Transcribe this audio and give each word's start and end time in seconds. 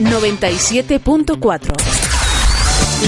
97.4 0.00 1.72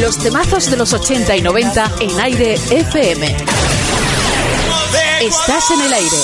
Los 0.01 0.19
temazos 0.19 0.71
de 0.71 0.77
los 0.77 0.93
80 0.93 1.37
y 1.37 1.43
90 1.43 1.93
en 2.01 2.21
aire 2.21 2.55
FM. 2.55 3.37
Estás 5.21 5.71
en 5.71 5.81
el 5.83 5.93
aire. 5.93 6.17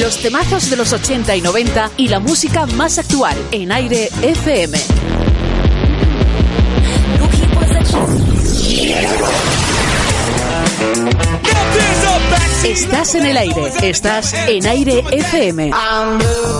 Los 0.00 0.18
temazos 0.18 0.70
de 0.70 0.76
los 0.76 0.92
80 0.92 1.34
y 1.36 1.40
90 1.40 1.90
y 1.96 2.08
la 2.08 2.20
música 2.20 2.66
más 2.66 2.98
actual 2.98 3.36
en 3.50 3.72
aire 3.72 4.08
FM. 4.22 4.78
Estás 12.64 13.14
en 13.14 13.26
el 13.26 13.36
aire, 13.36 13.70
estás 13.82 14.32
en 14.48 14.66
aire 14.66 15.04
FM. 15.12 15.70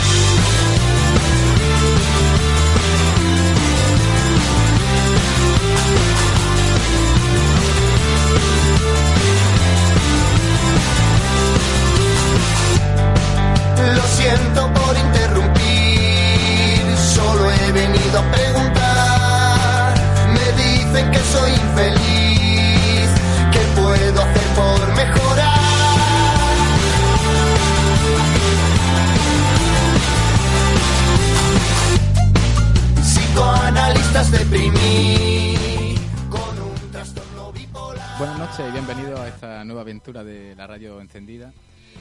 Buenas 38.17 38.39
noches 38.39 38.65
y 38.67 38.71
bienvenidos 38.71 39.19
a 39.19 39.27
esta 39.27 39.65
nueva 39.65 39.81
aventura 39.81 40.23
de 40.23 40.55
la 40.55 40.65
radio 40.65 41.01
encendida. 41.01 41.51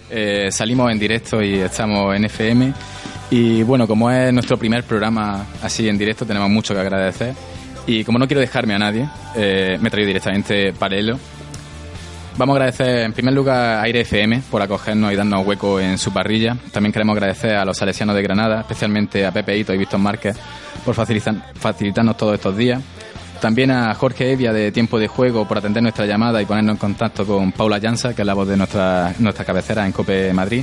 Eh, 0.09 0.49
salimos 0.53 0.93
en 0.93 0.99
directo 0.99 1.43
y 1.43 1.55
estamos 1.55 2.15
en 2.15 2.25
FM 2.25 2.73
y 3.31 3.63
bueno, 3.65 3.89
como 3.89 4.11
es 4.11 4.33
nuestro 4.33 4.57
primer 4.57 4.85
programa 4.85 5.45
así 5.61 5.89
en 5.89 5.99
directo 5.99 6.25
tenemos 6.25 6.49
mucho 6.49 6.73
que 6.73 6.81
agradecer 6.81 7.35
y 7.87 8.05
como 8.05 8.19
no 8.19 8.27
quiero 8.27 8.41
dejarme 8.41 8.75
a 8.75 8.79
nadie, 8.79 9.09
eh, 9.35 9.77
me 9.81 9.89
he 9.89 9.91
traído 9.91 10.09
directamente 10.09 10.73
paralelo. 10.73 11.19
Vamos 12.39 12.53
a 12.55 12.57
agradecer 12.59 12.99
en 13.05 13.13
primer 13.15 13.33
lugar 13.33 13.57
a 13.79 13.83
Aire 13.83 14.03
FM 14.03 14.43
por 14.51 14.61
acogernos 14.61 15.11
y 15.11 15.17
darnos 15.17 15.47
hueco 15.47 15.81
en 15.81 15.97
su 15.97 16.13
parrilla. 16.13 16.55
También 16.71 16.93
queremos 16.93 17.15
agradecer 17.17 17.55
a 17.57 17.65
los 17.65 17.79
salesianos 17.79 18.15
de 18.15 18.23
Granada, 18.23 18.61
especialmente 18.61 19.25
a 19.25 19.33
Pepe 19.33 19.57
Hito 19.57 19.73
y 19.73 19.79
Víctor 19.79 20.01
Márquez 20.01 20.37
por 20.85 20.95
facilitar- 20.95 21.43
facilitarnos 21.55 22.17
todos 22.19 22.35
estos 22.35 22.55
días. 22.55 22.83
También 23.41 23.71
a 23.71 23.95
Jorge 23.95 24.33
Evia 24.33 24.53
de 24.53 24.71
Tiempo 24.71 24.99
de 24.99 25.09
Juego 25.09 25.47
por 25.49 25.57
atender 25.59 25.83
nuestra 25.83 26.05
llamada 26.05 26.41
y 26.43 26.47
ponernos 26.47 26.75
en 26.75 26.79
contacto 26.79 27.25
con 27.27 27.53
Paula 27.53 27.79
Llanza, 27.79 28.15
que 28.15 28.21
es 28.23 28.27
la 28.27 28.35
voz 28.35 28.49
de 28.49 28.57
nuestra, 28.59 29.15
nuestra 29.19 29.45
cabecera 29.47 29.87
en 29.87 29.93
COPE 29.93 30.33
Madrid. 30.35 30.63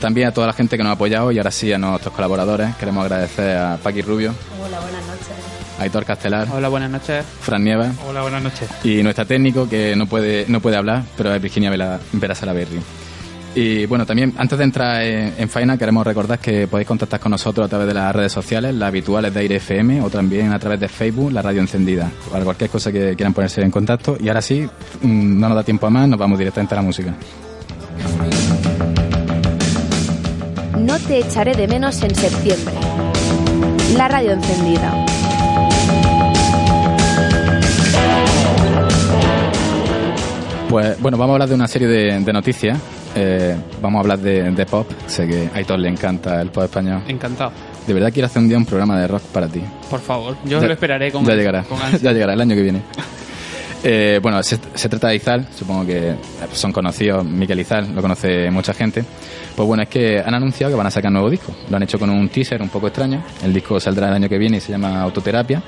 También 0.00 0.26
a 0.28 0.32
toda 0.32 0.48
la 0.48 0.52
gente 0.52 0.76
que 0.76 0.82
nos 0.82 0.90
ha 0.90 0.94
apoyado 0.94 1.30
y 1.30 1.38
ahora 1.38 1.52
sí 1.52 1.72
a 1.72 1.78
nuestros 1.78 2.12
colaboradores. 2.14 2.74
Queremos 2.76 3.04
agradecer 3.04 3.56
a 3.56 3.76
Paqui 3.76 4.02
Rubio, 4.02 4.34
Hola, 4.72 4.80
buenas 4.80 5.06
noches. 5.06 5.26
Aitor 5.78 6.04
Castelar, 6.06 6.48
Hola, 6.50 6.68
buenas 6.68 6.90
noches. 6.90 7.24
Fran 7.40 7.62
Nieves 7.62 7.90
Hola, 8.08 8.22
buenas 8.22 8.42
noches. 8.42 8.70
y 8.84 9.02
nuestra 9.02 9.24
técnico 9.26 9.68
que 9.68 9.94
no 9.96 10.06
puede, 10.06 10.46
no 10.48 10.60
puede 10.60 10.76
hablar, 10.76 11.02
pero 11.16 11.34
es 11.34 11.42
Virginia 11.42 11.70
Vela- 11.70 11.98
Vera 12.12 12.34
Salaberry. 12.34 12.80
Y 13.54 13.84
bueno, 13.84 14.06
también 14.06 14.32
antes 14.38 14.56
de 14.56 14.64
entrar 14.64 15.02
en, 15.02 15.34
en 15.36 15.48
faena 15.50 15.76
queremos 15.76 16.06
recordar 16.06 16.38
que 16.38 16.66
podéis 16.66 16.88
contactar 16.88 17.20
con 17.20 17.32
nosotros 17.32 17.66
a 17.66 17.68
través 17.68 17.86
de 17.86 17.92
las 17.92 18.16
redes 18.16 18.32
sociales, 18.32 18.74
las 18.74 18.88
habituales 18.88 19.34
de 19.34 19.40
Aire 19.40 19.56
FM 19.56 20.00
o 20.00 20.08
también 20.08 20.50
a 20.54 20.58
través 20.58 20.80
de 20.80 20.88
Facebook, 20.88 21.30
la 21.32 21.42
radio 21.42 21.60
encendida, 21.60 22.10
para 22.30 22.42
cualquier 22.44 22.70
cosa 22.70 22.90
que 22.90 23.14
quieran 23.14 23.34
ponerse 23.34 23.60
en 23.60 23.70
contacto. 23.70 24.16
Y 24.18 24.28
ahora 24.28 24.40
sí, 24.40 24.62
mm, 25.02 25.38
no 25.38 25.48
nos 25.48 25.56
da 25.56 25.62
tiempo 25.64 25.86
a 25.86 25.90
más, 25.90 26.08
nos 26.08 26.18
vamos 26.18 26.38
directamente 26.38 26.74
a 26.74 26.78
la 26.78 26.82
música. 26.82 27.12
No 30.78 30.98
te 31.00 31.18
echaré 31.18 31.54
de 31.54 31.68
menos 31.68 32.02
en 32.02 32.14
septiembre. 32.14 32.72
La 33.96 34.08
radio 34.08 34.32
encendida. 34.32 34.90
Pues 40.68 40.98
bueno, 41.00 41.18
vamos 41.18 41.32
a 41.32 41.34
hablar 41.34 41.48
de 41.50 41.54
una 41.54 41.68
serie 41.68 41.86
de, 41.86 42.18
de 42.20 42.32
noticias. 42.32 42.78
Eh, 43.14 43.54
vamos 43.82 43.98
a 43.98 44.00
hablar 44.00 44.18
de, 44.18 44.50
de 44.52 44.66
pop. 44.66 44.90
Sé 45.06 45.26
que 45.28 45.50
a 45.52 45.58
Aitor 45.58 45.78
le 45.78 45.88
encanta 45.90 46.40
el 46.40 46.48
pop 46.50 46.64
español. 46.64 47.02
Encantado. 47.08 47.52
De 47.86 47.92
verdad 47.92 48.10
quiero 48.12 48.26
hacer 48.26 48.40
un 48.40 48.48
día 48.48 48.56
un 48.56 48.64
programa 48.64 48.98
de 48.98 49.06
rock 49.06 49.22
para 49.24 49.48
ti. 49.48 49.60
Por 49.90 50.00
favor, 50.00 50.34
yo 50.46 50.60
Ya- 50.60 50.66
lo 50.68 50.72
esperaré 50.72 51.12
con 51.12 51.24
ya 51.26 51.34
llegará, 51.34 51.62
con 51.64 51.78
ansia. 51.82 51.98
ya 52.00 52.12
llegará 52.12 52.32
el 52.32 52.40
año 52.40 52.54
que 52.54 52.62
viene. 52.62 52.82
Eh, 53.84 54.20
bueno, 54.22 54.42
se, 54.42 54.58
se 54.74 54.88
trata 54.88 55.08
de 55.08 55.16
Izal, 55.16 55.48
supongo 55.56 55.86
que 55.86 56.14
son 56.52 56.72
conocidos, 56.72 57.24
Miquel 57.24 57.58
Izal, 57.60 57.94
lo 57.94 58.00
conoce 58.00 58.50
mucha 58.50 58.72
gente. 58.74 59.04
Pues 59.56 59.66
bueno, 59.66 59.82
es 59.82 59.88
que 59.88 60.20
han 60.20 60.34
anunciado 60.34 60.72
que 60.72 60.76
van 60.76 60.86
a 60.86 60.90
sacar 60.90 61.10
nuevo 61.10 61.28
disco. 61.28 61.52
Lo 61.68 61.76
han 61.76 61.82
hecho 61.82 61.98
con 61.98 62.08
un 62.10 62.28
teaser 62.28 62.62
un 62.62 62.68
poco 62.68 62.86
extraño. 62.86 63.22
El 63.42 63.52
disco 63.52 63.80
saldrá 63.80 64.08
el 64.08 64.14
año 64.14 64.28
que 64.28 64.38
viene 64.38 64.58
y 64.58 64.60
se 64.60 64.72
llama 64.72 65.02
Autoterapia. 65.02 65.62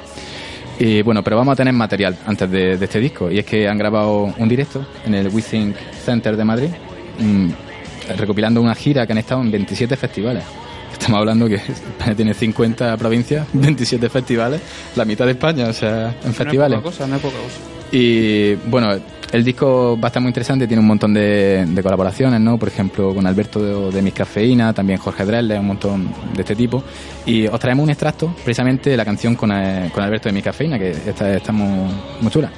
Y 0.79 1.03
bueno, 1.03 1.23
pero 1.23 1.37
vamos 1.37 1.53
a 1.53 1.57
tener 1.57 1.73
material 1.73 2.17
antes 2.27 2.51
de, 2.51 2.77
de 2.77 2.85
este 2.85 3.01
disco. 3.01 3.31
Y 3.31 3.39
es 3.39 3.45
que 3.47 3.69
han 3.69 3.79
grabado 3.79 4.33
un 4.37 4.49
directo 4.49 4.87
en 5.05 5.15
el 5.15 5.29
We 5.29 5.43
Think 5.43 5.77
Center 6.05 6.37
de 6.37 6.45
Madrid, 6.45 6.69
mm, 7.19 7.51
recopilando 8.17 8.61
una 8.61 8.75
gira 8.75 9.07
que 9.07 9.13
han 9.13 9.19
estado 9.19 9.41
en 9.43 9.51
27 9.51 9.97
festivales. 9.97 10.45
Estamos 10.93 11.19
hablando 11.19 11.49
que 11.49 11.57
España 11.57 12.15
tiene 12.15 12.35
50 12.35 12.97
provincias, 12.97 13.47
27 13.53 14.09
festivales, 14.09 14.61
la 14.97 15.05
mitad 15.05 15.27
de 15.27 15.33
España, 15.33 15.67
o 15.67 15.73
sea, 15.73 16.17
en 16.25 16.33
festivales. 16.33 16.81
No 16.81 16.89
es 16.89 16.97
poca 16.97 16.97
cosa, 16.97 17.07
no 17.07 17.17
es 17.17 17.23
poca 17.23 17.37
cosa. 17.37 17.75
Y 17.97 18.57
bueno, 18.57 18.91
El 19.31 19.45
disco 19.45 19.97
va 19.97 20.07
a 20.07 20.09
estar 20.09 20.21
muy 20.21 20.31
interesante, 20.31 20.67
tiene 20.67 20.81
un 20.81 20.87
montón 20.89 21.15
de, 21.15 21.81
colaboraciones, 21.81 22.41
¿no? 22.41 22.59
Por 22.59 22.69
ejemplo, 22.69 23.15
con 23.15 23.25
Alberto 23.25 23.63
de, 23.63 23.95
de 23.95 24.03
Mis 24.03 24.15
Cafeína, 24.15 24.73
también 24.73 24.99
Jorge 24.99 25.25
Drelle, 25.25 25.59
un 25.61 25.67
montón 25.69 26.09
de 26.35 26.41
este 26.41 26.57
tipo. 26.57 26.83
Y 27.25 27.47
os 27.47 27.61
traemos 27.61 27.85
un 27.85 27.91
extracto, 27.91 28.35
precisamente 28.45 28.91
de 28.91 28.97
la 28.97 29.05
canción 29.05 29.37
con, 29.37 29.53
eh, 29.53 29.91
con 29.95 30.03
Alberto 30.03 30.29
de 30.29 30.33
Mis 30.33 30.43
Cafeína, 30.43 30.77
que 30.77 30.91
está, 30.91 31.37
está 31.37 31.53
muy, 31.53 32.31
chula. 32.31 32.51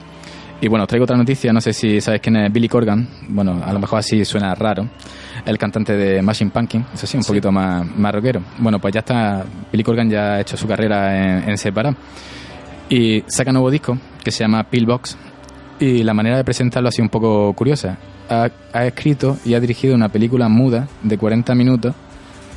Y 0.63 0.69
bueno, 0.69 0.85
os 0.85 0.89
traigo 0.89 1.05
otra 1.05 1.17
noticia, 1.17 1.53
no 1.53 1.61
sé 1.61 1.75
si 1.75 2.01
sabes 2.01 2.21
quién 2.23 2.37
es 2.37 2.51
Billy 2.53 2.69
Corgan, 2.69 3.07
bueno, 3.29 3.63
a 3.65 3.73
lo 3.73 3.79
mejor 3.79 3.99
así 3.99 4.25
suena 4.27 4.55
raro, 4.55 4.89
el 5.45 5.59
cantante 5.59 5.97
de 5.97 6.23
Machine 6.23 6.51
Pumpkin, 6.51 6.85
eso 6.93 7.07
sí, 7.07 7.17
un 7.17 7.25
poquito 7.25 7.51
más, 7.53 7.87
más 7.97 8.15
rockero. 8.15 8.43
Bueno, 8.59 8.79
pues 8.79 8.95
ya 8.95 9.01
está, 9.01 9.45
Billy 9.71 9.83
Corgan 9.85 10.11
ya 10.11 10.35
ha 10.35 10.41
hecho 10.41 10.57
su 10.57 10.67
carrera 10.67 11.39
en, 11.39 11.51
en 11.51 11.59
separado. 11.59 11.97
Y 12.89 13.23
saca 13.29 13.51
un 13.51 13.55
nuevo 13.55 13.71
disco 13.71 13.97
que 14.23 14.31
se 14.31 14.41
llama 14.41 14.65
Pillbox 14.65 15.17
y 15.81 16.03
la 16.03 16.13
manera 16.13 16.37
de 16.37 16.45
presentarlo 16.45 16.89
ha 16.89 16.93
sido 16.93 17.05
un 17.05 17.09
poco 17.11 17.53
curiosa. 17.55 17.97
Ha, 18.29 18.49
ha 18.73 18.85
escrito 18.87 19.39
y 19.45 19.55
ha 19.55 19.61
dirigido 19.61 19.95
una 19.95 20.09
película 20.09 20.49
muda 20.49 20.87
de 21.03 21.17
40 21.17 21.55
minutos 21.55 21.95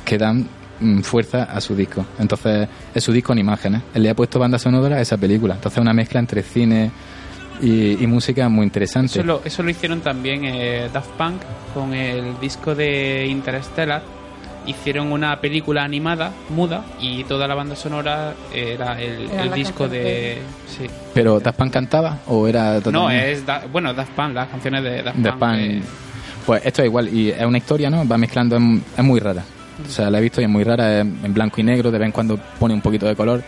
que 0.04 0.18
dan 0.18 0.46
mm, 0.80 1.00
fuerza 1.00 1.44
a 1.44 1.60
su 1.60 1.74
disco. 1.74 2.04
Entonces, 2.18 2.68
es 2.94 3.02
su 3.02 3.12
disco 3.12 3.32
en 3.32 3.38
imágenes. 3.38 3.82
Él 3.94 4.02
le 4.02 4.10
ha 4.10 4.14
puesto 4.14 4.38
banda 4.38 4.58
sonora 4.58 4.96
a 4.96 5.00
esa 5.00 5.16
película. 5.16 5.54
Entonces, 5.54 5.80
una 5.80 5.94
mezcla 5.94 6.20
entre 6.20 6.42
cine 6.42 6.90
y, 7.60 8.02
y 8.02 8.06
música 8.06 8.48
muy 8.48 8.64
interesante. 8.64 9.12
Eso 9.18 9.22
lo, 9.22 9.42
eso 9.44 9.62
lo 9.62 9.70
hicieron 9.70 10.00
también 10.00 10.44
eh, 10.44 10.88
Daft 10.92 11.10
Punk 11.18 11.42
con 11.72 11.94
el 11.94 12.38
disco 12.40 12.74
de 12.74 13.26
Interstellar. 13.28 14.02
Hicieron 14.66 15.12
una 15.12 15.38
película 15.42 15.84
animada, 15.84 16.32
muda, 16.48 16.84
y 16.98 17.22
toda 17.24 17.46
la 17.46 17.54
banda 17.54 17.76
sonora 17.76 18.32
era 18.52 18.98
el, 18.98 19.30
Era 19.30 19.42
el 19.42 19.50
la 19.50 19.56
disco 19.56 19.86
de... 19.88 20.38
Sí. 20.66 20.86
Pero 21.12 21.38
Daft 21.38 21.58
Punk 21.58 21.70
cantaba 21.72 22.20
o 22.28 22.48
era 22.48 22.74
No, 22.76 22.80
totalmente 22.80 23.32
es... 23.32 23.44
Da- 23.44 23.64
bueno, 23.70 23.92
Daft 23.92 24.12
Punk, 24.12 24.32
las 24.34 24.48
canciones 24.48 24.82
de 24.82 25.02
Daft 25.02 25.18
Daft 25.18 25.38
Punk. 25.38 25.50
Punk? 25.52 25.60
eh, 25.60 25.82
Pues 26.46 26.62
esto 26.64 26.80
es 26.80 26.86
igual 26.86 27.08
y 27.14 27.28
es 27.28 27.42
una 27.44 27.58
historia, 27.58 27.90
¿no? 27.90 28.08
Va 28.08 28.16
mezclando, 28.16 28.56
es, 28.56 28.62
es 28.96 29.04
muy 29.04 29.20
rara. 29.20 29.42
O 29.86 29.90
sea, 29.90 30.08
la 30.08 30.16
he 30.18 30.22
visto 30.22 30.40
y 30.40 30.44
es 30.44 30.50
muy 30.50 30.64
rara, 30.64 31.00
es 31.00 31.06
en 31.24 31.34
blanco 31.34 31.60
y 31.60 31.64
negro, 31.64 31.90
de 31.90 31.98
vez 31.98 32.06
en 32.06 32.12
cuando 32.12 32.38
pone 32.58 32.72
un 32.72 32.80
poquito 32.80 33.04
de 33.06 33.14
color, 33.16 33.42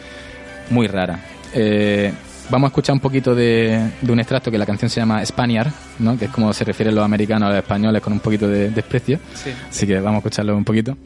muy 0.68 0.86
rara. 0.86 1.18
Eh, 1.54 2.12
vamos 2.50 2.68
a 2.68 2.70
escuchar 2.70 2.94
un 2.94 3.00
poquito 3.00 3.34
de, 3.34 3.90
de 4.00 4.12
un 4.12 4.20
extracto 4.20 4.50
que 4.50 4.58
la 4.58 4.66
canción 4.66 4.90
se 4.90 5.00
llama 5.00 5.24
Spaniard, 5.24 5.70
¿no? 5.98 6.18
Que 6.18 6.26
es 6.26 6.30
como 6.30 6.52
se 6.52 6.64
refieren 6.64 6.94
los 6.94 7.04
americanos 7.04 7.46
a 7.48 7.50
los 7.50 7.58
españoles 7.58 8.02
con 8.02 8.12
un 8.12 8.20
poquito 8.20 8.48
de 8.48 8.70
desprecio. 8.70 9.18
Sí. 9.34 9.50
Así 9.68 9.86
que 9.86 9.96
vamos 9.96 10.16
a 10.16 10.18
escucharlo 10.18 10.56
un 10.56 10.64
poquito. 10.64 10.96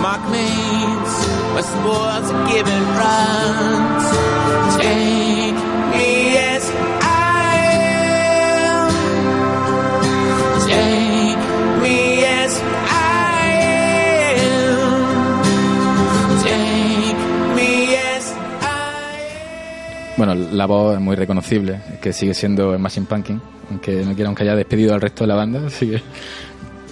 Mark 0.00 0.20
means 0.30 1.28
Bueno, 20.18 20.34
la 20.34 20.66
voz 20.66 20.96
es 20.96 21.00
muy 21.00 21.16
reconocible, 21.16 21.80
que 22.02 22.12
sigue 22.12 22.34
siendo 22.34 22.72
el 22.74 22.78
Machine 22.80 23.06
Pumpkin, 23.06 23.40
aunque 23.70 24.04
no 24.04 24.14
quiera 24.14 24.28
aunque 24.28 24.42
haya 24.42 24.54
despedido 24.56 24.92
al 24.92 25.00
resto 25.00 25.24
de 25.24 25.28
la 25.28 25.36
banda, 25.36 25.60
así 25.66 25.88
que 25.90 26.02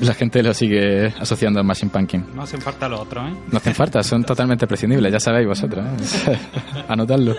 la 0.01 0.15
gente 0.15 0.43
lo 0.43 0.55
sigue 0.55 1.07
asociando 1.19 1.59
al 1.59 1.67
Machine 1.67 1.91
Pumpkin. 1.91 2.25
No 2.35 2.43
hacen 2.43 2.61
falta 2.61 2.89
los 2.89 3.01
otros, 3.01 3.29
¿eh? 3.29 3.35
No 3.51 3.59
hacen 3.59 3.75
falta, 3.75 4.03
son 4.05 4.23
totalmente 4.27 4.67
prescindibles, 4.69 5.13
ya 5.13 5.19
sabéis 5.19 5.49
vosotros. 5.49 5.85
¿eh? 6.29 6.39
Anotadlo. 6.89 7.35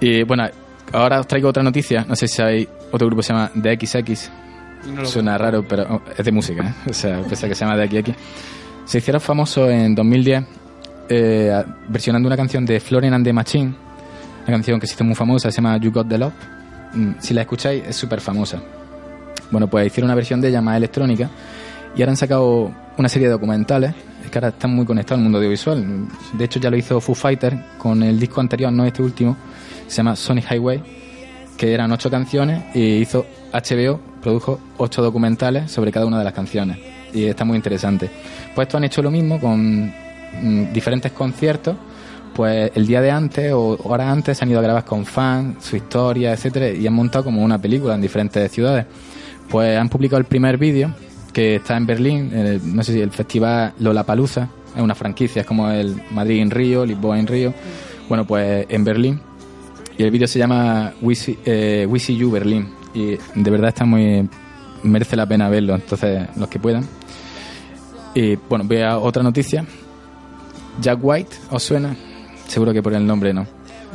Y 0.00 0.22
bueno, 0.22 0.44
ahora 0.92 1.18
os 1.20 1.26
traigo 1.26 1.48
otra 1.48 1.64
noticia. 1.64 2.04
No 2.08 2.14
sé 2.14 2.28
si 2.28 2.36
sabéis, 2.36 2.68
otro 2.92 3.08
grupo 3.08 3.22
se 3.22 3.32
llama 3.32 3.50
The 3.60 3.76
XX. 3.86 4.30
no 4.94 5.04
Suena 5.04 5.36
raro, 5.36 5.64
pero 5.66 5.82
oh, 5.96 6.02
es 6.16 6.24
de 6.24 6.30
música, 6.30 6.62
¿eh? 6.62 6.90
O 6.90 6.92
sea, 6.92 7.22
pese 7.22 7.46
a 7.46 7.48
que 7.48 7.54
se 7.56 7.64
llama 7.64 7.76
The 7.76 8.02
XX. 8.02 8.16
Se 8.84 8.98
hicieron 8.98 9.20
famosos 9.20 9.68
en 9.68 9.96
2010 9.96 10.44
eh, 11.08 11.50
a- 11.52 11.64
versionando 11.88 12.28
una 12.28 12.36
canción 12.36 12.64
de 12.64 12.78
Florian 12.78 13.14
and 13.14 13.24
the 13.24 13.32
Machine. 13.32 13.85
Una 14.46 14.54
canción 14.58 14.78
que 14.78 14.86
se 14.86 15.02
muy 15.02 15.16
famosa, 15.16 15.50
se 15.50 15.56
llama 15.56 15.76
You 15.78 15.90
Got 15.90 16.08
the 16.08 16.18
Love. 16.18 16.32
Mm, 16.94 17.12
Si 17.18 17.34
la 17.34 17.40
escucháis, 17.40 17.82
es 17.84 17.96
súper 17.96 18.20
famosa. 18.20 18.60
Bueno, 19.50 19.68
pues 19.68 19.88
hicieron 19.88 20.06
una 20.06 20.14
versión 20.14 20.40
de 20.40 20.48
ella 20.48 20.60
más 20.60 20.76
electrónica 20.76 21.28
y 21.96 22.00
ahora 22.00 22.12
han 22.12 22.16
sacado 22.16 22.70
una 22.96 23.08
serie 23.08 23.26
de 23.26 23.32
documentales. 23.32 23.92
Es 24.24 24.30
que 24.30 24.38
ahora 24.38 24.48
están 24.48 24.72
muy 24.72 24.86
conectados 24.86 25.18
al 25.18 25.24
mundo 25.24 25.38
audiovisual. 25.38 26.08
De 26.32 26.44
hecho, 26.44 26.60
ya 26.60 26.70
lo 26.70 26.76
hizo 26.76 27.00
Foo 27.00 27.14
Fighter 27.16 27.58
con 27.78 28.02
el 28.04 28.20
disco 28.20 28.40
anterior, 28.40 28.72
no 28.72 28.84
este 28.84 29.02
último. 29.02 29.36
Se 29.88 29.96
llama 29.96 30.14
Sonic 30.14 30.50
Highway, 30.52 30.82
que 31.56 31.74
eran 31.74 31.90
ocho 31.90 32.08
canciones 32.08 32.64
y 32.74 32.98
hizo 32.98 33.26
HBO, 33.52 34.00
produjo 34.22 34.60
ocho 34.78 35.02
documentales 35.02 35.72
sobre 35.72 35.90
cada 35.90 36.06
una 36.06 36.18
de 36.18 36.24
las 36.24 36.32
canciones. 36.32 36.78
Y 37.12 37.24
está 37.24 37.44
muy 37.44 37.56
interesante. 37.56 38.08
Pues 38.54 38.66
estos 38.66 38.78
han 38.78 38.84
hecho 38.84 39.02
lo 39.02 39.10
mismo 39.10 39.40
con 39.40 39.86
mm, 39.86 40.72
diferentes 40.72 41.10
conciertos. 41.10 41.76
Pues 42.36 42.70
el 42.74 42.86
día 42.86 43.00
de 43.00 43.10
antes 43.10 43.50
o 43.54 43.78
horas 43.84 44.08
antes 44.08 44.36
se 44.36 44.44
han 44.44 44.50
ido 44.50 44.58
a 44.58 44.62
grabar 44.62 44.84
con 44.84 45.06
fans, 45.06 45.64
su 45.64 45.76
historia, 45.76 46.34
etcétera, 46.34 46.68
y 46.68 46.86
han 46.86 46.92
montado 46.92 47.24
como 47.24 47.42
una 47.42 47.58
película 47.58 47.94
en 47.94 48.02
diferentes 48.02 48.52
ciudades. 48.52 48.84
Pues 49.48 49.78
han 49.78 49.88
publicado 49.88 50.18
el 50.18 50.26
primer 50.26 50.58
vídeo 50.58 50.94
que 51.32 51.56
está 51.56 51.78
en 51.78 51.86
Berlín, 51.86 52.30
no 52.62 52.82
sé 52.82 52.92
si 52.92 53.00
el 53.00 53.10
festival 53.10 53.72
Lollapalooza, 53.78 54.48
es 54.76 54.82
una 54.82 54.94
franquicia, 54.94 55.40
es 55.40 55.46
como 55.46 55.70
el 55.70 56.02
Madrid 56.10 56.42
en 56.42 56.50
Río, 56.50 56.84
Lisboa 56.84 57.18
en 57.18 57.26
Río. 57.26 57.54
Bueno, 58.08 58.26
pues 58.26 58.66
en 58.68 58.84
Berlín. 58.84 59.20
Y 59.96 60.02
el 60.02 60.10
vídeo 60.10 60.28
se 60.28 60.38
llama 60.38 60.92
We 61.00 61.14
See, 61.14 61.38
eh, 61.46 61.86
We 61.88 61.98
See 61.98 62.16
You 62.16 62.30
Berlín. 62.30 62.68
Y 62.92 63.16
de 63.34 63.50
verdad 63.50 63.68
está 63.68 63.86
muy. 63.86 64.28
merece 64.82 65.16
la 65.16 65.26
pena 65.26 65.48
verlo, 65.48 65.74
entonces 65.74 66.28
los 66.36 66.48
que 66.48 66.58
puedan. 66.58 66.86
Y 68.14 68.36
bueno, 68.36 68.64
voy 68.66 68.82
a 68.82 68.98
otra 68.98 69.22
noticia. 69.22 69.64
Jack 70.80 70.98
White, 71.00 71.36
¿os 71.50 71.62
suena? 71.62 71.96
Seguro 72.46 72.72
que 72.72 72.82
por 72.82 72.92
el 72.94 73.06
nombre 73.06 73.32
no. 73.32 73.46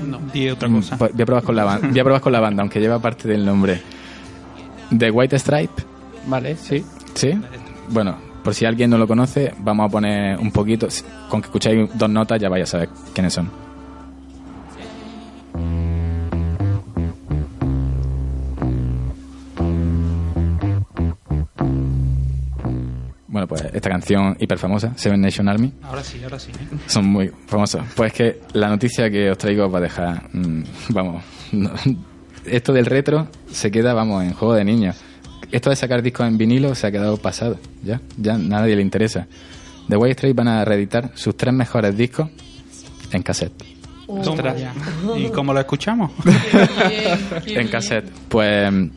No. 0.06 0.20
Di 0.34 0.50
otra 0.50 0.68
Mm, 0.70 0.76
cosa. 0.76 0.96
Voy 0.98 1.22
a 1.22 1.26
probar 1.26 1.44
con 1.44 1.56
la 1.56 1.64
banda, 1.64 1.88
voy 1.90 2.00
a 2.00 2.04
probar 2.04 2.22
con 2.22 2.32
la 2.32 2.40
banda, 2.40 2.62
aunque 2.64 2.80
lleva 2.80 3.00
parte 3.00 3.28
del 3.28 3.46
nombre. 3.46 3.82
The 4.98 5.10
White 5.12 5.38
Stripe, 5.40 5.84
Vale, 6.28 6.56
sí. 6.56 6.84
¿sí? 7.14 7.32
Bueno, 7.90 8.16
por 8.44 8.54
si 8.54 8.66
alguien 8.66 8.90
no 8.90 8.98
lo 8.98 9.08
conoce, 9.08 9.54
vamos 9.60 9.86
a 9.88 9.90
poner 9.90 10.38
un 10.40 10.52
poquito. 10.52 10.88
Con 11.30 11.42
que 11.42 11.48
escucháis 11.48 11.90
dos 11.94 12.10
notas 12.10 12.40
ya 12.40 12.50
vais 12.50 12.64
a 12.64 12.66
saber 12.68 12.90
quiénes 13.14 13.34
son. 13.34 13.50
Esta 23.82 23.90
canción 23.90 24.38
hiper 24.40 24.60
famosa, 24.60 24.94
Seven 24.96 25.20
Nation 25.20 25.50
Army, 25.50 25.74
Ahora 25.82 26.04
sí, 26.04 26.20
ahora 26.24 26.38
sí. 26.38 26.52
¿eh? 26.52 26.78
son 26.86 27.06
muy 27.08 27.32
famosos. 27.48 27.82
Pues 27.96 28.12
es 28.12 28.18
que 28.18 28.40
la 28.54 28.70
noticia 28.70 29.10
que 29.10 29.32
os 29.32 29.38
traigo 29.40 29.66
os 29.66 29.74
va 29.74 29.80
a 29.80 29.82
dejar, 29.82 30.30
mm, 30.32 30.64
vamos, 30.90 31.24
no- 31.52 31.72
esto 32.46 32.74
del 32.74 32.86
retro 32.86 33.28
se 33.52 33.72
queda, 33.72 33.94
vamos, 33.96 34.24
en 34.24 34.34
juego 34.34 34.54
de 34.54 34.64
niños. 34.64 34.98
Esto 35.52 35.70
de 35.72 35.76
sacar 35.76 36.02
discos 36.04 36.28
en 36.28 36.38
vinilo 36.38 36.76
se 36.76 36.86
ha 36.88 36.92
quedado 36.92 37.18
pasado, 37.18 37.58
ya, 37.84 38.00
ya 38.18 38.38
nadie 38.38 38.76
le 38.76 38.84
interesa. 38.84 39.28
The 39.90 39.98
White 39.98 40.14
Stripes 40.14 40.36
van 40.36 40.48
a 40.48 40.64
reeditar 40.64 41.12
sus 41.16 41.36
tres 41.36 41.54
mejores 41.54 41.98
discos 41.98 42.30
en 43.12 43.24
cassette. 43.24 43.64
Ostras. 44.08 44.56
¿Y 45.18 45.30
cómo 45.30 45.54
lo 45.54 45.60
escuchamos? 45.60 46.12
en 47.48 47.68
cassette. 47.68 48.10
Pues 48.30 48.72
mm, 48.72 48.90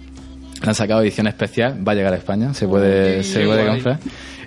han 0.62 0.74
sacado 0.74 1.00
edición 1.02 1.26
especial, 1.26 1.86
va 1.86 1.92
a 1.92 1.94
llegar 1.94 2.12
a 2.12 2.16
España, 2.16 2.52
se 2.54 2.66
puede, 2.68 3.18
Uy, 3.18 3.24
se 3.24 3.44
puede 3.46 3.66
comprar. 3.66 3.98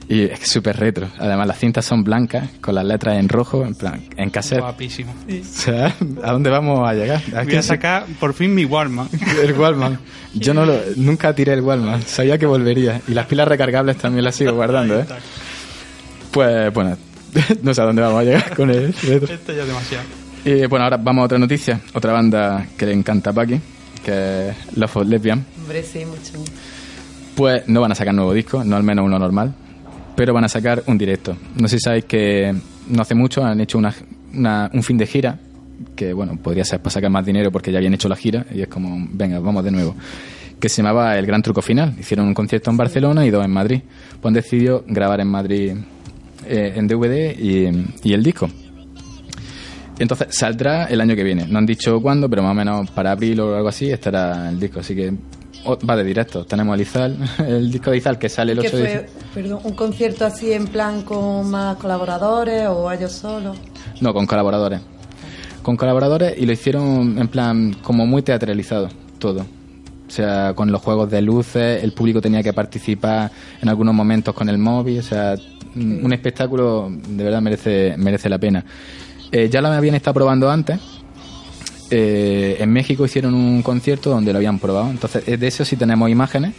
Y 0.10 0.22
es 0.24 0.40
súper 0.48 0.78
retro. 0.78 1.10
Además, 1.20 1.48
las 1.48 1.60
cintas 1.60 1.84
son 1.84 2.04
blancas, 2.04 2.50
con 2.62 2.76
las 2.76 2.86
letras 2.86 3.18
en 3.18 3.28
rojo, 3.28 3.66
en 3.66 3.76
plan, 3.76 4.02
en 4.16 4.30
cassette. 4.30 4.62
Guapísimo. 4.62 5.14
O 5.30 5.44
sea, 5.44 5.94
¿a 6.24 6.32
dónde 6.32 6.50
vamos 6.50 6.88
a 6.88 6.94
llegar? 6.94 7.22
¿A 7.36 7.44
Voy 7.44 7.56
a 7.56 7.62
se- 7.62 7.68
sacar 7.70 8.06
por 8.20 8.34
fin 8.34 8.56
mi 8.56 8.64
Walmart. 8.64 9.12
El 9.44 9.54
Wallman. 9.54 10.00
Yo 10.34 10.54
no 10.54 10.66
lo, 10.66 10.78
nunca 10.96 11.34
tiré 11.36 11.54
el 11.54 11.62
Wallman. 11.62 12.02
Sabía 12.04 12.38
que 12.38 12.46
volvería. 12.46 13.02
Y 13.08 13.14
las 13.14 13.26
pilas 13.26 13.48
recargables 13.50 13.98
también 13.98 14.24
las 14.24 14.36
sigo 14.36 14.54
guardando, 14.54 14.98
¿eh? 15.00 15.06
Pues 16.32 16.74
bueno, 16.74 16.98
no 17.64 17.74
sé 17.74 17.82
a 17.82 17.86
dónde 17.86 18.02
vamos 18.02 18.22
a 18.22 18.24
llegar 18.24 18.56
con 18.56 18.70
el 18.70 18.94
retro. 18.94 19.34
Esto 19.34 19.54
ya 19.54 19.62
es 19.64 19.68
demasiado. 19.68 20.04
Y 20.46 20.66
bueno, 20.68 20.86
ahora 20.86 20.98
vamos 20.98 21.24
a 21.24 21.26
otra 21.26 21.38
noticia. 21.38 21.82
Otra 21.94 22.14
banda 22.14 22.66
que 22.78 22.86
le 22.86 22.94
encanta 22.94 23.32
a 23.32 23.34
Paqui, 23.34 23.60
que 24.06 24.50
es 24.50 24.56
Love 24.78 24.98
of 24.98 25.08
Lesbian. 25.08 25.46
Hombre, 25.62 25.84
sí, 25.84 26.06
mucho. 26.06 26.44
Pues 27.36 27.68
no 27.68 27.82
van 27.82 27.92
a 27.92 27.96
sacar 27.96 28.14
nuevo 28.14 28.34
disco, 28.34 28.64
no 28.64 28.76
al 28.78 28.84
menos 28.84 29.06
uno 29.06 29.20
normal, 29.20 29.54
pero 30.18 30.34
van 30.34 30.44
a 30.44 30.50
sacar 30.50 30.84
un 30.88 30.98
directo. 30.98 31.38
No 31.56 31.70
sé 31.70 31.78
si 31.78 31.84
sabéis 31.84 32.04
que 32.06 32.54
no 32.90 33.02
hace 33.02 33.16
mucho 33.16 33.46
han 33.46 33.62
hecho 33.62 33.78
una, 33.78 33.94
una- 34.34 34.70
un 34.74 34.84
fin 34.84 34.98
de 34.98 35.06
gira, 35.08 35.40
que 35.96 36.12
bueno, 36.12 36.36
podría 36.42 36.66
ser 36.66 36.80
para 36.80 36.90
sacar 36.92 37.10
más 37.10 37.26
dinero 37.26 37.52
porque 37.52 37.72
ya 37.72 37.78
habían 37.78 37.94
hecho 37.94 38.10
la 38.10 38.16
gira, 38.18 38.46
y 38.54 38.62
es 38.62 38.68
como, 38.68 39.08
venga, 39.14 39.40
vamos 39.40 39.64
de 39.64 39.72
nuevo. 39.72 39.96
Que 40.60 40.70
se 40.70 40.82
llamaba 40.82 41.16
El 41.20 41.26
Gran 41.28 41.44
Truco 41.44 41.62
Final. 41.62 41.94
Hicieron 42.00 42.26
un 42.28 42.34
concierto 42.34 42.72
en 42.72 42.78
Barcelona 42.78 43.24
y 43.26 43.30
dos 43.30 43.46
en 43.46 43.52
Madrid. 43.52 43.82
Pues 44.20 44.26
han 44.26 44.34
decidido 44.34 44.84
grabar 44.88 45.22
en 45.22 45.28
Madrid 45.28 45.74
eh, 46.48 46.74
en 46.76 46.88
DVD 46.88 47.38
y, 47.40 47.70
y 48.04 48.14
el 48.14 48.24
disco. 48.24 48.50
Entonces 50.00 50.28
saldrá 50.32 50.86
el 50.86 51.00
año 51.02 51.16
que 51.16 51.24
viene. 51.24 51.46
No 51.48 51.60
han 51.60 51.66
dicho 51.68 52.00
cuándo, 52.02 52.28
pero 52.30 52.42
más 52.42 52.52
o 52.52 52.56
menos 52.56 52.90
para 52.92 53.12
abril 53.12 53.40
o 53.40 53.56
algo 53.56 53.68
así 53.70 53.92
estará 53.92 54.50
el 54.50 54.60
disco. 54.60 54.80
Así 54.80 54.96
que 54.96 55.14
oh, 55.66 55.78
va 55.88 55.96
de 55.96 56.04
directo. 56.04 56.46
Tenemos 56.46 56.76
el 56.76 56.82
Izal, 56.82 57.18
el 57.48 57.72
disco 57.72 57.92
de 57.92 57.98
Izal 57.98 58.20
que 58.20 58.30
sale 58.30 58.54
el 58.54 58.60
¿Qué 58.60 58.68
8 58.68 58.78
de 58.78 59.10
perdón, 59.34 59.60
un 59.64 59.74
concierto 59.74 60.26
así 60.26 60.52
en 60.54 60.68
plan 60.68 61.04
con 61.04 61.50
más 61.50 61.78
colaboradores 61.78 62.68
o 62.68 62.92
ellos 62.92 63.12
solos? 63.12 63.58
No, 64.02 64.14
con 64.14 64.26
colaboradores. 64.26 64.82
Con 65.62 65.76
colaboradores 65.76 66.38
y 66.38 66.46
lo 66.46 66.54
hicieron 66.54 67.18
en 67.18 67.28
plan 67.28 67.74
como 67.82 68.06
muy 68.06 68.22
teatralizado 68.22 68.90
todo. 69.20 69.42
O 70.08 70.10
sea, 70.10 70.54
con 70.56 70.72
los 70.72 70.82
juegos 70.82 71.12
de 71.12 71.22
luces, 71.22 71.84
el 71.84 71.92
público 71.92 72.22
tenía 72.22 72.42
que 72.42 72.54
participar 72.54 73.30
en 73.62 73.68
algunos 73.68 73.94
momentos 73.94 74.34
con 74.34 74.48
el 74.48 74.58
móvil. 74.58 75.00
O 75.00 75.04
sea, 75.04 75.36
un 75.76 76.14
espectáculo 76.14 76.90
de 76.90 77.24
verdad 77.24 77.42
merece, 77.42 77.96
merece 77.98 78.30
la 78.30 78.40
pena. 78.40 78.64
Eh, 79.32 79.50
ya 79.50 79.62
lo 79.62 79.68
habían 79.68 79.96
estado 79.96 80.14
probando 80.14 80.50
antes. 80.50 80.80
Eh, 81.89 82.58
en 82.60 82.72
México 82.72 83.06
hicieron 83.06 83.34
un 83.34 83.62
concierto 83.62 84.10
donde 84.10 84.32
lo 84.34 84.38
habían 84.38 84.60
probado. 84.60 84.89
Entonces, 84.89 85.25
de 85.39 85.48
eso 85.48 85.63
sí 85.65 85.75
tenemos 85.75 86.10
imágenes. 86.10 86.53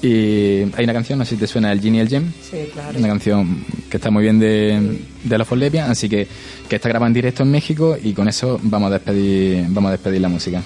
Y 0.00 0.62
hay 0.76 0.84
una 0.84 0.92
canción, 0.92 1.18
no 1.18 1.24
sé 1.24 1.34
si 1.34 1.40
te 1.40 1.46
suena, 1.48 1.72
el 1.72 1.80
Genie 1.80 1.98
y 1.98 2.02
el 2.02 2.08
Gem. 2.08 2.32
Sí, 2.40 2.68
claro. 2.72 2.98
Una 2.98 3.08
canción 3.08 3.64
que 3.90 3.96
está 3.96 4.10
muy 4.10 4.22
bien 4.22 4.38
de, 4.38 5.00
de 5.24 5.38
la 5.38 5.46
Lesbian, 5.50 5.90
así 5.90 6.08
que, 6.08 6.28
que 6.68 6.76
está 6.76 6.88
grabada 6.88 7.08
en 7.08 7.14
directo 7.14 7.42
en 7.42 7.50
México 7.50 7.96
y 8.00 8.12
con 8.12 8.28
eso 8.28 8.60
vamos 8.62 8.90
a 8.90 8.94
despedir, 8.94 9.66
vamos 9.68 9.88
a 9.88 9.92
despedir 9.92 10.20
la 10.20 10.28
música. 10.28 10.62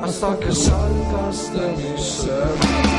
Hasta 0.00 0.38
que 0.38 0.52
salgas 0.52 1.52
de 1.52 1.66
mi 1.76 1.98
ser. 1.98 2.92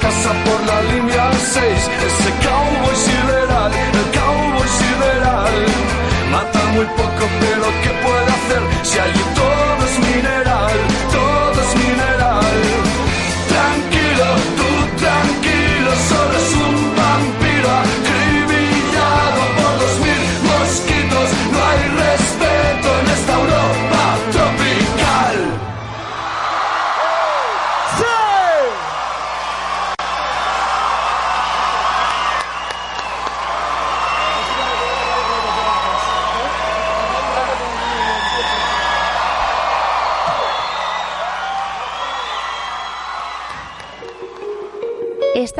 Casa 0.00 0.32
por 0.46 0.60
la 0.66 0.82
línea 0.94 1.30
6, 1.32 1.90
ese 2.08 2.30
cowboy 2.46 2.96
sideral, 2.96 3.72
el 3.72 4.18
cowboy 4.18 4.68
sideral. 4.78 5.66
Mata 6.30 6.64
muy 6.74 6.86
poco, 6.86 7.24
pero 7.40 7.66
¿qué 7.82 7.90
puede 8.02 8.28
hacer 8.38 8.62
si 8.84 8.98
allí 8.98 9.20
todo 9.20 9.31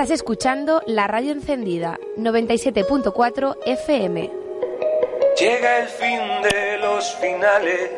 Estás 0.03 0.19
escuchando 0.19 0.83
la 0.89 1.07
radio 1.07 1.31
encendida 1.31 1.97
97.4 2.19 3.57
FM. 3.65 4.33
Llega 5.39 5.79
el 5.79 5.87
fin 5.87 6.19
de 6.43 6.79
los 6.79 7.15
finales, 7.21 7.93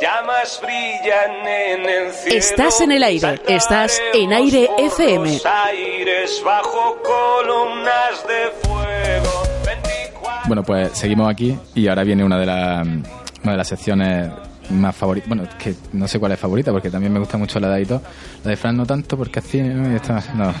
llamas 0.00 0.58
brillan 0.62 1.46
en 1.46 1.80
el 1.86 2.12
cielo. 2.12 2.38
Estás 2.38 2.80
en 2.80 2.92
el 2.92 3.02
aire, 3.02 3.42
estás 3.46 4.00
en 4.14 4.32
aire 4.32 4.68
por 4.68 4.86
FM. 4.86 5.32
los 5.34 5.44
aires 5.44 6.42
bajo 6.42 6.96
columnas 7.02 8.26
de 8.26 8.66
fuego. 8.66 9.42
24 9.66 10.42
Bueno, 10.46 10.62
pues 10.62 10.92
seguimos 10.92 11.30
aquí 11.30 11.58
y 11.74 11.88
ahora 11.88 12.04
viene 12.04 12.24
una 12.24 12.38
de 12.38 12.46
las 12.46 12.86
una 12.86 13.52
de 13.52 13.58
las 13.58 13.68
secciones 13.68 14.30
más 14.70 14.96
favoritas. 14.96 15.28
Bueno, 15.28 15.44
es 15.44 15.54
que 15.54 15.74
no 15.92 16.08
sé 16.08 16.18
cuál 16.18 16.32
es 16.32 16.38
favorita 16.38 16.72
porque 16.72 16.90
también 16.90 17.12
me 17.12 17.18
gusta 17.18 17.36
mucho 17.36 17.60
la 17.60 17.68
de 17.68 17.74
Aito. 17.76 18.02
La 18.42 18.50
de 18.50 18.56
Fran 18.56 18.76
no 18.76 18.86
tanto 18.86 19.16
porque 19.16 19.40
cine, 19.40 19.74
¿no? 19.74 19.84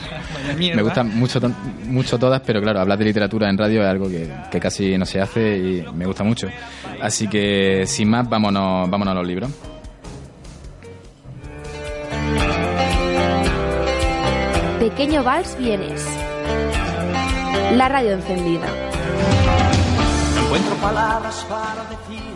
Me 0.58 0.82
gustan 0.82 1.18
mucho, 1.18 1.40
mucho 1.86 2.18
todas, 2.18 2.40
pero 2.42 2.60
claro, 2.60 2.80
hablar 2.80 2.98
de 2.98 3.04
literatura 3.04 3.48
en 3.48 3.58
radio 3.58 3.82
es 3.82 3.88
algo 3.88 4.08
que, 4.08 4.30
que 4.50 4.60
casi 4.60 4.96
no 4.98 5.06
se 5.06 5.20
hace 5.20 5.56
y 5.58 5.84
me 5.94 6.06
gusta 6.06 6.22
mucho. 6.24 6.48
Así 7.00 7.28
que, 7.28 7.84
sin 7.86 8.10
más, 8.10 8.28
vámonos, 8.28 8.88
vámonos 8.90 9.12
a 9.12 9.14
los 9.14 9.26
libros. 9.26 9.50
Pequeño 14.78 15.22
Vals 15.24 15.56
Vienes. 15.56 16.06
La 17.72 17.88
radio 17.88 18.12
encendida. 18.12 18.66
Encuentro 20.44 20.74
palabras 20.76 21.46
para 21.48 21.84
decirlo. 21.88 22.33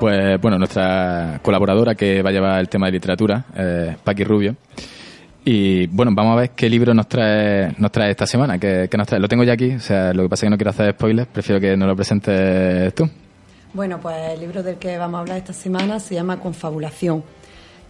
Pues 0.00 0.40
bueno, 0.40 0.58
nuestra 0.58 1.40
colaboradora 1.42 1.94
que 1.96 2.22
va 2.22 2.30
a 2.30 2.32
llevar 2.32 2.60
el 2.60 2.68
tema 2.68 2.86
de 2.86 2.92
literatura, 2.92 3.44
eh, 3.56 3.96
Paqui 4.02 4.22
Rubio. 4.22 4.54
Y 5.44 5.86
bueno, 5.88 6.12
vamos 6.14 6.34
a 6.36 6.40
ver 6.42 6.50
qué 6.50 6.68
libro 6.70 6.94
nos 6.94 7.08
trae, 7.08 7.74
nos 7.78 7.90
trae 7.90 8.10
esta 8.10 8.26
semana. 8.26 8.58
¿Qué, 8.58 8.86
qué 8.90 8.96
nos 8.96 9.08
trae? 9.08 9.18
Lo 9.18 9.26
tengo 9.28 9.42
ya 9.42 9.54
aquí, 9.54 9.72
o 9.72 9.80
sea, 9.80 10.12
lo 10.12 10.22
que 10.24 10.28
pasa 10.28 10.40
es 10.40 10.46
que 10.46 10.50
no 10.50 10.56
quiero 10.56 10.70
hacer 10.70 10.92
spoilers, 10.92 11.28
prefiero 11.28 11.60
que 11.60 11.76
nos 11.76 11.88
lo 11.88 11.96
presentes 11.96 12.94
tú. 12.94 13.08
Bueno, 13.72 13.98
pues 14.00 14.14
el 14.34 14.40
libro 14.40 14.62
del 14.62 14.76
que 14.76 14.96
vamos 14.98 15.18
a 15.18 15.20
hablar 15.22 15.38
esta 15.38 15.52
semana 15.52 15.98
se 15.98 16.14
llama 16.14 16.38
Confabulación. 16.38 17.24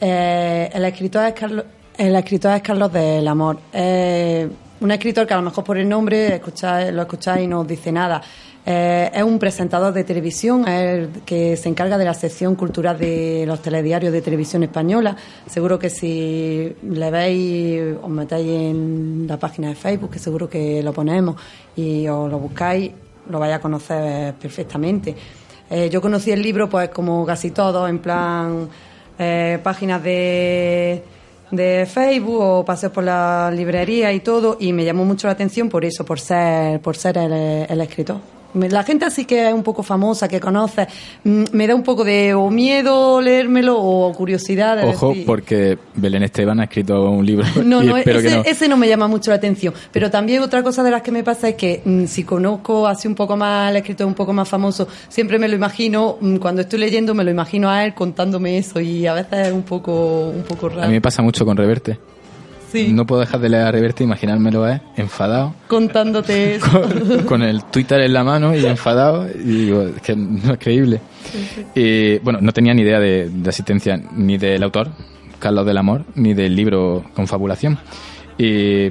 Eh, 0.01 0.71
el, 0.73 0.85
escritor 0.85 1.27
es 1.27 1.35
Carlos, 1.35 1.65
el 1.97 2.15
escritor 2.17 2.55
es 2.57 2.63
Carlos 2.63 2.93
del 2.93 3.27
Amor. 3.29 3.59
Eh, 3.73 4.49
un 4.81 4.91
escritor 4.93 5.27
que 5.27 5.35
a 5.35 5.39
lo 5.39 5.43
mejor 5.43 5.65
por 5.65 5.77
el 5.77 5.89
nombre 5.89 6.41
escucháis- 6.41 6.91
lo 6.93 7.03
escucháis 7.03 7.45
y 7.45 7.49
no 7.49 7.61
os 7.61 7.67
dice 7.69 7.91
nada. 7.93 8.23
Eh, 8.71 9.11
es 9.15 9.23
un 9.23 9.39
presentador 9.39 9.95
de 9.95 10.05
televisión, 10.05 10.69
el 10.69 11.09
que 11.25 11.57
se 11.57 11.71
encarga 11.71 11.97
de 11.97 12.05
la 12.05 12.13
sección 12.13 12.55
cultural 12.55 12.99
de 12.99 13.45
los 13.47 13.63
telediarios 13.63 14.13
de 14.13 14.21
televisión 14.21 14.63
española. 14.63 15.17
Seguro 15.47 15.79
que 15.79 15.89
si 15.89 16.77
le 16.83 17.11
veis, 17.11 17.97
os 18.03 18.11
metéis 18.11 18.47
en 18.47 19.25
la 19.27 19.39
página 19.39 19.71
de 19.71 19.75
Facebook, 19.75 20.11
que 20.11 20.19
seguro 20.19 20.51
que 20.51 20.83
lo 20.83 20.93
ponemos, 20.93 21.37
y 21.77 22.07
os 22.09 22.31
lo 22.31 22.39
buscáis, 22.39 22.93
lo 23.31 23.39
vais 23.39 23.55
a 23.55 23.59
conocer 23.59 24.35
perfectamente. 24.35 25.17
Eh, 25.71 25.89
yo 25.89 26.03
conocí 26.03 26.31
el 26.31 26.43
libro, 26.43 26.69
pues 26.69 26.91
como 26.91 27.25
casi 27.25 27.53
todos, 27.53 27.89
en 27.89 28.01
plan 28.01 28.69
eh, 29.19 29.59
páginas 29.63 30.03
de, 30.03 31.03
Facebook 31.91 32.39
o 32.39 32.65
paseos 32.67 32.93
por 32.93 33.05
la 33.05 33.51
librería 33.51 34.13
y 34.13 34.21
todo, 34.21 34.59
y 34.61 34.75
me 34.75 34.85
llamó 34.85 35.07
mucho 35.07 35.27
la 35.27 35.33
atención 35.33 35.71
por 35.71 35.87
eso, 35.87 36.05
por 36.05 36.21
ser, 36.21 36.83
por 36.83 36.99
ser 36.99 37.17
el 37.17 37.81
escritor. 37.81 38.38
La 38.55 38.83
gente 38.83 39.05
así 39.05 39.25
que 39.25 39.49
es 39.49 39.53
un 39.55 39.63
poco 39.63 39.83
famosa, 39.83 40.27
que 40.29 40.41
conoce, 40.41 40.87
mm, 41.25 41.45
me 41.53 41.67
da 41.67 41.75
un 41.75 41.83
poco 41.83 42.03
de 42.05 42.33
o 42.35 42.51
miedo 42.51 43.21
leérmelo 43.21 43.77
o 43.79 44.13
curiosidad. 44.13 44.83
Ojo, 44.89 45.11
decir- 45.11 45.27
porque 45.27 45.79
Belén 45.95 46.23
Esteban 46.23 46.59
ha 46.61 46.65
escrito 46.65 47.11
un 47.11 47.25
libro 47.27 47.45
no, 47.65 47.83
no, 47.83 47.97
ese, 47.97 48.23
que 48.23 48.31
no. 48.31 48.43
ese 48.45 48.69
no 48.69 48.77
me 48.77 48.89
llama 48.89 49.07
mucho 49.09 49.31
la 49.31 49.37
atención. 49.37 49.75
Pero 49.93 50.11
también 50.11 50.43
otra 50.43 50.63
cosa 50.63 50.83
de 50.83 50.91
las 50.91 51.03
que 51.03 51.13
me 51.13 51.23
pasa 51.23 51.51
es 51.51 51.55
que 51.57 51.83
mm, 51.85 52.05
si 52.07 52.25
conozco 52.25 52.87
así 52.87 53.07
un 53.07 53.15
poco 53.15 53.37
más 53.37 53.69
al 53.69 53.77
escritor 53.77 54.07
un 54.07 54.15
poco 54.15 54.33
más 54.33 54.49
famoso, 54.49 54.89
siempre 55.09 55.39
me 55.39 55.49
lo 55.49 55.55
imagino, 55.55 56.17
mm, 56.21 56.37
cuando 56.37 56.63
estoy 56.63 56.79
leyendo 56.79 57.15
me 57.15 57.25
lo 57.25 57.31
imagino 57.31 57.69
a 57.69 57.85
él 57.85 57.95
contándome 57.95 58.59
eso 58.59 58.81
y 58.81 59.07
a 59.07 59.15
veces 59.15 59.49
es 59.49 59.53
un 59.53 59.63
poco, 59.63 60.31
un 60.35 60.43
poco 60.43 60.69
raro. 60.69 60.83
A 60.83 60.87
mí 60.87 60.95
me 60.95 61.01
pasa 61.01 61.23
mucho 61.23 61.45
con 61.45 61.57
Reverte. 61.57 61.99
Sí. 62.71 62.93
No 62.93 63.07
puedo 63.07 63.21
dejar 63.21 63.41
de 63.41 63.49
leer 63.49 63.67
a 63.67 63.73
Reverte, 63.73 64.05
imaginármelo 64.05 64.69
es 64.69 64.81
enfadado, 64.97 65.55
Contándote 65.69 66.55
eso. 66.57 66.71
con, 66.71 67.23
con 67.25 67.43
el 67.43 67.65
Twitter 67.65 68.01
en 68.01 68.13
la 68.13 68.25
mano 68.25 68.55
y 68.55 68.65
enfadado, 68.67 69.27
y 69.27 69.39
digo, 69.39 69.83
es 69.83 70.03
que 70.03 70.15
no 70.15 70.53
es 70.53 70.59
creíble. 70.59 71.01
Y 71.75 72.19
bueno, 72.19 72.41
no 72.43 72.53
tenía 72.53 72.75
ni 72.75 72.83
idea 72.83 73.01
de, 73.01 73.31
de 73.31 73.49
asistencia 73.49 74.01
ni 74.15 74.37
del 74.39 74.63
autor, 74.63 74.91
Carlos 75.39 75.65
del 75.67 75.79
Amor, 75.79 76.05
ni 76.15 76.35
del 76.35 76.55
libro 76.55 77.05
Confabulación. 77.15 77.79
Y 78.37 78.91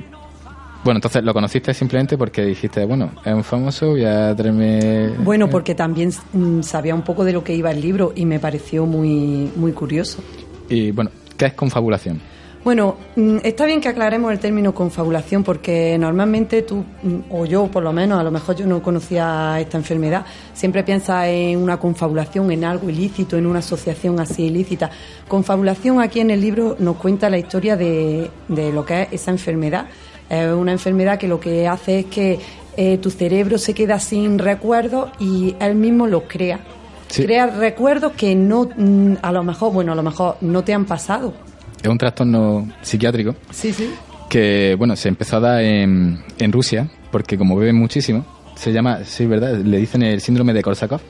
bueno, 0.83 0.99
entonces 0.99 1.23
lo 1.23 1.33
conociste 1.33 1.73
simplemente 1.73 2.17
porque 2.17 2.45
dijiste, 2.45 2.85
bueno, 2.85 3.11
es 3.25 3.33
un 3.33 3.43
famoso, 3.43 3.89
voy 3.89 4.05
a 4.05 4.33
traerme... 4.35 5.09
Bueno, 5.19 5.49
porque 5.49 5.75
también 5.75 6.11
mm, 6.33 6.61
sabía 6.61 6.95
un 6.95 7.01
poco 7.01 7.25
de 7.25 7.33
lo 7.33 7.43
que 7.43 7.53
iba 7.53 7.71
el 7.71 7.81
libro 7.81 8.13
y 8.15 8.25
me 8.25 8.39
pareció 8.39 8.85
muy, 8.85 9.51
muy 9.55 9.73
curioso. 9.73 10.23
Y 10.69 10.91
bueno, 10.91 11.11
¿qué 11.35 11.47
es 11.47 11.53
Confabulación? 11.53 12.21
Bueno, 12.63 12.97
mm, 13.15 13.37
está 13.43 13.65
bien 13.65 13.79
que 13.79 13.87
aclaremos 13.87 14.31
el 14.31 14.39
término 14.39 14.73
confabulación 14.73 15.43
porque 15.43 15.97
normalmente 15.97 16.63
tú, 16.63 16.83
mm, 17.01 17.31
o 17.31 17.45
yo 17.45 17.67
por 17.67 17.83
lo 17.83 17.93
menos, 17.93 18.19
a 18.19 18.23
lo 18.23 18.31
mejor 18.31 18.55
yo 18.55 18.65
no 18.65 18.81
conocía 18.81 19.57
esta 19.59 19.77
enfermedad, 19.77 20.25
siempre 20.53 20.83
piensas 20.83 21.27
en 21.27 21.59
una 21.59 21.77
confabulación, 21.77 22.51
en 22.51 22.65
algo 22.65 22.89
ilícito, 22.89 23.37
en 23.37 23.45
una 23.45 23.59
asociación 23.59 24.19
así 24.19 24.45
ilícita. 24.45 24.89
Confabulación 25.27 26.01
aquí 26.01 26.19
en 26.19 26.31
el 26.31 26.41
libro 26.41 26.75
nos 26.79 26.97
cuenta 26.97 27.29
la 27.29 27.37
historia 27.37 27.77
de, 27.77 28.29
de 28.47 28.71
lo 28.73 28.85
que 28.85 29.03
es 29.03 29.13
esa 29.13 29.31
enfermedad. 29.31 29.87
Es 30.29 30.51
una 30.51 30.73
enfermedad 30.73 31.17
que 31.17 31.27
lo 31.27 31.39
que 31.39 31.67
hace 31.67 31.99
es 31.99 32.05
que 32.07 32.39
eh, 32.75 32.97
tu 32.99 33.09
cerebro 33.09 33.57
se 33.57 33.73
queda 33.73 33.99
sin 33.99 34.37
recuerdos 34.37 35.09
y 35.19 35.55
él 35.59 35.75
mismo 35.75 36.05
los 36.05 36.23
crea. 36.27 36.59
Sí. 37.07 37.23
Crea 37.23 37.47
recuerdos 37.47 38.11
que 38.11 38.35
no, 38.35 38.69
mm, 38.75 39.13
a 39.21 39.31
lo 39.31 39.43
mejor, 39.43 39.73
bueno, 39.73 39.93
a 39.93 39.95
lo 39.95 40.03
mejor 40.03 40.37
no 40.41 40.63
te 40.63 40.73
han 40.73 40.85
pasado. 40.85 41.33
Es 41.81 41.89
un 41.89 41.97
trastorno 41.97 42.67
psiquiátrico 42.81 43.35
Sí, 43.51 43.71
sí. 43.73 43.89
que 44.29 44.75
bueno 44.77 44.95
se 44.95 45.09
empezó 45.09 45.37
a 45.37 45.39
dar 45.41 45.61
en, 45.61 46.19
en 46.39 46.51
Rusia 46.51 46.89
porque 47.11 47.37
como 47.37 47.55
beben 47.55 47.75
muchísimo 47.77 48.25
se 48.55 48.71
llama 48.73 48.99
sí 49.05 49.25
verdad 49.25 49.57
le 49.57 49.77
dicen 49.77 50.01
el 50.03 50.19
síndrome 50.21 50.53
de 50.53 50.61
Korsakov 50.63 51.01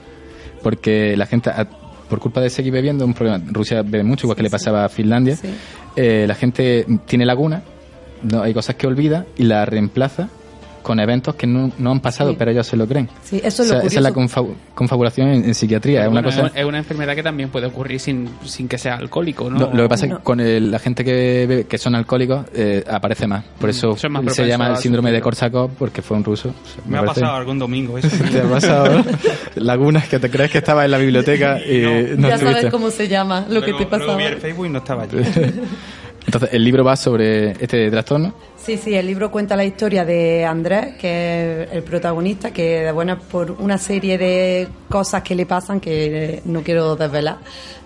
porque 0.64 1.16
la 1.18 1.26
gente 1.26 1.50
a- 1.50 1.68
por 2.10 2.20
culpa 2.20 2.42
de 2.42 2.50
seguir 2.50 2.72
bebiendo 2.74 3.06
un 3.06 3.14
problema 3.14 3.44
Rusia 3.52 3.82
bebe 3.82 4.04
mucho 4.04 4.26
igual 4.28 4.38
que 4.38 4.44
le 4.44 4.50
pasaba 4.50 4.86
a 4.86 4.90
Finlandia 4.90 5.38
eh, 5.96 6.26
la 6.28 6.36
gente 6.36 6.86
tiene 7.06 7.26
laguna 7.26 7.64
no 8.24 8.42
hay 8.42 8.54
cosas 8.54 8.76
que 8.76 8.88
olvida 8.88 9.26
y 9.38 9.44
la 9.44 9.66
reemplaza 9.66 10.30
con 10.88 11.00
eventos 11.02 11.36
que 11.36 11.46
no, 11.46 11.70
no 11.78 11.92
han 11.92 12.00
pasado 12.00 12.30
Sí. 12.32 12.36
pero 12.40 12.52
ellos 12.52 12.66
se 12.66 12.78
lo 12.78 12.88
creen 12.88 13.10
Sí, 13.24 13.42
eso 13.44 13.62
es 13.64 13.70
O 13.72 13.74
lo 13.76 13.80
sea, 13.82 13.88
esa 13.90 14.00
es 14.00 14.04
la 14.04 14.14
confabulación 14.74 15.28
en, 15.28 15.44
en 15.46 15.54
psiquiatría 15.54 16.04
es 16.04 16.08
una 16.08 16.22
Bueno, 16.22 16.44
cosa 16.44 16.58
es 16.58 16.66
una 16.66 16.78
enfermedad 16.78 17.14
que 17.14 17.24
también 17.24 17.50
puede 17.50 17.66
ocurrir 17.68 18.00
sin, 18.00 18.30
sin 18.46 18.68
que 18.70 18.78
sea 18.78 18.96
alcohólico, 18.96 19.50
¿no? 19.50 19.60
No, 19.60 19.74
lo 19.74 19.84
que 19.84 19.90
pasa 19.90 20.06
es 20.06 20.14
que 20.14 20.20
con 20.24 20.40
el- 20.40 20.72
la 20.72 20.80
gente 20.80 21.04
que 21.04 21.46
bebe- 21.48 21.66
que 21.68 21.78
son 21.78 21.94
alcohólicos 21.96 22.46
eh, 22.54 22.84
aparece 22.90 23.28
más. 23.28 23.44
Por 23.60 23.70
eso 23.70 23.96
más 24.10 24.34
se 24.34 24.48
llama 24.48 24.68
el 24.68 24.74
a 24.74 24.76
síndrome 24.78 25.12
de. 25.12 25.20
Korsakov 25.22 25.72
porque 25.78 26.02
fue 26.02 26.16
un 26.16 26.24
ruso. 26.24 26.54
Me 26.88 26.98
ha 26.98 27.02
parece- 27.02 27.20
pasado 27.22 27.36
algún 27.38 27.60
domingo 27.60 27.98
eso. 27.98 28.08
Te 28.32 28.40
ha 28.40 28.50
pasado 28.50 29.04
lagunas 29.56 30.08
que 30.08 30.20
te 30.20 30.30
crees 30.30 30.52
que 30.52 30.60
estabas 30.60 30.86
en 30.86 30.92
la 30.92 30.98
biblioteca 30.98 31.60
y 31.60 32.16
no, 32.18 32.30
ya 32.30 32.38
sabes 32.38 32.68
cómo 32.72 32.90
se 32.92 33.08
llama 33.08 33.46
lo 33.50 33.62
que 33.62 33.74
te 33.74 33.86
pasaba. 33.86 34.14
Luego 34.14 34.18
vi 34.20 34.24
el 34.36 34.38
Facebook 34.38 34.66
y 34.66 34.70
no 34.70 34.78
estaba 34.80 35.04
allí. 35.04 35.18
Entonces, 36.26 36.50
el 36.52 36.64
libro 36.64 36.84
va 36.84 36.96
sobre 36.98 37.52
este 37.52 37.90
trastorno. 37.90 38.34
Sí, 38.68 38.76
sí, 38.76 38.94
el 38.96 39.08
libro 39.08 39.32
cuenta 39.32 39.56
la 39.56 39.64
historia 39.64 40.04
de 40.04 40.44
Andrés, 40.44 40.98
que 41.00 41.64
es 41.64 41.72
el 41.72 41.84
protagonista, 41.84 42.52
que 42.52 42.82
de 42.82 42.92
buena 42.92 43.18
por 43.18 43.52
una 43.52 43.78
serie 43.78 44.18
de 44.18 44.68
cosas 44.90 45.24
que 45.24 45.36
le 45.36 45.46
pasan, 45.46 45.80
que 45.80 46.34
eh, 46.36 46.42
no 46.44 46.62
quiero 46.64 46.98
desvelar, 46.98 47.38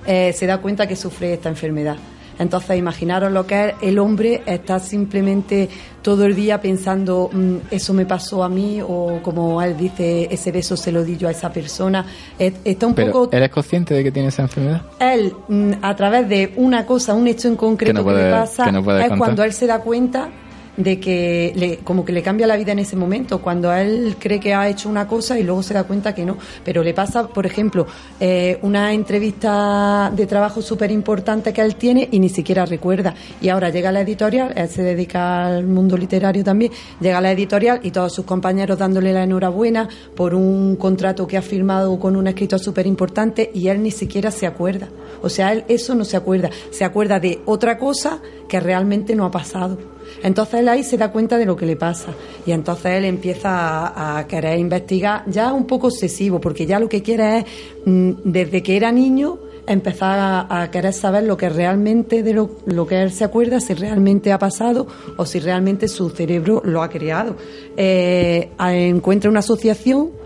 eh, 0.07 0.33
se 0.35 0.47
da 0.47 0.57
cuenta 0.57 0.87
que 0.87 0.95
sufre 0.95 1.33
esta 1.35 1.49
enfermedad. 1.49 1.97
Entonces, 2.39 2.79
imaginaros 2.79 3.31
lo 3.31 3.45
que 3.45 3.67
es 3.67 3.73
el 3.83 3.99
hombre 3.99 4.41
está 4.47 4.79
simplemente 4.79 5.69
todo 6.01 6.25
el 6.25 6.33
día 6.35 6.59
pensando, 6.59 7.29
"Mm, 7.31 7.57
eso 7.69 7.93
me 7.93 8.07
pasó 8.07 8.43
a 8.43 8.49
mí, 8.49 8.81
o 8.81 9.19
como 9.21 9.61
él 9.61 9.77
dice, 9.77 10.27
ese 10.31 10.51
beso 10.51 10.75
se 10.75 10.91
lo 10.91 11.03
di 11.03 11.15
yo 11.15 11.27
a 11.27 11.31
esa 11.31 11.53
persona. 11.53 12.03
Es- 12.39 12.53
Está 12.65 12.87
un 12.87 12.95
Pero, 12.95 13.11
poco 13.11 13.35
¿eres 13.37 13.49
consciente 13.51 13.93
de 13.93 14.03
que 14.03 14.11
tiene 14.11 14.29
esa 14.29 14.41
enfermedad? 14.41 14.81
él, 14.99 15.31
mm, 15.47 15.73
a 15.83 15.95
través 15.95 16.27
de 16.27 16.53
una 16.55 16.87
cosa, 16.87 17.13
un 17.13 17.27
hecho 17.27 17.49
en 17.49 17.55
concreto 17.55 17.91
Que 17.91 17.93
no 17.93 17.99
que, 17.99 18.03
puede- 18.15 18.25
le 18.31 18.31
pasa, 18.31 18.65
que 18.65 18.71
no 18.71 18.83
puede 18.83 18.97
es 19.01 19.09
contar. 19.09 19.17
cuando 19.19 19.43
él 19.43 19.53
se 19.53 19.67
da 19.67 19.77
cuenta 19.77 20.29
de 20.77 20.99
que 20.99 21.53
le, 21.55 21.77
como 21.77 22.05
que 22.05 22.13
le 22.13 22.21
cambia 22.21 22.47
la 22.47 22.55
vida 22.55 22.71
en 22.71 22.79
ese 22.79 22.95
momento, 22.95 23.41
cuando 23.41 23.71
él 23.73 24.15
cree 24.19 24.39
que 24.39 24.53
ha 24.53 24.69
hecho 24.69 24.89
una 24.89 25.07
cosa 25.07 25.37
y 25.37 25.43
luego 25.43 25.63
se 25.63 25.73
da 25.73 25.83
cuenta 25.83 26.13
que 26.13 26.25
no. 26.25 26.37
Pero 26.63 26.83
le 26.83 26.93
pasa, 26.93 27.27
por 27.27 27.45
ejemplo, 27.45 27.87
eh, 28.19 28.57
una 28.61 28.93
entrevista 28.93 30.11
de 30.15 30.25
trabajo 30.25 30.61
súper 30.61 30.91
importante 30.91 31.53
que 31.53 31.61
él 31.61 31.75
tiene 31.75 32.07
y 32.11 32.19
ni 32.19 32.29
siquiera 32.29 32.65
recuerda. 32.65 33.13
Y 33.41 33.49
ahora 33.49 33.69
llega 33.69 33.89
a 33.89 33.91
la 33.91 34.01
editorial, 34.01 34.53
él 34.55 34.69
se 34.69 34.83
dedica 34.83 35.45
al 35.45 35.65
mundo 35.65 35.97
literario 35.97 36.43
también, 36.43 36.71
llega 36.99 37.17
a 37.17 37.21
la 37.21 37.31
editorial 37.31 37.79
y 37.83 37.91
todos 37.91 38.13
sus 38.13 38.25
compañeros 38.25 38.77
dándole 38.77 39.13
la 39.13 39.23
enhorabuena 39.23 39.87
por 40.15 40.33
un 40.33 40.75
contrato 40.75 41.27
que 41.27 41.37
ha 41.37 41.41
firmado 41.41 41.99
con 41.99 42.15
un 42.15 42.27
escritor 42.27 42.59
súper 42.59 42.87
importante 42.87 43.51
y 43.53 43.67
él 43.67 43.83
ni 43.83 43.91
siquiera 43.91 44.31
se 44.31 44.47
acuerda. 44.47 44.89
O 45.21 45.29
sea, 45.29 45.51
él 45.51 45.65
eso 45.67 45.95
no 45.95 46.05
se 46.05 46.17
acuerda, 46.17 46.49
se 46.71 46.83
acuerda 46.83 47.19
de 47.19 47.41
otra 47.45 47.77
cosa 47.77 48.19
que 48.47 48.59
realmente 48.59 49.15
no 49.15 49.25
ha 49.25 49.31
pasado. 49.31 49.77
Entonces 50.23 50.61
él 50.61 50.69
ahí 50.69 50.83
se 50.83 50.97
da 50.97 51.11
cuenta 51.11 51.37
de 51.37 51.45
lo 51.45 51.55
que 51.55 51.65
le 51.65 51.75
pasa 51.75 52.13
y 52.45 52.51
entonces 52.51 52.93
él 52.93 53.05
empieza 53.05 54.17
a, 54.17 54.27
querer 54.27 54.59
investigar, 54.59 55.23
ya 55.27 55.53
un 55.53 55.65
poco 55.65 55.87
obsesivo, 55.87 56.39
porque 56.39 56.65
ya 56.65 56.79
lo 56.79 56.89
que 56.89 57.01
quiere 57.01 57.39
es, 57.39 57.45
mm, 57.85 58.11
desde 58.23 58.63
que 58.63 58.77
era 58.77 58.91
niño, 58.91 59.39
empezar 59.67 60.45
a, 60.49 60.69
querer 60.71 60.93
saber 60.93 61.23
lo 61.23 61.37
que 61.37 61.49
realmente 61.49 62.23
de 62.23 62.33
lo, 62.33 62.57
lo 62.65 62.87
que 62.87 63.01
él 63.01 63.11
se 63.11 63.23
acuerda, 63.23 63.59
si 63.59 63.73
realmente 63.73 64.31
ha 64.31 64.39
pasado 64.39 64.87
o 65.17 65.25
si 65.25 65.39
realmente 65.39 65.87
su 65.87 66.09
cerebro 66.09 66.61
lo 66.65 66.81
ha 66.81 66.89
creado. 66.89 67.35
Eh, 67.77 68.49
encuentra 68.59 69.29
una 69.29 69.39
asociación 69.39 70.21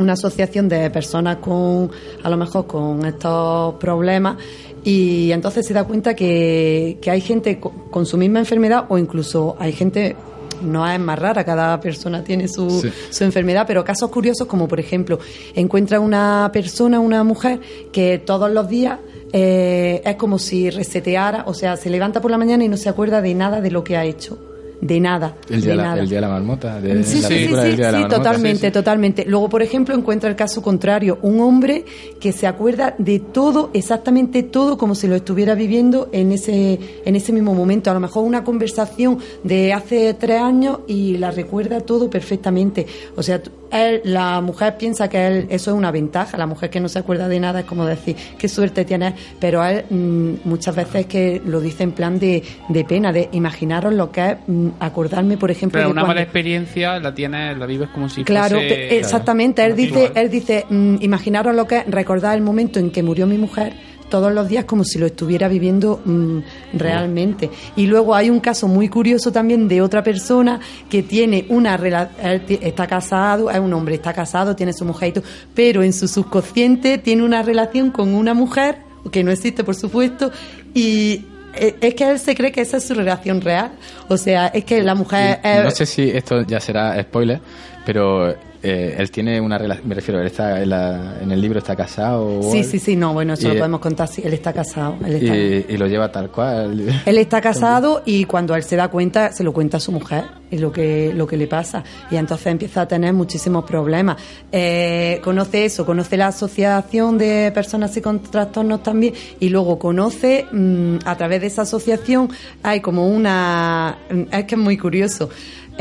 una 0.00 0.14
asociación 0.14 0.68
de 0.68 0.90
personas 0.90 1.36
con, 1.36 1.90
a 2.22 2.30
lo 2.30 2.36
mejor 2.36 2.66
con 2.66 3.04
estos 3.04 3.74
problemas 3.74 4.36
y 4.84 5.30
entonces 5.32 5.66
se 5.66 5.74
da 5.74 5.84
cuenta 5.84 6.14
que, 6.14 6.98
que 7.00 7.10
hay 7.10 7.20
gente 7.20 7.58
co- 7.60 7.72
con 7.90 8.06
su 8.06 8.16
misma 8.16 8.38
enfermedad 8.38 8.84
o 8.88 8.98
incluso 8.98 9.56
hay 9.58 9.72
gente 9.72 10.16
no 10.62 10.86
es 10.90 11.00
más 11.00 11.18
rara, 11.18 11.42
cada 11.44 11.80
persona 11.80 12.22
tiene 12.22 12.46
su, 12.46 12.68
Sí. 12.82 12.90
su 13.10 13.24
enfermedad, 13.24 13.64
pero 13.66 13.82
casos 13.84 14.10
curiosos 14.10 14.46
como 14.46 14.68
por 14.68 14.78
ejemplo 14.78 15.18
encuentra 15.54 16.00
una 16.00 16.50
persona, 16.52 17.00
una 17.00 17.24
mujer 17.24 17.60
que 17.92 18.18
todos 18.18 18.50
los 18.50 18.68
días 18.68 18.98
eh, 19.32 20.02
es 20.04 20.16
como 20.16 20.38
si 20.38 20.68
reseteara, 20.70 21.44
o 21.46 21.54
sea, 21.54 21.76
se 21.76 21.88
levanta 21.88 22.20
por 22.20 22.30
la 22.30 22.36
mañana 22.36 22.64
y 22.64 22.68
no 22.68 22.76
se 22.76 22.88
acuerda 22.88 23.22
de 23.22 23.32
nada 23.34 23.60
de 23.60 23.70
lo 23.70 23.84
que 23.84 23.96
ha 23.96 24.04
hecho, 24.04 24.36
de 24.80 25.00
nada. 25.00 25.36
El 25.48 25.60
día, 25.60 25.70
de 25.70 25.76
la, 25.76 25.82
nada. 25.82 26.00
el 26.00 26.08
día 26.08 26.18
de 26.18 26.22
la 26.22 26.28
marmota. 26.28 26.80
De, 26.80 27.04
Sí, 27.04 27.20
la 27.20 27.28
sí, 27.28 27.34
sí, 27.34 27.34
película 27.34 27.62
sí, 27.62 27.68
del 27.68 27.76
día 27.76 27.86
de 27.86 27.92
la 27.92 27.98
sí, 27.98 28.02
marmota, 28.02 28.16
totalmente, 28.16 28.70
totalmente. 28.70 29.24
Luego, 29.26 29.48
por 29.48 29.62
ejemplo, 29.62 29.94
encuentra 29.94 30.30
el 30.30 30.36
caso 30.36 30.62
contrario, 30.62 31.18
un 31.22 31.40
hombre 31.40 31.84
que 32.20 32.32
se 32.32 32.46
acuerda 32.46 32.94
de 32.98 33.18
todo, 33.18 33.70
exactamente 33.74 34.42
todo, 34.42 34.78
como 34.78 34.94
si 34.94 35.06
lo 35.06 35.14
estuviera 35.14 35.54
viviendo 35.54 36.08
en 36.12 36.32
ese, 36.32 36.78
en 37.04 37.16
ese 37.16 37.32
mismo 37.32 37.54
momento. 37.54 37.90
A 37.90 37.94
lo 37.94 38.00
mejor 38.00 38.24
una 38.24 38.44
conversación 38.44 39.18
de 39.44 39.72
hace 39.72 40.14
tres 40.14 40.40
años 40.40 40.80
y 40.86 41.16
la 41.18 41.30
recuerda 41.30 41.80
todo 41.80 42.08
perfectamente. 42.08 42.86
O 43.16 43.22
sea, 43.22 43.40
él- 43.72 44.00
la 44.04 44.40
mujer 44.40 44.76
piensa 44.76 45.08
que 45.08 45.26
él, 45.26 45.46
eso 45.50 45.70
es 45.70 45.76
una 45.76 45.90
ventaja. 45.90 46.36
La 46.36 46.46
mujer 46.46 46.70
que 46.70 46.80
no 46.80 46.88
se 46.88 46.98
acuerda 46.98 47.28
de 47.28 47.40
nada 47.40 47.60
es 47.60 47.66
como 47.66 47.84
decir, 47.86 48.16
qué 48.38 48.48
suerte 48.48 48.84
tienes. 48.84 49.14
Pero 49.38 49.64
él 49.64 49.84
mm, 49.90 50.34
muchas 50.48 50.74
veces 50.76 51.06
que 51.06 51.40
lo 51.44 51.60
dice 51.60 51.82
en 51.84 51.92
plan 51.92 52.18
de, 52.18 52.42
de 52.68 52.84
pena, 52.84 53.12
de 53.12 53.28
imaginaros 53.32 53.94
lo 53.94 54.10
que 54.10 54.30
es 54.30 54.36
mm, 54.46 54.68
acordarme, 54.80 55.36
por 55.36 55.50
ejemplo, 55.50 55.78
Pero 55.78 55.88
de 55.88 55.92
una 55.92 56.00
cuando- 56.02 56.14
mala 56.14 56.22
experiencia 56.22 56.98
la 57.00 57.14
tienes, 57.14 57.56
la 57.58 57.66
vives 57.66 57.88
como 57.90 58.08
si 58.08 58.24
Claro, 58.24 58.56
fuese... 58.58 58.98
exactamente. 58.98 59.64
Él 59.64 59.76
dice, 59.76 60.12
él 60.14 60.30
dice, 60.30 60.66
mm, 60.68 60.96
imaginaros 61.00 61.54
lo 61.54 61.66
que 61.66 61.78
es 61.78 61.86
recordar 61.86 62.34
el 62.36 62.42
momento 62.42 62.78
en 62.78 62.90
que 62.90 63.02
murió 63.02 63.26
mi 63.26 63.38
mujer 63.38 63.72
todos 64.10 64.32
los 64.32 64.48
días 64.48 64.64
como 64.66 64.84
si 64.84 64.98
lo 64.98 65.06
estuviera 65.06 65.48
viviendo 65.48 66.00
mm, 66.04 66.38
realmente. 66.74 67.48
Y 67.76 67.86
luego 67.86 68.14
hay 68.14 68.28
un 68.28 68.40
caso 68.40 68.68
muy 68.68 68.88
curioso 68.88 69.32
también 69.32 69.68
de 69.68 69.80
otra 69.80 70.02
persona 70.02 70.60
que 70.90 71.02
tiene 71.02 71.46
una 71.48 71.76
relación, 71.76 72.42
está 72.60 72.86
casado, 72.86 73.50
es 73.50 73.58
un 73.58 73.72
hombre, 73.72 73.94
está 73.94 74.12
casado, 74.12 74.54
tiene 74.54 74.72
su 74.72 74.84
mujer 74.84 75.08
y 75.08 75.12
todo, 75.12 75.24
pero 75.54 75.82
en 75.82 75.92
su 75.92 76.08
subconsciente 76.08 76.98
tiene 76.98 77.22
una 77.22 77.42
relación 77.42 77.90
con 77.90 78.12
una 78.12 78.34
mujer, 78.34 78.78
que 79.10 79.24
no 79.24 79.30
existe 79.30 79.64
por 79.64 79.74
supuesto, 79.76 80.30
y 80.74 81.24
eh, 81.54 81.76
es 81.80 81.94
que 81.94 82.08
él 82.10 82.18
se 82.18 82.34
cree 82.34 82.52
que 82.52 82.60
esa 82.60 82.76
es 82.76 82.84
su 82.86 82.94
relación 82.94 83.40
real. 83.40 83.70
O 84.08 84.16
sea, 84.16 84.48
es 84.48 84.64
que 84.64 84.82
la 84.82 84.94
mujer... 84.94 85.40
es- 85.42 85.64
No 85.64 85.70
sé 85.70 85.86
si 85.86 86.10
esto 86.10 86.42
ya 86.42 86.60
será 86.60 87.00
spoiler, 87.02 87.40
pero 87.86 88.34
eh, 88.62 88.96
él 88.98 89.10
tiene 89.10 89.40
una 89.40 89.56
relación. 89.58 89.88
Me 89.88 89.94
refiero, 89.94 90.20
él 90.20 90.26
está 90.26 90.60
en, 90.62 90.70
la- 90.70 91.18
en 91.22 91.30
el 91.32 91.40
libro 91.40 91.58
está 91.58 91.74
casado. 91.76 92.40
Sí, 92.52 92.62
sí, 92.64 92.78
sí, 92.78 92.96
no, 92.96 93.12
bueno, 93.14 93.34
eso 93.34 93.48
lo 93.48 93.54
podemos 93.56 93.80
contar, 93.80 94.08
sí, 94.08 94.22
él 94.24 94.32
está 94.34 94.52
casado. 94.52 94.96
Él 95.04 95.14
está, 95.14 95.36
Y, 95.36 95.66
y 95.68 95.76
lo 95.76 95.86
lleva 95.86 96.10
tal 96.12 96.30
cual. 96.30 96.80
él 97.06 97.18
está 97.18 97.40
casado 97.40 98.02
y 98.04 98.24
cuando 98.24 98.54
él 98.54 98.62
se 98.62 98.76
da 98.76 98.88
cuenta, 98.88 99.32
se 99.32 99.44
lo 99.44 99.52
cuenta 99.52 99.78
a 99.78 99.80
su 99.80 99.92
mujer 99.92 100.24
y 100.50 100.58
lo 100.58 100.72
que, 100.72 101.12
lo 101.14 101.26
que 101.26 101.36
le 101.36 101.46
pasa. 101.46 101.82
Y 102.10 102.16
entonces 102.16 102.46
empieza 102.48 102.82
a 102.82 102.88
tener 102.88 103.12
muchísimos 103.12 103.64
problemas. 103.64 104.16
Eh, 104.52 105.20
conoce 105.22 105.64
eso, 105.64 105.86
conoce 105.86 106.16
la 106.16 106.28
asociación 106.28 107.18
de 107.18 107.50
personas 107.54 107.96
y 107.96 108.00
con 108.00 108.20
trastornos 108.20 108.82
también 108.82 109.14
y 109.38 109.48
luego 109.48 109.78
conoce, 109.78 110.46
mm, 110.52 110.96
a 111.04 111.16
través 111.16 111.40
de 111.40 111.46
esa 111.46 111.62
asociación, 111.62 112.28
hay 112.62 112.80
como 112.80 113.08
una... 113.08 113.98
Es 114.32 114.44
que 114.44 114.54
es 114.54 114.60
muy 114.60 114.76
curioso. 114.76 115.30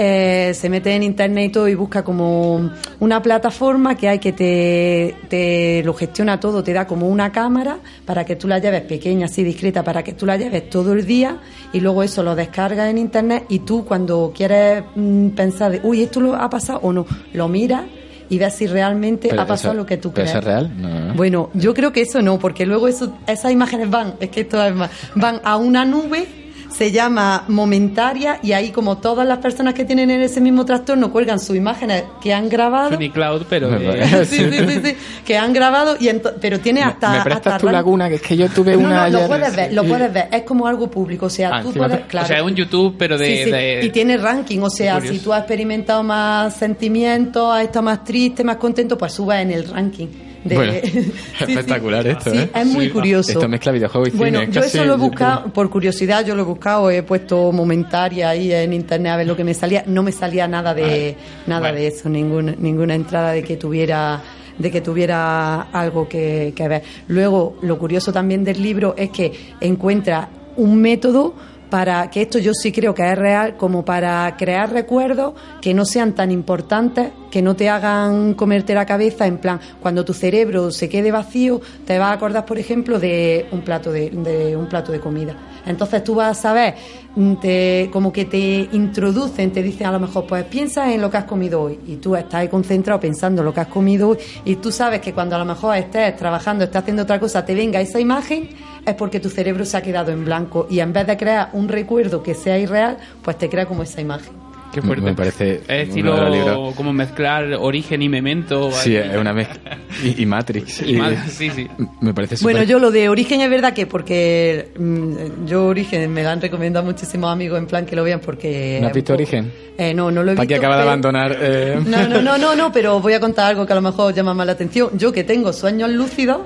Eh, 0.01 0.53
se 0.53 0.69
mete 0.69 0.95
en 0.95 1.03
internet 1.03 1.49
y 1.49 1.51
todo 1.51 1.67
y 1.67 1.75
busca 1.75 2.03
como 2.05 2.71
una 3.01 3.21
plataforma 3.21 3.95
que 3.95 4.07
hay 4.07 4.19
que 4.19 4.31
te, 4.31 5.13
te 5.27 5.83
lo 5.83 5.93
gestiona 5.93 6.39
todo, 6.39 6.63
te 6.63 6.71
da 6.71 6.87
como 6.87 7.09
una 7.09 7.33
cámara 7.33 7.79
para 8.05 8.23
que 8.23 8.37
tú 8.37 8.47
la 8.47 8.59
lleves 8.59 8.83
pequeña, 8.83 9.25
así 9.25 9.43
discreta, 9.43 9.83
para 9.83 10.01
que 10.01 10.13
tú 10.13 10.25
la 10.25 10.37
lleves 10.37 10.69
todo 10.69 10.93
el 10.93 11.05
día 11.05 11.39
y 11.73 11.81
luego 11.81 12.01
eso 12.01 12.23
lo 12.23 12.33
descargas 12.33 12.89
en 12.89 12.97
internet 12.97 13.43
y 13.49 13.59
tú 13.59 13.83
cuando 13.83 14.31
quieres 14.33 14.83
mm, 14.95 15.29
pensar 15.31 15.73
de, 15.73 15.81
uy, 15.83 16.03
esto 16.03 16.21
lo 16.21 16.33
ha 16.33 16.49
pasado 16.49 16.79
o 16.83 16.93
no, 16.93 17.05
lo 17.33 17.49
miras 17.49 17.83
y 18.29 18.37
ves 18.37 18.53
si 18.53 18.67
realmente 18.67 19.27
Pero 19.29 19.41
ha 19.41 19.45
pasado 19.47 19.73
eso- 19.73 19.81
lo 19.81 19.85
que 19.85 19.97
tú 19.97 20.13
crees. 20.13 20.29
eso 20.29 20.37
es 20.39 20.45
real? 20.45 20.71
No, 20.77 20.87
no, 20.87 20.99
no. 21.07 21.13
Bueno, 21.15 21.49
yo 21.55 21.73
creo 21.73 21.91
que 21.91 22.01
eso 22.03 22.21
no, 22.21 22.39
porque 22.39 22.65
luego 22.65 22.87
eso, 22.87 23.17
esas 23.27 23.51
imágenes 23.51 23.89
van, 23.89 24.13
es 24.21 24.29
que 24.29 24.41
esto 24.41 24.63
es 24.63 24.73
más, 24.73 24.91
van 25.15 25.41
a 25.43 25.57
una 25.57 25.83
nube, 25.83 26.25
se 26.71 26.91
llama 26.91 27.43
momentaria 27.47 28.39
y 28.43 28.51
ahí 28.53 28.71
como 28.71 28.97
todas 28.99 29.27
las 29.27 29.39
personas 29.39 29.73
que 29.73 29.85
tienen 29.85 30.09
ese 30.11 30.39
mismo 30.39 30.65
trastorno 30.65 31.11
cuelgan 31.11 31.39
sus 31.39 31.55
imágenes 31.55 32.03
que 32.21 32.33
han 32.33 32.47
grabado. 32.49 32.91
Sony 32.91 33.09
Cloud, 33.11 33.43
pero... 33.49 33.69
de- 33.69 34.25
Sí, 34.25 34.37
sí, 34.37 34.51
sí, 34.67 34.81
sí, 34.83 34.95
que 35.25 35.37
han 35.37 35.51
grabado 35.53 35.97
y 35.99 36.09
pero 36.39 36.59
tiene 36.59 36.81
hasta 36.83 37.11
¿Me 37.17 37.21
prestas 37.23 37.53
hasta 37.53 37.57
tu 37.67 37.69
laguna? 37.71 38.07
Que 38.09 38.15
es 38.15 38.21
que 38.21 38.37
yo 38.37 38.47
tuve 38.49 38.73
no, 38.73 38.79
una. 38.87 39.09
no, 39.09 39.21
lo 39.21 39.27
puedes 39.27 39.55
ver, 39.55 39.73
lo 39.73 39.83
puedes 39.83 40.13
ver, 40.13 40.27
es 40.31 40.43
como 40.43 40.67
algo 40.67 40.89
público, 40.89 41.25
o 41.25 41.29
sea, 41.29 41.49
Ah, 41.57 41.61
tú 41.63 41.73
puedes, 41.73 42.01
claro. 42.05 42.25
O 42.25 42.27
sea, 42.27 42.37
es 42.37 42.43
un 42.43 42.55
YouTube, 42.55 42.95
pero 42.97 43.17
de... 43.17 43.25
Sí, 43.25 43.43
sí, 43.45 43.51
de- 43.51 43.81
Y 43.85 43.89
tiene 43.89 44.17
ranking, 44.17 44.59
o 44.59 44.69
sea, 44.69 45.01
si 45.01 45.19
tú 45.19 45.33
has 45.33 45.39
experimentado 45.39 46.03
más 46.03 46.55
sentimientos, 46.55 47.51
has 47.55 47.63
estado 47.63 47.83
más 47.83 48.03
triste, 48.03 48.43
más 48.43 48.57
contento, 48.57 48.97
pues 48.97 49.13
subes 49.13 49.41
en 49.41 49.51
el 49.51 49.67
ranking. 49.69 50.07
De... 50.43 50.55
Bueno, 50.55 50.73
Sí, 50.83 50.89
sí. 51.01 51.11
espectacular 51.39 52.07
esto, 52.07 52.31
Sí, 52.31 52.37
¿eh? 52.37 52.49
es 52.55 52.65
muy 52.67 52.89
curioso. 52.89 53.31
Esto 53.31 53.47
mezcla 53.47 53.71
videojuego 53.71 54.07
y 54.07 54.11
Bueno, 54.11 54.39
cine. 54.41 54.51
yo 54.53 54.61
casi- 54.61 54.77
eso 54.77 54.85
lo 54.85 54.93
he 54.93 54.97
buscado, 54.97 55.53
por 55.53 55.69
curiosidad, 55.69 56.25
yo 56.25 56.35
lo 56.35 56.43
he 56.43 56.45
buscado, 56.45 56.89
he 56.91 57.03
puesto 57.03 57.51
momentaria 57.51 58.29
ahí 58.29 58.51
en 58.53 58.73
internet 58.73 59.11
a 59.13 59.17
ver 59.17 59.27
lo 59.27 59.35
que 59.35 59.43
me 59.43 59.53
salía. 59.53 59.83
No 59.87 60.01
me 60.03 60.11
salía 60.11 60.47
nada 60.47 60.73
de 60.73 61.15
nada 61.47 61.71
de 61.71 61.87
eso, 61.87 62.07
ninguna, 62.09 62.53
ninguna 62.57 62.95
entrada 62.95 63.31
de 63.33 63.43
que 63.43 63.57
tuviera 63.57 64.21
de 64.57 64.69
que 64.71 64.81
tuviera 64.81 65.61
algo 65.71 66.07
que, 66.09 66.51
que 66.55 66.67
ver. 66.67 66.83
Luego, 67.07 67.57
lo 67.61 67.77
curioso 67.79 68.11
también 68.11 68.43
del 68.43 68.61
libro 68.61 68.93
es 68.97 69.09
que 69.09 69.31
encuentra 69.61 70.27
un 70.57 70.75
método 70.81 71.33
para 71.69 72.09
que 72.09 72.23
esto 72.23 72.39
yo 72.39 72.53
sí 72.53 72.71
creo 72.71 72.93
que 72.93 73.09
es 73.09 73.17
real, 73.17 73.57
como 73.57 73.85
para 73.85 74.35
crear 74.37 74.71
recuerdos 74.71 75.33
que 75.61 75.73
no 75.73 75.85
sean 75.85 76.13
tan 76.13 76.31
importantes, 76.31 77.11
que 77.29 77.41
no 77.41 77.55
te 77.55 77.69
hagan 77.69 78.33
comerte 78.33 78.73
la 78.73 78.85
cabeza, 78.85 79.27
en 79.27 79.37
plan, 79.37 79.59
cuando 79.81 80.03
tu 80.03 80.13
cerebro 80.13 80.71
se 80.71 80.89
quede 80.89 81.11
vacío, 81.11 81.61
te 81.85 81.99
vas 81.99 82.09
a 82.09 82.13
acordar, 82.13 82.45
por 82.45 82.57
ejemplo, 82.57 82.99
de 82.99 83.45
un 83.51 83.61
plato 83.61 83.91
de, 83.91 84.09
de 84.09 84.55
un 84.55 84.67
plato 84.67 84.91
de 84.91 84.99
comida. 84.99 85.35
Entonces 85.65 86.03
tú 86.03 86.15
vas 86.15 86.37
a 86.37 86.41
saber, 86.41 86.75
mm, 87.15 87.33
te, 87.35 87.89
como 87.91 88.11
que 88.11 88.25
te 88.25 88.67
introducen, 88.71 89.51
te 89.51 89.61
dicen 89.61 89.87
a 89.87 89.91
lo 89.91 89.99
mejor, 89.99 90.25
pues 90.25 90.43
piensa 90.45 90.91
en 90.91 91.01
lo 91.01 91.11
que 91.11 91.17
has 91.17 91.25
comido 91.25 91.61
hoy, 91.61 91.79
y 91.85 91.97
tú 91.97 92.15
estás 92.15 92.47
concentrado 92.49 92.99
pensando 92.99 93.41
en 93.41 93.45
lo 93.45 93.53
que 93.53 93.59
has 93.59 93.67
comido 93.67 94.09
hoy, 94.09 94.17
y 94.45 94.55
tú 94.55 94.71
sabes 94.71 95.01
que 95.01 95.13
cuando 95.13 95.35
a 95.35 95.39
lo 95.39 95.45
mejor 95.45 95.77
estés 95.77 96.15
trabajando, 96.15 96.63
estés 96.63 96.81
haciendo 96.81 97.03
otra 97.03 97.19
cosa, 97.19 97.45
te 97.45 97.53
venga 97.53 97.79
esa 97.79 97.99
imagen, 97.99 98.49
es 98.85 98.93
porque 98.95 99.19
tu 99.19 99.29
cerebro 99.29 99.65
se 99.65 99.77
ha 99.77 99.81
quedado 99.81 100.11
en 100.11 100.25
blanco 100.25 100.67
y 100.69 100.79
en 100.79 100.93
vez 100.93 101.07
de 101.07 101.17
crear 101.17 101.49
un 101.53 101.67
recuerdo 101.67 102.21
que 102.23 102.33
sea 102.33 102.57
irreal, 102.57 102.97
pues 103.21 103.37
te 103.37 103.49
crea 103.49 103.65
como 103.65 103.83
esa 103.83 104.01
imagen. 104.01 104.33
Qué 104.71 104.83
fuerte. 104.83 105.03
Me 105.03 105.15
parece 105.15 105.55
Es 105.61 105.65
de 105.67 105.81
estilo 105.81 106.71
como 106.75 106.93
mezclar 106.93 107.55
origen 107.55 108.03
y 108.03 108.07
memento. 108.09 108.71
Sí, 108.71 108.95
ahí. 108.97 109.09
es 109.09 109.17
una 109.17 109.33
mezcla. 109.33 109.79
Y, 110.03 110.21
y 110.21 110.25
Matrix. 110.27 110.81
Y 110.85 110.93
ma- 110.93 111.25
sí, 111.27 111.49
sí. 111.49 111.67
Me 112.01 112.13
parece 112.13 112.37
súper. 112.37 112.53
Bueno, 112.53 112.69
yo 112.69 112.77
lo 112.77 112.91
de 112.91 113.09
origen 113.09 113.41
es 113.41 113.49
verdad 113.49 113.73
que 113.73 113.87
porque 113.87 114.69
mm, 114.77 115.47
yo 115.47 115.65
origen 115.65 116.13
me 116.13 116.21
lo 116.21 116.29
han 116.29 116.39
recomendado 116.39 116.85
muchísimos 116.85 117.31
amigos 117.31 117.57
en 117.57 117.65
plan 117.65 117.83
que 117.87 117.95
lo 117.95 118.03
vean 118.03 118.19
porque... 118.19 118.77
¿No 118.79 118.89
has 118.89 118.93
visto 118.93 119.13
Origen? 119.13 119.51
Eh, 119.75 119.91
no, 119.95 120.11
no 120.11 120.21
lo 120.23 120.33
he 120.33 120.35
Para 120.35 120.45
visto. 120.45 120.61
que 120.61 120.67
acaba 120.67 120.75
de 120.75 120.81
pero- 120.81 120.89
abandonar. 120.91 121.37
eh, 121.41 121.79
No, 121.87 122.07
no, 122.07 122.21
no, 122.21 122.37
no, 122.37 122.55
no, 122.55 122.71
pero 122.71 122.99
voy 122.99 123.13
a 123.13 123.19
contar 123.19 123.47
algo 123.47 123.65
que 123.65 123.73
a 123.73 123.75
lo 123.75 123.81
mejor 123.81 124.13
llama 124.13 124.35
más 124.35 124.45
la 124.45 124.51
atención. 124.53 124.91
Yo 124.99 125.11
que 125.11 125.23
tengo 125.23 125.51
sueños 125.51 125.89
lúcidos, 125.89 126.41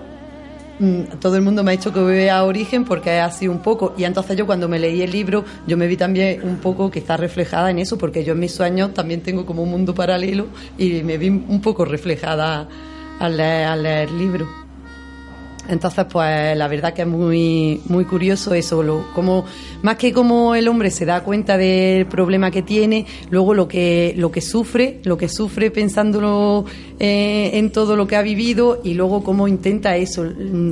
todo 1.20 1.36
el 1.36 1.42
mundo 1.42 1.64
me 1.64 1.72
ha 1.72 1.76
dicho 1.76 1.94
que 1.94 2.00
vea 2.00 2.44
Origen 2.44 2.86
porque 2.86 3.18
es 3.18 3.24
así 3.24 3.48
un 3.48 3.60
poco. 3.60 3.94
Y 3.98 4.04
entonces 4.04 4.38
yo 4.38 4.46
cuando 4.46 4.68
me 4.68 4.80
leí 4.80 5.02
el 5.02 5.12
libro, 5.12 5.44
yo 5.68 5.78
me 5.78 5.88
vi 5.88 5.98
también 5.98 6.42
un 6.44 6.58
poco 6.58 6.90
quizás 6.90 7.20
reflejada 7.20 7.72
en 7.72 7.80
eso, 7.80 7.98
porque 7.98 8.24
yo 8.24 8.34
en 8.34 8.40
mis 8.40 8.54
sueños 8.54 8.94
también 8.94 9.22
tengo 9.22 9.46
como 9.46 9.64
un 9.64 9.70
mundo 9.70 9.94
paralelo 9.94 10.48
y 10.78 11.04
me 11.04 11.18
vi 11.18 11.30
un 11.30 11.62
poco 11.62 11.86
reflejada 11.86 12.68
al 13.20 13.38
leer, 13.38 13.68
al 13.68 13.84
leer 13.84 14.10
el 14.10 14.18
libro. 14.18 14.63
Entonces, 15.70 16.06
pues 16.12 16.58
la 16.58 16.68
verdad 16.68 16.94
que 16.94 17.04
es 17.04 17.08
muy, 17.08 17.82
muy 17.86 18.06
curioso 18.06 18.54
eso, 18.54 18.84
lo, 18.84 19.12
como, 19.14 19.46
más 19.82 19.96
que 19.96 20.12
como 20.12 20.56
el 20.56 20.68
hombre 20.68 20.92
se 20.92 21.06
da 21.06 21.22
cuenta 21.22 21.58
del 21.58 22.06
problema 22.06 22.52
que 22.52 22.62
tiene, 22.62 23.06
luego 23.30 23.54
lo 23.54 23.68
que, 23.68 24.14
lo 24.18 24.32
que 24.32 24.42
sufre, 24.42 25.00
lo 25.04 25.18
que 25.18 25.30
sufre 25.30 25.72
pensándolo 25.72 26.66
eh, 27.00 27.52
en 27.54 27.72
todo 27.72 27.96
lo 27.96 28.08
que 28.08 28.18
ha 28.18 28.22
vivido 28.22 28.82
y 28.84 28.94
luego 28.94 29.24
cómo 29.24 29.48
intenta 29.48 29.96
eso. 29.96 30.24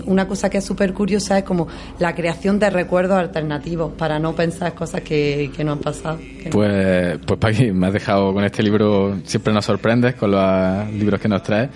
Una 0.06 0.28
cosa 0.28 0.50
que 0.50 0.58
es 0.58 0.66
súper 0.66 0.94
curiosa 0.94 1.38
es 1.38 1.44
como 1.46 1.68
la 2.00 2.14
creación 2.14 2.60
de 2.60 2.70
recuerdos 2.70 3.18
alternativos 3.18 3.94
para 3.94 4.20
no 4.20 4.36
pensar 4.36 4.74
cosas 4.74 5.02
que, 5.02 5.52
que 5.56 5.64
no 5.64 5.74
han 5.74 5.80
pasado. 5.80 6.20
Pues, 6.52 7.18
pues 7.26 7.40
Paqui, 7.40 7.72
me 7.72 7.88
has 7.88 7.94
dejado 7.94 8.34
con 8.34 8.44
este 8.44 8.62
libro, 8.62 9.18
siempre 9.24 9.54
nos 9.54 9.66
sorprendes 9.66 10.16
con 10.16 10.32
los 10.32 10.92
libros 10.94 11.20
que 11.20 11.30
nos 11.30 11.44
traes 11.44 11.70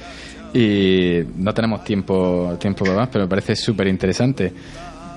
y 0.56 1.22
no 1.36 1.54
tenemos 1.54 1.84
tiempo, 1.84 2.56
tiempo 2.58 2.86
para 2.86 2.96
más, 2.98 3.10
pero 3.12 3.26
me 3.26 3.30
parece 3.30 3.58
súper 3.58 3.88
interesante. 3.88 4.54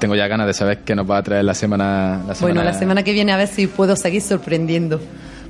Tengo 0.01 0.17
ya 0.17 0.27
ganas 0.27 0.49
de 0.49 0.53
saber 0.53 0.79
qué 0.81 0.97
nos 0.97 1.09
va 1.09 1.19
a 1.19 1.23
traer 1.23 1.45
la 1.45 1.55
semana. 1.55 2.23
La 2.27 2.35
semana 2.35 2.55
Bueno, 2.55 2.63
la 2.65 2.73
semana 2.77 3.03
que 3.05 3.13
viene 3.13 3.31
a 3.33 3.37
ver 3.37 3.47
si 3.47 3.69
puedo 3.69 3.95
seguir 3.95 4.21
sorprendiendo 4.21 5.01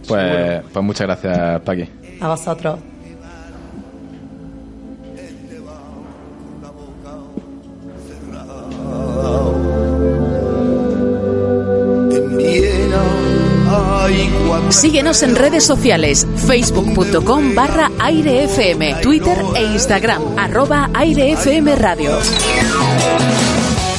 Pues, 0.06 0.62
pues 0.70 0.84
muchas 0.84 1.06
gracias, 1.06 1.60
Paqui. 1.62 1.88
a 2.20 2.28
vosotros. 2.28 2.78
Síguenos 14.70 15.22
en 15.22 15.36
redes 15.36 15.64
sociales, 15.64 16.26
facebook.com 16.46 17.54
barra 17.54 17.90
airefm, 17.98 19.00
Twitter 19.02 19.38
e 19.54 19.64
Instagram, 19.64 20.22
arroba 20.38 20.90
airefm 20.94 21.68
radio. 21.76 22.18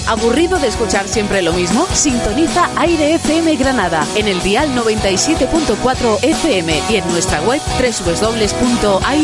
¿Aburrido 0.08 0.58
de 0.58 0.68
escuchar 0.68 1.08
siempre 1.08 1.44
lo 1.44 1.54
mismo? 1.54 1.86
Sintoniza 1.94 2.68
Aire 2.78 3.14
FM 3.14 3.56
Granada 3.58 4.04
en 4.16 4.28
el 4.28 4.42
dial 4.42 4.68
97.4 4.76 6.24
FM 6.24 6.82
y 6.90 6.96
en 6.96 7.08
nuestra 7.10 7.42
web 7.42 7.62
www.airefm.es. 7.80 9.20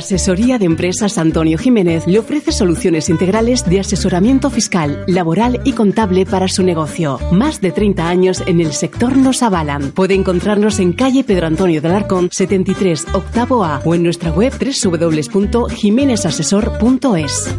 Asesoría 0.00 0.58
de 0.58 0.64
Empresas 0.64 1.18
Antonio 1.18 1.58
Jiménez 1.58 2.06
le 2.06 2.18
ofrece 2.18 2.52
soluciones 2.52 3.10
integrales 3.10 3.68
de 3.68 3.80
asesoramiento 3.80 4.48
fiscal, 4.48 5.04
laboral 5.06 5.60
y 5.64 5.74
contable 5.74 6.24
para 6.24 6.48
su 6.48 6.62
negocio. 6.62 7.18
Más 7.30 7.60
de 7.60 7.70
30 7.70 8.08
años 8.08 8.42
en 8.46 8.62
el 8.62 8.72
sector 8.72 9.14
nos 9.14 9.42
avalan. 9.42 9.90
Puede 9.90 10.14
encontrarnos 10.14 10.78
en 10.78 10.94
calle 10.94 11.22
Pedro 11.22 11.48
Antonio 11.48 11.82
del 11.82 11.92
Arcón 11.92 12.30
73, 12.32 13.08
octavo 13.12 13.62
A 13.62 13.82
o 13.84 13.94
en 13.94 14.02
nuestra 14.02 14.32
web 14.32 14.54
www.jimenezasesor.es. 14.58 17.54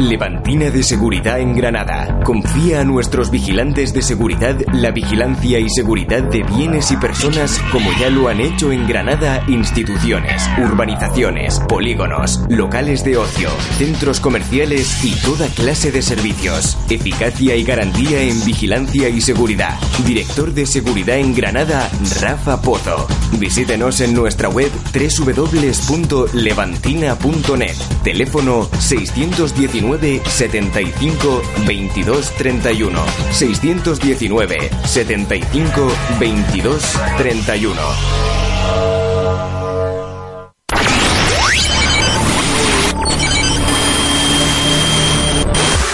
Levantina 0.00 0.70
de 0.70 0.82
Seguridad 0.82 1.38
en 1.40 1.54
Granada. 1.54 2.20
Confía 2.24 2.80
a 2.80 2.84
nuestros 2.84 3.30
vigilantes 3.30 3.92
de 3.92 4.00
seguridad 4.00 4.56
la 4.72 4.92
vigilancia 4.92 5.58
y 5.58 5.68
seguridad 5.68 6.22
de 6.22 6.42
bienes 6.42 6.90
y 6.90 6.96
personas 6.96 7.60
como 7.70 7.92
ya 8.00 8.08
lo 8.08 8.28
han 8.28 8.40
hecho 8.40 8.72
en 8.72 8.88
Granada 8.88 9.44
instituciones, 9.48 10.48
urbanizaciones, 10.58 11.60
polígonos, 11.60 12.40
locales 12.48 13.04
de 13.04 13.18
ocio, 13.18 13.50
centros 13.76 14.20
comerciales 14.20 15.04
y 15.04 15.10
toda 15.22 15.48
clase 15.48 15.92
de 15.92 16.00
servicios. 16.00 16.78
Eficacia 16.88 17.56
y 17.56 17.64
garantía 17.64 18.22
en 18.22 18.42
vigilancia 18.44 19.10
y 19.10 19.20
seguridad. 19.20 19.78
Director 20.06 20.54
de 20.54 20.64
Seguridad 20.64 21.18
en 21.18 21.34
Granada, 21.34 21.90
Rafa 22.20 22.62
Pozo. 22.62 23.06
Visítenos 23.38 24.00
en 24.00 24.14
nuestra 24.14 24.48
web 24.48 24.70
www.levantina.net. 24.94 27.76
Teléfono 28.02 28.66
619 28.78 29.89
75 29.98 31.42
22 31.66 32.30
31. 32.38 32.92
619 33.32 34.70
75 34.84 35.92
22 36.18 36.78
31. 37.18 37.76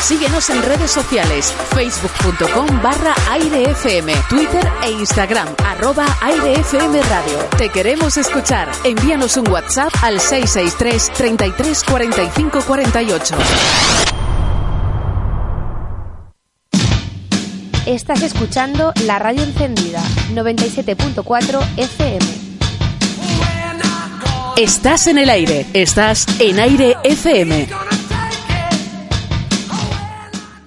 Síguenos 0.07 0.51
en 0.51 0.63
redes 0.63 0.93
sociales, 0.93 1.53
facebook.com 1.75 2.81
barra 2.81 3.13
airefm, 3.29 4.07
Twitter 4.29 4.65
e 4.85 4.93
Instagram, 4.93 5.49
arroba 5.65 6.07
airefm 6.23 6.93
radio. 6.93 7.39
Te 7.59 7.71
queremos 7.71 8.17
escuchar. 8.17 8.71
Envíanos 8.85 9.37
un 9.37 9.49
WhatsApp 9.49 9.93
al 10.03 10.21
663 10.21 11.13
33 11.13 11.83
45 11.83 12.61
48. 12.65 13.35
Estás 17.87 18.23
escuchando 18.23 18.93
la 19.07 19.19
radio 19.19 19.43
encendida 19.43 20.01
97.4 20.35 21.61
FM. 21.79 22.27
Estás 24.57 25.09
en 25.09 25.19
el 25.19 25.31
aire, 25.31 25.67
estás 25.75 26.27
en 26.39 26.61
aire 26.61 26.97
FM. 27.03 27.96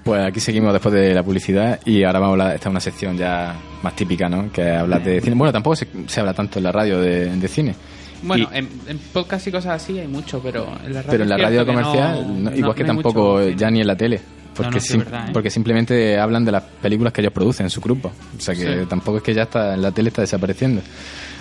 Pues 0.10 0.26
aquí 0.26 0.40
seguimos 0.40 0.74
después 0.74 0.92
de 0.96 1.14
la 1.14 1.22
publicidad 1.22 1.80
y 1.86 2.04
ahora 2.04 2.18
vamos 2.20 2.30
a 2.30 2.42
hablar, 2.44 2.56
esta 2.56 2.68
es 2.70 2.72
una 2.72 2.80
sección 2.80 3.16
ya 3.16 3.56
más 3.84 3.96
típica, 3.96 4.28
¿no? 4.28 4.52
Que 4.52 4.72
hablar 4.72 5.04
de 5.04 5.22
cine. 5.22 5.36
Bueno, 5.36 5.54
tampoco 5.54 5.76
se, 5.76 5.88
se 6.08 6.20
habla 6.20 6.34
tanto 6.34 6.58
en 6.58 6.64
la 6.64 6.72
radio 6.72 7.00
de, 7.00 7.36
de 7.36 7.48
cine. 7.48 7.76
Bueno, 8.24 8.50
Y- 8.52 8.58
en, 8.58 8.70
en 8.88 8.98
podcast 9.14 9.46
y 9.48 9.52
cosas 9.52 9.82
así 9.84 10.00
hay 10.00 10.08
mucho, 10.08 10.42
pero 10.42 10.66
en 10.84 10.94
la 10.96 11.02
radio, 11.04 11.12
pero 11.12 11.24
en 11.24 11.30
la 11.30 11.38
radio 11.38 11.64
comercial, 11.66 12.28
no- 12.28 12.34
no- 12.34 12.50
no- 12.50 12.58
igual 12.58 12.74
que 12.76 12.84
no 12.84 12.88
tampoco 12.88 13.34
mucho 13.38 13.50
ya 13.50 13.70
ni 13.70 13.82
en 13.82 13.88
la 13.88 13.96
tele. 13.96 14.20
porque, 14.56 14.70
No, 14.72 14.76
no, 14.78 14.82
sí, 14.82 14.88
sim- 14.94 15.00
verdad, 15.04 15.30
¿eh? 15.30 15.32
porque 15.32 15.50
simplemente 15.52 16.20
hablan 16.20 16.44
de 16.44 16.52
las 16.54 16.64
películas 16.64 17.14
que 17.14 17.22
ellos 17.22 17.32
producen 17.34 17.68
en 17.68 17.70
su 17.70 17.80
grupo. 17.80 18.12
O 18.36 18.42
sea 18.42 18.56
que 18.56 18.80
Sí. 18.82 18.86
tampoco 18.90 19.18
es 19.18 19.24
que 19.24 19.34
ya 19.36 19.44
está 19.44 19.76
en 19.76 19.82
la 19.84 19.92
tele 19.92 20.10
está 20.10 20.22
desapareciendo. 20.24 20.82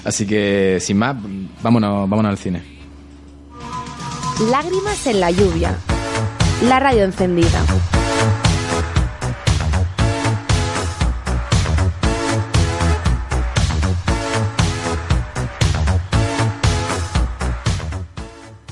Así 0.04 0.26
que, 0.26 0.76
sin 0.78 0.98
más, 0.98 1.16
vámonos, 1.62 2.09
vámonos 2.09 2.28
al 2.31 2.37
cine. 2.38 2.62
Lágrimas 4.50 5.07
en 5.07 5.20
la 5.20 5.31
lluvia. 5.31 5.74
La 6.64 6.78
radio 6.81 7.04
encendida. 7.04 7.64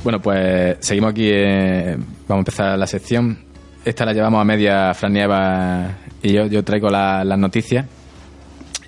Bueno, 0.06 0.20
pues 0.20 0.76
seguimos 0.78 1.10
aquí. 1.10 1.28
eh, 1.32 1.96
vamos 2.28 2.36
a 2.36 2.38
empezar 2.38 2.78
la 2.78 2.86
sección. 2.86 3.36
Esta 3.84 4.04
la 4.04 4.12
llevamos 4.12 4.40
a 4.40 4.44
media 4.44 4.94
Fran 4.94 5.12
Nieva 5.12 5.94
y 6.22 6.32
yo. 6.32 6.46
Yo 6.46 6.62
traigo 6.62 6.88
la- 6.90 7.24
las 7.24 7.36
noticias. 7.36 7.86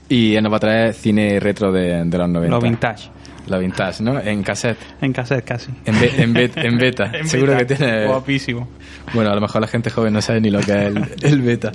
Y 0.08 0.36
él 0.36 0.44
nos 0.44 0.52
va 0.52 0.58
a 0.58 0.60
traer 0.60 0.94
cine 0.94 1.40
retro 1.40 1.72
de, 1.72 2.04
de 2.04 2.18
los 2.18 2.28
90. 2.28 2.48
Lo 2.56 2.60
vintage. 2.62 3.10
Lo 3.48 3.58
vintage, 3.58 4.00
¿no? 4.04 4.20
En 4.20 4.44
cassette. 4.44 4.78
En 5.00 5.12
cassette 5.12 5.44
casi. 5.44 5.72
En, 5.86 5.98
be- 6.00 6.22
en, 6.22 6.32
bet- 6.34 6.56
en 6.56 6.78
beta. 6.78 7.10
En 7.12 7.26
Seguro 7.26 7.56
beta. 7.56 7.66
que 7.66 7.74
tiene. 7.74 8.06
Guapísimo. 8.06 8.68
Bueno, 9.12 9.30
a 9.30 9.34
lo 9.34 9.40
mejor 9.40 9.60
la 9.60 9.66
gente 9.66 9.90
joven 9.90 10.12
no 10.12 10.22
sabe 10.22 10.40
ni 10.40 10.50
lo 10.50 10.60
que 10.60 10.70
es 10.70 10.78
el, 10.86 11.04
el 11.22 11.42
beta. 11.42 11.72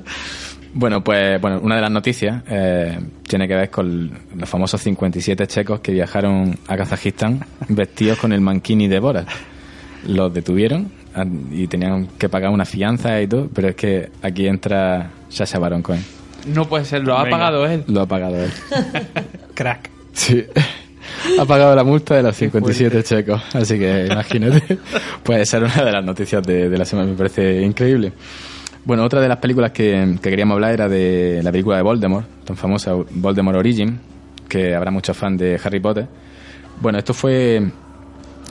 Bueno, 0.75 1.03
pues 1.03 1.39
bueno, 1.39 1.59
una 1.61 1.75
de 1.75 1.81
las 1.81 1.91
noticias 1.91 2.41
eh, 2.47 2.97
tiene 3.27 3.47
que 3.47 3.55
ver 3.55 3.69
con 3.69 4.11
los 4.35 4.49
famosos 4.49 4.81
57 4.81 5.45
checos 5.45 5.79
que 5.81 5.91
viajaron 5.91 6.57
a 6.67 6.75
Kazajistán 6.75 7.45
vestidos 7.69 8.17
con 8.17 8.33
el 8.33 8.41
mankini 8.41 8.87
de 8.87 8.99
Borat. 8.99 9.27
Los 10.07 10.33
detuvieron 10.33 10.91
ah, 11.15 11.25
y 11.51 11.67
tenían 11.67 12.07
que 12.17 12.27
pagar 12.27 12.49
una 12.49 12.65
fianza 12.65 13.21
y 13.21 13.27
todo, 13.27 13.49
pero 13.53 13.69
es 13.69 13.75
que 13.75 14.09
aquí 14.23 14.47
entra 14.47 15.11
Sasha 15.29 15.59
Baron 15.59 15.83
Cohen. 15.83 16.03
No 16.47 16.67
puede 16.67 16.85
ser, 16.85 17.03
lo 17.03 17.17
ha 17.17 17.23
Venga. 17.23 17.37
pagado 17.37 17.65
él. 17.67 17.83
Lo 17.87 18.01
ha 18.01 18.05
pagado 18.07 18.43
él. 18.43 18.51
Crack. 19.53 19.89
Sí. 20.13 20.43
Ha 21.39 21.45
pagado 21.45 21.75
la 21.75 21.83
multa 21.83 22.15
de 22.15 22.23
los 22.23 22.35
57 22.35 23.03
checos. 23.03 23.41
Así 23.53 23.77
que 23.77 24.07
imagínate. 24.09 24.77
Puede 25.23 25.45
ser 25.45 25.63
una 25.63 25.83
de 25.83 25.91
las 25.91 26.03
noticias 26.03 26.41
de, 26.43 26.69
de 26.69 26.77
la 26.77 26.85
semana. 26.85 27.11
Me 27.11 27.17
parece 27.17 27.61
increíble. 27.61 28.11
Bueno, 28.85 29.03
otra 29.05 29.21
de 29.21 29.29
las 29.29 29.37
películas 29.37 29.71
que, 29.71 30.15
que 30.21 30.29
queríamos 30.29 30.55
hablar 30.55 30.73
era 30.73 30.89
de 30.89 31.41
la 31.41 31.51
película 31.51 31.77
de 31.77 31.83
Voldemort, 31.83 32.25
tan 32.43 32.57
famosa 32.57 32.93
Voldemort 32.93 33.57
Origin, 33.57 33.97
que 34.49 34.75
habrá 34.75 34.91
muchos 34.91 35.15
fans 35.15 35.39
de 35.39 35.59
Harry 35.63 35.79
Potter. 35.79 36.07
Bueno, 36.81 36.97
esto 36.99 37.13
fue 37.13 37.61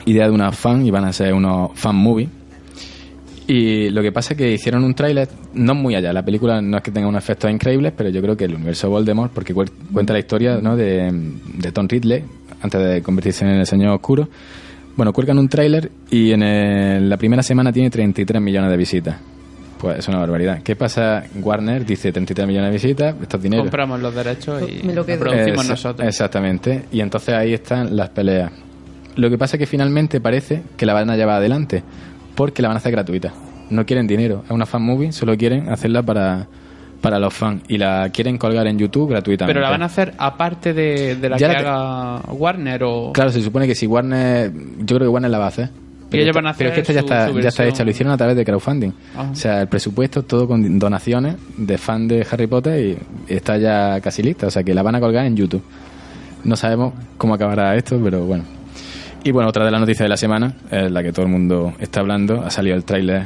idea 0.05 0.25
de 0.25 0.31
unos 0.31 0.55
fans 0.57 0.85
y 0.87 0.91
van 0.91 1.05
a 1.05 1.13
ser 1.13 1.33
unos 1.33 1.71
fan 1.75 1.95
movie. 1.95 2.29
Y 3.45 3.89
lo 3.89 4.01
que 4.01 4.11
pasa 4.11 4.33
es 4.33 4.37
que 4.37 4.51
hicieron 4.53 4.83
un 4.85 4.95
tráiler 4.95 5.27
no 5.53 5.75
muy 5.75 5.95
allá. 5.95 6.13
La 6.13 6.23
película 6.23 6.61
no 6.61 6.77
es 6.77 6.83
que 6.83 6.91
tenga 6.91 7.07
unos 7.07 7.21
efectos 7.23 7.51
increíbles, 7.51 7.93
pero 7.95 8.09
yo 8.09 8.21
creo 8.21 8.35
que 8.37 8.45
el 8.45 8.55
universo 8.55 8.89
Voldemort, 8.89 9.31
porque 9.33 9.53
cuenta 9.53 10.13
la 10.13 10.19
historia 10.19 10.57
de, 10.57 11.11
de 11.57 11.71
Tom 11.71 11.87
Ridley, 11.87 12.23
antes 12.61 12.81
de 12.81 13.01
convertirse 13.03 13.45
en 13.45 13.51
el 13.51 13.67
Señor 13.67 13.89
Oscuro. 13.93 14.29
Bueno, 14.95 15.11
cuelgan 15.13 15.37
un 15.37 15.49
tráiler 15.49 15.91
y 16.09 16.31
en 16.31 16.41
el- 16.43 17.09
la 17.09 17.17
primera 17.17 17.43
semana 17.43 17.71
tiene 17.73 17.89
33 17.89 18.41
millones 18.41 18.71
de 18.71 18.77
visitas. 18.77 19.15
Pues 19.83 19.99
es 19.99 20.07
una 20.07 20.19
barbaridad. 20.19 20.63
¿Qué 20.63 20.77
pasa? 20.77 21.25
Warner 21.41 21.85
dice 21.85 22.13
33 22.13 22.47
millones 22.47 22.69
de 22.69 22.73
visitas, 22.73 23.15
esto 23.21 23.35
es 23.35 23.43
dinero. 23.43 23.63
Compramos 23.63 23.99
los 23.99 24.15
derechos 24.15 24.63
y 24.65 24.81
lo 24.93 25.05
quedo. 25.05 25.19
producimos 25.19 25.67
nosotros. 25.67 26.07
Exactamente. 26.07 26.85
Y 26.89 27.01
entonces 27.01 27.35
ahí 27.35 27.53
están 27.53 27.93
las 27.93 28.07
peleas. 28.11 28.49
Lo 29.17 29.29
que 29.29 29.37
pasa 29.37 29.57
es 29.57 29.59
que 29.59 29.65
finalmente 29.65 30.21
parece 30.21 30.63
que 30.77 30.85
la 30.85 30.93
van 30.93 31.09
a 31.09 31.17
llevar 31.17 31.35
adelante 31.35 31.83
porque 32.33 32.61
la 32.61 32.69
van 32.69 32.77
a 32.77 32.79
hacer 32.79 32.93
gratuita. 32.93 33.33
No 33.71 33.85
quieren 33.85 34.07
dinero. 34.07 34.43
Es 34.45 34.51
una 34.51 34.65
fan 34.65 34.83
movie, 34.83 35.11
solo 35.11 35.35
quieren 35.35 35.67
hacerla 35.67 36.01
para, 36.01 36.47
para 37.01 37.19
los 37.19 37.33
fans. 37.33 37.63
Y 37.67 37.77
la 37.77 38.09
quieren 38.13 38.37
colgar 38.37 38.65
en 38.67 38.79
YouTube 38.79 39.09
gratuitamente. 39.09 39.53
Pero 39.53 39.65
la 39.65 39.69
van 39.69 39.81
a 39.81 39.87
hacer 39.87 40.13
aparte 40.17 40.73
de, 40.73 41.17
de 41.17 41.29
la 41.29 41.35
Ya 41.35 41.57
que 41.57 41.61
la 41.61 42.15
haga 42.19 42.31
Warner 42.31 42.83
o... 42.85 43.11
Claro, 43.11 43.31
se 43.31 43.41
supone 43.41 43.67
que 43.67 43.75
si 43.75 43.85
Warner. 43.85 44.49
Yo 44.79 44.95
creo 44.95 44.99
que 44.99 45.07
Warner 45.09 45.29
la 45.29 45.39
va 45.39 45.45
a 45.45 45.49
hacer. 45.49 45.82
Y 46.17 46.21
ellos 46.21 46.35
van 46.35 46.47
a 46.47 46.53
pero 46.53 46.69
es 46.69 46.75
que 46.75 46.81
esta 46.81 46.93
ya 46.93 46.99
su- 46.99 47.05
está, 47.05 47.27
su 47.29 47.39
ya 47.39 47.49
está 47.49 47.65
hecha. 47.65 47.83
Lo 47.83 47.91
hicieron 47.91 48.13
a 48.13 48.17
través 48.17 48.35
de 48.35 48.45
crowdfunding. 48.45 48.91
Ajá. 49.15 49.31
O 49.31 49.35
sea, 49.35 49.61
el 49.61 49.67
presupuesto 49.67 50.23
todo 50.23 50.47
con 50.47 50.79
donaciones 50.79 51.35
de 51.57 51.77
fan 51.77 52.07
de 52.07 52.25
Harry 52.29 52.47
Potter 52.47 52.97
y 53.27 53.33
está 53.33 53.57
ya 53.57 53.99
casi 54.01 54.23
lista. 54.23 54.47
O 54.47 54.51
sea, 54.51 54.63
que 54.63 54.73
la 54.73 54.83
van 54.83 54.95
a 54.95 54.99
colgar 54.99 55.25
en 55.25 55.35
YouTube. 55.35 55.63
No 56.43 56.55
sabemos 56.55 56.93
cómo 57.17 57.33
acabará 57.33 57.75
esto, 57.75 57.99
pero 58.03 58.25
bueno. 58.25 58.43
Y 59.23 59.31
bueno, 59.31 59.47
otra 59.49 59.63
de 59.63 59.71
las 59.71 59.79
noticias 59.79 60.03
de 60.05 60.09
la 60.09 60.17
semana, 60.17 60.53
es 60.69 60.91
la 60.91 61.01
que 61.01 61.13
todo 61.13 61.25
el 61.25 61.31
mundo 61.31 61.73
está 61.79 62.01
hablando, 62.01 62.41
ha 62.45 62.49
salido 62.49 62.75
el 62.75 62.83
tráiler 62.83 63.25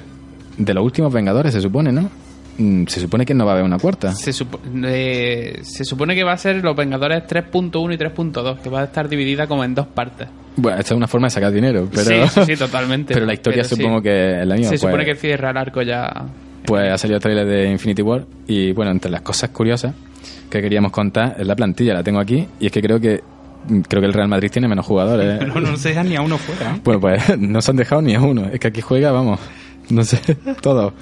de 0.58 0.74
los 0.76 0.84
últimos 0.84 1.12
Vengadores, 1.12 1.54
se 1.54 1.62
supone, 1.62 1.92
¿no? 1.92 2.10
Mm, 2.58 2.86
Se 2.88 3.00
supone 3.00 3.26
que 3.26 3.34
no 3.34 3.46
va 3.46 3.52
a 3.52 3.54
haber 3.56 3.66
una 3.66 3.78
cuarta. 3.78 4.12
Se, 4.14 4.32
supo- 4.32 4.60
eh, 4.86 5.60
se 5.62 5.84
supone 5.86 6.16
que 6.16 6.24
va 6.24 6.34
a 6.34 6.38
ser 6.38 6.64
Los 6.64 6.76
Vengadores 6.76 7.24
3.1 7.28 7.94
y 7.94 7.98
3.2, 7.98 8.60
que 8.60 8.70
va 8.70 8.82
a 8.82 8.84
estar 8.86 9.08
dividida 9.08 9.46
como 9.48 9.64
en 9.64 9.76
dos 9.76 9.88
partes. 9.88 10.28
Bueno, 10.56 10.80
esta 10.80 10.94
es 10.94 10.98
una 10.98 11.08
forma 11.08 11.28
de 11.28 11.32
sacar 11.32 11.52
dinero, 11.52 11.88
pero... 11.92 12.04
Sí, 12.28 12.30
sí, 12.30 12.42
sí, 12.48 12.56
totalmente. 12.58 13.14
pero 13.14 13.26
la 13.28 13.34
historia 13.34 13.62
Pero 13.64 13.70
sí. 13.70 13.76
supongo 13.76 14.02
que 14.02 14.42
es 14.42 14.48
la 14.48 14.56
misma. 14.56 14.70
Se 14.70 14.80
pues- 14.80 14.82
supone 14.82 15.06
que 15.06 15.16
cierra 15.16 15.52
el 15.52 15.58
arco 15.58 15.82
ya. 15.84 16.12
Pues 16.66 16.92
ha 16.92 16.98
salido 16.98 17.18
el 17.18 17.22
trailer 17.22 17.46
de 17.48 17.70
Infinity 17.72 18.02
War 18.02 18.26
y 18.48 18.72
bueno, 18.74 18.92
entre 18.92 19.10
las 19.12 19.22
cosas 19.22 19.52
curiosas 19.52 19.94
que 20.50 20.60
queríamos 20.62 20.92
contar 20.92 21.36
es 21.40 21.46
la 21.48 21.56
plantilla, 21.56 21.94
la 21.94 22.04
tengo 22.04 22.20
aquí 22.20 22.46
y 22.60 22.66
es 22.66 22.72
que 22.72 22.82
creo 22.82 23.00
que 23.00 23.22
creo 23.88 24.02
que 24.02 24.08
el 24.08 24.14
Real 24.14 24.28
Madrid 24.28 24.50
tiene 24.52 24.68
menos 24.68 24.86
jugadores. 24.86 25.42
¿eh? 25.42 25.46
No, 25.54 25.62
no 25.62 25.78
se 25.78 25.90
deja 25.90 26.04
ni 26.04 26.16
a 26.16 26.22
uno 26.22 26.38
fuera. 26.38 26.76
¿eh? 26.76 26.82
Bueno, 26.84 27.00
pues 27.00 27.38
no 27.40 27.62
se 27.62 27.72
han 27.72 27.78
dejado 27.78 28.02
ni 28.02 28.16
a 28.16 28.22
uno. 28.22 28.48
Es 28.52 28.60
que 28.60 28.68
aquí 28.68 28.82
juega, 28.82 29.12
vamos, 29.12 29.40
no 29.90 30.04
sé, 30.04 30.18
todo. 30.62 30.94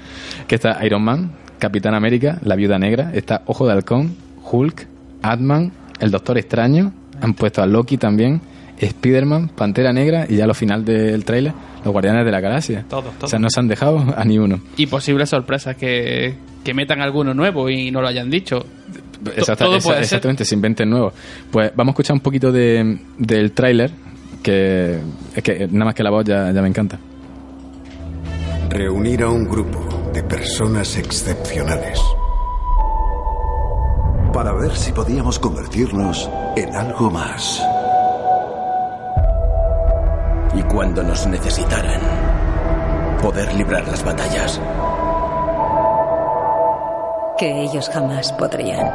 Que 0.48 0.56
está 0.56 0.86
Iron 0.86 1.02
Man, 1.04 1.32
Capitán 1.60 1.94
América, 1.96 2.40
La 2.44 2.56
Viuda 2.56 2.78
Negra, 2.80 3.12
está 3.14 3.42
Ojo 3.46 3.66
de 3.66 3.74
Halcón, 3.74 4.16
Hulk, 4.52 4.88
Ant-Man, 5.22 5.72
El 6.00 6.12
Doctor 6.12 6.38
Extraño, 6.38 6.92
han 7.22 7.34
puesto 7.34 7.62
a 7.62 7.66
Loki 7.66 7.98
también, 7.98 8.42
Spider-Man, 8.78 9.50
Pantera 9.56 9.94
Negra 9.94 10.26
y 10.28 10.36
ya 10.36 10.44
al 10.44 10.54
final 10.56 10.84
del 10.84 11.24
trailer, 11.24 11.54
los 11.84 11.92
Guardianes 11.94 12.26
de 12.26 12.32
la 12.32 12.42
Galaxia. 12.42 12.84
Todos, 12.90 13.14
O 13.22 13.28
sea, 13.28 13.40
no 13.40 13.50
se 13.50 13.60
han 13.60 13.68
dejado 13.70 14.04
a 14.18 14.26
ni 14.26 14.38
uno. 14.38 14.60
Y 14.78 14.86
posibles 14.88 15.30
sorpresas 15.30 15.78
que, 15.78 16.36
que 16.64 16.74
metan 16.74 17.00
alguno 17.02 17.34
nuevo 17.34 17.70
y 17.70 17.90
no 17.92 18.02
lo 18.02 18.08
hayan 18.10 18.30
dicho. 18.30 18.66
To- 19.24 19.32
Exacta- 19.32 19.64
todo 19.66 19.78
exa- 19.78 19.84
puede 19.84 19.96
ser. 19.98 20.04
exactamente, 20.04 20.44
se 20.46 20.56
inventen 20.56 20.90
nuevos. 20.90 21.14
Pues 21.50 21.72
vamos 21.76 21.92
a 21.92 21.94
escuchar 21.94 22.16
un 22.16 22.20
poquito 22.20 22.52
de, 22.52 23.00
del 23.18 23.54
tráiler, 23.54 23.92
que 24.44 25.00
es 25.36 25.42
que 25.44 25.68
nada 25.72 25.86
más 25.86 25.96
que 25.96 26.04
la 26.04 26.10
voz 26.12 26.26
ya, 26.26 26.52
ya 26.52 26.62
me 26.62 26.68
encanta. 26.68 27.00
Reunir 28.70 29.24
a 29.24 29.30
un 29.30 29.46
grupo 29.46 29.80
de 30.16 30.24
personas 30.24 30.96
excepcionales 30.96 32.00
para 34.32 34.54
ver 34.54 34.74
si 34.74 34.94
podíamos 34.94 35.38
convertirnos 35.38 36.30
en 36.56 36.74
algo 36.74 37.12
más. 37.12 37.62
Y 40.54 40.62
cuando 40.72 41.04
nos 41.04 41.28
necesitaran, 41.28 42.00
poder 43.22 43.54
librar 43.56 43.86
las 43.90 44.06
batallas. 44.06 44.62
Que 47.38 47.64
ellos 47.64 47.90
jamás 47.90 48.32
podrían. 48.32 48.90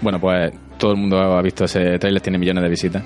Bueno, 0.00 0.18
pues 0.18 0.54
todo 0.78 0.92
el 0.92 0.96
mundo 0.96 1.18
ha 1.20 1.42
visto 1.42 1.66
ese 1.66 1.98
tráiler, 1.98 2.22
tiene 2.22 2.38
millones 2.38 2.62
de 2.62 2.70
visitas. 2.70 3.02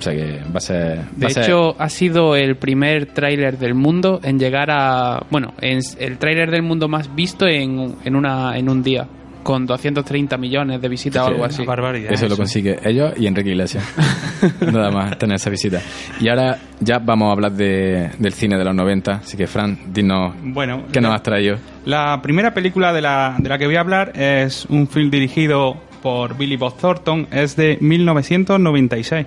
O 0.00 0.02
sea 0.02 0.14
que 0.14 0.40
va 0.50 0.56
a 0.56 0.60
ser... 0.60 0.98
va 0.98 1.04
De 1.14 1.26
a 1.26 1.30
ser- 1.30 1.44
hecho, 1.44 1.76
ha 1.78 1.88
sido 1.90 2.34
el 2.34 2.56
primer 2.56 3.06
tráiler 3.06 3.58
del 3.58 3.74
mundo 3.74 4.18
en 4.24 4.38
llegar 4.38 4.70
a... 4.70 5.22
Bueno, 5.30 5.52
es 5.60 5.94
el 6.00 6.16
tráiler 6.16 6.50
del 6.50 6.62
mundo 6.62 6.88
más 6.88 7.14
visto 7.14 7.46
en, 7.46 7.96
en, 8.02 8.16
una, 8.16 8.56
en 8.56 8.70
un 8.70 8.82
día, 8.82 9.06
con 9.42 9.66
230 9.66 10.38
millones 10.38 10.80
de 10.80 10.88
visitas 10.88 11.22
o 11.22 11.26
algo 11.26 11.44
así. 11.44 11.64
Eso 12.08 12.28
lo 12.28 12.36
consigue 12.38 12.78
ellos 12.82 13.12
y 13.18 13.26
Enrique 13.26 13.50
Iglesias. 13.50 13.84
Nada 14.72 14.90
más 14.90 15.18
tener 15.18 15.36
esa 15.36 15.50
visita. 15.50 15.82
Y 16.18 16.28
ahora 16.30 16.58
ya 16.80 16.98
vamos 16.98 17.28
a 17.28 17.32
hablar 17.32 17.52
de, 17.52 18.08
del 18.18 18.32
cine 18.32 18.56
de 18.56 18.64
los 18.64 18.74
90. 18.74 19.12
Así 19.16 19.36
que, 19.36 19.46
Fran, 19.46 19.78
dinos 19.92 20.34
Bueno, 20.42 20.84
qué 20.90 21.00
nos 21.02 21.14
has 21.14 21.22
traído. 21.22 21.58
La 21.84 22.20
primera 22.22 22.54
película 22.54 22.92
de 22.94 23.02
la, 23.02 23.36
de 23.38 23.48
la 23.50 23.58
que 23.58 23.66
voy 23.66 23.76
a 23.76 23.80
hablar 23.80 24.12
es 24.18 24.64
un 24.64 24.88
film 24.88 25.10
dirigido 25.10 25.76
por 26.02 26.38
Billy 26.38 26.56
Bob 26.56 26.78
Thornton, 26.78 27.26
es 27.30 27.56
de 27.56 27.76
1996 27.82 29.26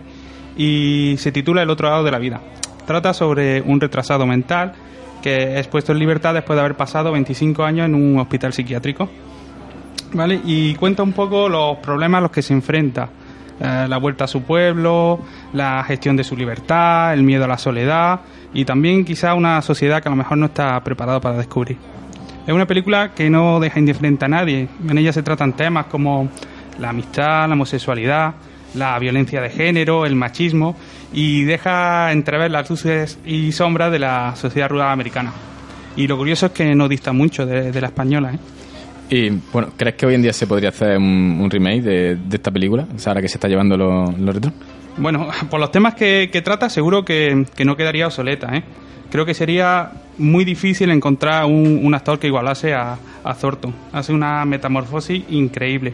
y 0.55 1.15
se 1.17 1.31
titula 1.31 1.61
El 1.61 1.69
otro 1.69 1.89
lado 1.89 2.03
de 2.03 2.11
la 2.11 2.19
vida. 2.19 2.41
Trata 2.85 3.13
sobre 3.13 3.61
un 3.61 3.79
retrasado 3.79 4.25
mental 4.25 4.73
que 5.21 5.57
es 5.57 5.67
puesto 5.67 5.93
en 5.93 5.99
libertad 5.99 6.33
después 6.33 6.57
de 6.57 6.61
haber 6.61 6.75
pasado 6.75 7.11
25 7.13 7.63
años 7.63 7.85
en 7.85 7.95
un 7.95 8.19
hospital 8.19 8.51
psiquiátrico. 8.51 9.09
¿Vale? 10.11 10.39
Y 10.43 10.75
cuenta 10.75 11.01
un 11.01 11.13
poco 11.13 11.47
los 11.47 11.77
problemas 11.77 12.19
a 12.19 12.21
los 12.23 12.31
que 12.31 12.41
se 12.41 12.53
enfrenta. 12.53 13.09
Eh, 13.59 13.85
la 13.87 13.97
vuelta 13.97 14.25
a 14.25 14.27
su 14.27 14.43
pueblo, 14.43 15.19
la 15.53 15.83
gestión 15.85 16.17
de 16.17 16.23
su 16.23 16.35
libertad, 16.35 17.13
el 17.13 17.23
miedo 17.23 17.45
a 17.45 17.47
la 17.47 17.57
soledad 17.57 18.19
y 18.53 18.65
también 18.65 19.05
quizá 19.05 19.33
una 19.33 19.61
sociedad 19.61 20.01
que 20.01 20.09
a 20.09 20.11
lo 20.11 20.17
mejor 20.17 20.37
no 20.37 20.47
está 20.47 20.83
preparada 20.83 21.21
para 21.21 21.37
descubrir. 21.37 21.77
Es 22.45 22.53
una 22.53 22.67
película 22.67 23.13
que 23.13 23.29
no 23.29 23.59
deja 23.59 23.79
indiferente 23.79 24.25
a 24.25 24.27
nadie. 24.27 24.67
En 24.87 24.97
ella 24.97 25.13
se 25.13 25.23
tratan 25.23 25.53
temas 25.53 25.85
como 25.85 26.27
la 26.79 26.89
amistad, 26.89 27.47
la 27.47 27.53
homosexualidad, 27.53 28.33
la 28.73 28.97
violencia 28.99 29.41
de 29.41 29.49
género, 29.49 30.05
el 30.05 30.15
machismo 30.15 30.75
y 31.13 31.43
deja 31.43 32.11
entrever 32.11 32.51
las 32.51 32.69
luces 32.69 33.19
y 33.25 33.51
sombras 33.51 33.91
de 33.91 33.99
la 33.99 34.35
sociedad 34.35 34.69
rural 34.69 34.91
americana. 34.91 35.31
Y 35.95 36.07
lo 36.07 36.17
curioso 36.17 36.47
es 36.47 36.51
que 36.53 36.73
no 36.73 36.87
dista 36.87 37.13
mucho 37.13 37.45
de, 37.45 37.71
de 37.71 37.81
la 37.81 37.87
española. 37.87 38.33
¿eh? 38.33 38.39
Y 39.09 39.29
bueno, 39.51 39.69
¿crees 39.77 39.95
que 39.95 40.05
hoy 40.05 40.15
en 40.15 40.23
día 40.23 40.33
se 40.33 40.47
podría 40.47 40.69
hacer 40.69 40.97
un, 40.97 41.39
un 41.39 41.49
remake 41.49 41.81
de, 41.81 42.15
de 42.15 42.35
esta 42.35 42.49
película? 42.49 42.87
O 42.95 42.97
sea, 42.97 43.11
ahora 43.11 43.21
que 43.21 43.27
se 43.27 43.37
está 43.37 43.47
llevando 43.47 43.77
los 43.77 44.17
lo 44.17 44.31
retro. 44.31 44.51
Bueno, 44.97 45.27
por 45.49 45.59
los 45.59 45.71
temas 45.71 45.93
que, 45.93 46.29
que 46.31 46.41
trata, 46.41 46.69
seguro 46.69 47.05
que, 47.05 47.45
que 47.55 47.65
no 47.65 47.75
quedaría 47.75 48.07
obsoleta. 48.07 48.55
¿eh? 48.55 48.63
Creo 49.11 49.25
que 49.25 49.35
sería 49.35 49.91
muy 50.17 50.45
difícil 50.45 50.89
encontrar 50.89 51.45
un, 51.45 51.81
un 51.83 51.93
actor 51.93 52.17
que 52.17 52.27
igualase 52.27 52.73
a, 52.73 52.97
a 53.23 53.33
Thornton. 53.35 53.73
Hace 53.91 54.13
una 54.13 54.45
metamorfosis 54.45 55.23
increíble. 55.29 55.93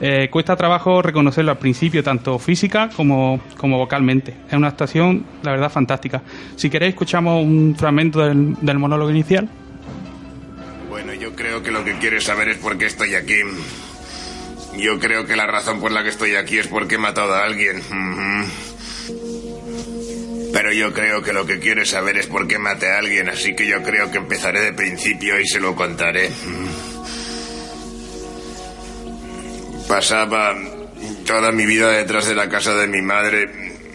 Eh, 0.00 0.28
cuesta 0.30 0.54
trabajo 0.56 1.02
reconocerlo 1.02 1.50
al 1.50 1.58
principio, 1.58 2.04
tanto 2.04 2.38
física 2.38 2.88
como, 2.94 3.40
como 3.56 3.78
vocalmente. 3.78 4.34
Es 4.48 4.54
una 4.54 4.68
actuación, 4.68 5.24
la 5.42 5.52
verdad, 5.52 5.70
fantástica. 5.70 6.22
Si 6.56 6.70
queréis, 6.70 6.94
escuchamos 6.94 7.44
un 7.44 7.74
fragmento 7.76 8.20
del, 8.20 8.54
del 8.60 8.78
monólogo 8.78 9.10
inicial. 9.10 9.48
Bueno, 10.88 11.12
yo 11.14 11.34
creo 11.34 11.62
que 11.62 11.70
lo 11.70 11.84
que 11.84 11.98
quieres 11.98 12.24
saber 12.24 12.48
es 12.48 12.58
por 12.58 12.78
qué 12.78 12.86
estoy 12.86 13.14
aquí. 13.14 13.40
Yo 14.78 15.00
creo 15.00 15.26
que 15.26 15.34
la 15.34 15.46
razón 15.46 15.80
por 15.80 15.90
la 15.90 16.04
que 16.04 16.10
estoy 16.10 16.36
aquí 16.36 16.58
es 16.58 16.68
porque 16.68 16.94
he 16.94 16.98
matado 16.98 17.34
a 17.34 17.44
alguien. 17.44 17.82
Pero 20.52 20.72
yo 20.72 20.92
creo 20.92 21.22
que 21.22 21.32
lo 21.32 21.46
que 21.46 21.58
quieres 21.58 21.90
saber 21.90 22.16
es 22.16 22.26
por 22.26 22.46
qué 22.46 22.58
maté 22.58 22.90
a 22.90 22.98
alguien, 22.98 23.28
así 23.28 23.54
que 23.54 23.66
yo 23.66 23.82
creo 23.82 24.10
que 24.10 24.18
empezaré 24.18 24.60
de 24.60 24.72
principio 24.72 25.38
y 25.40 25.46
se 25.46 25.60
lo 25.60 25.74
contaré. 25.74 26.30
Pasaba 29.88 30.54
toda 31.26 31.50
mi 31.50 31.64
vida 31.64 31.88
detrás 31.88 32.26
de 32.26 32.34
la 32.34 32.48
casa 32.48 32.74
de 32.74 32.86
mi 32.86 33.00
madre 33.00 33.48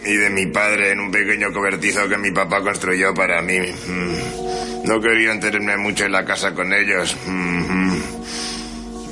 y 0.04 0.16
de 0.16 0.28
mi 0.28 0.46
padre 0.46 0.90
en 0.90 1.00
un 1.00 1.10
pequeño 1.10 1.52
cobertizo 1.52 2.08
que 2.08 2.18
mi 2.18 2.30
papá 2.32 2.60
construyó 2.62 3.14
para 3.14 3.40
mí. 3.42 3.58
Mm. 3.60 4.86
No 4.88 5.00
quería 5.00 5.32
enterarme 5.32 5.76
mucho 5.76 6.04
en 6.04 6.12
la 6.12 6.24
casa 6.24 6.52
con 6.52 6.72
ellos. 6.72 7.16
Mhm. 7.26 8.02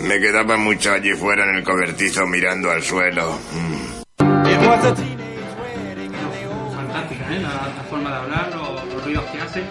Me 0.03 0.19
quedaba 0.19 0.57
mucho 0.57 0.93
allí 0.93 1.13
fuera 1.13 1.49
en 1.49 1.57
el 1.57 1.65
cobertizo 1.65 2.27
mirando 2.27 2.71
al 2.71 2.83
suelo. 2.83 3.39
Mm. 3.53 4.03
Fantástica, 6.75 7.35
¿eh? 7.35 7.41
La, 7.41 7.85
forma 7.89 8.11
de 8.11 8.17
hablar, 8.17 8.51
los 8.55 9.05
ruidos 9.05 9.25
que 9.31 9.41
hace. 9.41 9.63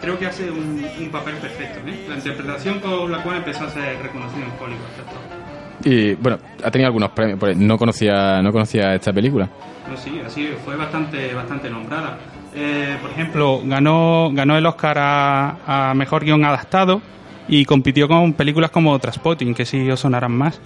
Creo 0.00 0.18
que 0.18 0.26
hace 0.26 0.50
un, 0.50 0.88
un 1.00 1.10
papel 1.10 1.34
perfecto. 1.36 1.80
¿eh? 1.86 2.06
La 2.08 2.14
interpretación 2.14 2.80
con 2.80 3.10
la 3.10 3.22
cual 3.22 3.38
empezó 3.38 3.64
a 3.64 3.70
ser 3.70 4.00
reconocido 4.00 4.46
en 4.46 4.52
Hollywood. 4.58 5.39
Y 5.84 6.14
bueno, 6.14 6.38
ha 6.62 6.70
tenido 6.70 6.88
algunos 6.88 7.10
premios. 7.10 7.38
porque 7.38 7.54
No 7.54 7.78
conocía, 7.78 8.42
no 8.42 8.52
conocía 8.52 8.94
esta 8.94 9.12
película. 9.12 9.48
Sí, 9.96 10.20
así 10.24 10.48
fue 10.64 10.76
bastante, 10.76 11.34
bastante 11.34 11.68
nombrada. 11.68 12.18
Eh, 12.54 12.96
por 13.00 13.10
ejemplo, 13.10 13.60
ganó, 13.64 14.30
ganó 14.32 14.56
el 14.56 14.66
Oscar 14.66 14.96
a, 14.98 15.92
Mejor 15.94 16.24
Guión 16.24 16.44
Adaptado 16.44 17.00
y 17.48 17.64
compitió 17.64 18.08
con 18.08 18.32
películas 18.34 18.70
como 18.70 18.98
Transpotting, 18.98 19.54
que 19.54 19.64
sí 19.64 19.90
os 19.90 20.00
sonarán 20.00 20.32
más. 20.32 20.60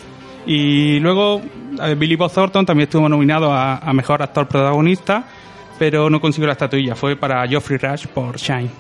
Y 0.47 0.99
luego 1.01 1.41
eh, 1.83 1.95
Billy 1.95 2.17
Bob 2.17 2.33
Thornton 2.33 2.67
también 2.67 2.89
estuvo 2.89 3.09
nominado 3.09 3.53
a 3.53 3.93
Mejor 3.93 4.23
Actor 4.23 4.47
Protagonista, 4.47 5.25
pero 5.79 6.11
no 6.11 6.21
consiguió 6.21 6.47
la 6.47 6.53
estatuilla. 6.53 6.95
Fue 6.95 7.17
para 7.17 7.47
Geoffrey 7.47 7.79
Rush 7.79 8.07
por 8.09 8.37
Shine. 8.37 8.71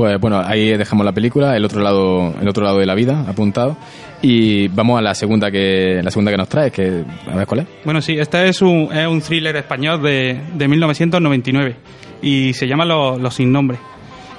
Pues 0.00 0.18
bueno, 0.18 0.40
ahí 0.42 0.78
dejamos 0.78 1.04
la 1.04 1.12
película, 1.12 1.54
el 1.54 1.62
otro 1.62 1.82
lado, 1.82 2.32
el 2.40 2.48
otro 2.48 2.64
lado 2.64 2.78
de 2.78 2.86
la 2.86 2.94
vida, 2.94 3.26
apuntado. 3.28 3.76
Y 4.22 4.68
vamos 4.68 4.98
a 4.98 5.02
la 5.02 5.14
segunda 5.14 5.50
que, 5.50 6.00
la 6.02 6.10
segunda 6.10 6.30
que 6.30 6.38
nos 6.38 6.48
trae, 6.48 6.70
que 6.70 7.04
a 7.30 7.36
ver 7.36 7.46
cuál 7.46 7.60
es. 7.60 7.66
Bueno, 7.84 8.00
sí, 8.00 8.16
este 8.18 8.48
es 8.48 8.62
un, 8.62 8.88
es 8.94 9.06
un 9.06 9.20
thriller 9.20 9.54
español 9.56 10.00
de, 10.00 10.40
de 10.54 10.68
1999 10.68 11.76
y 12.22 12.54
se 12.54 12.66
llama 12.66 12.86
Los, 12.86 13.34
Sin 13.34 13.52
Nombre. 13.52 13.76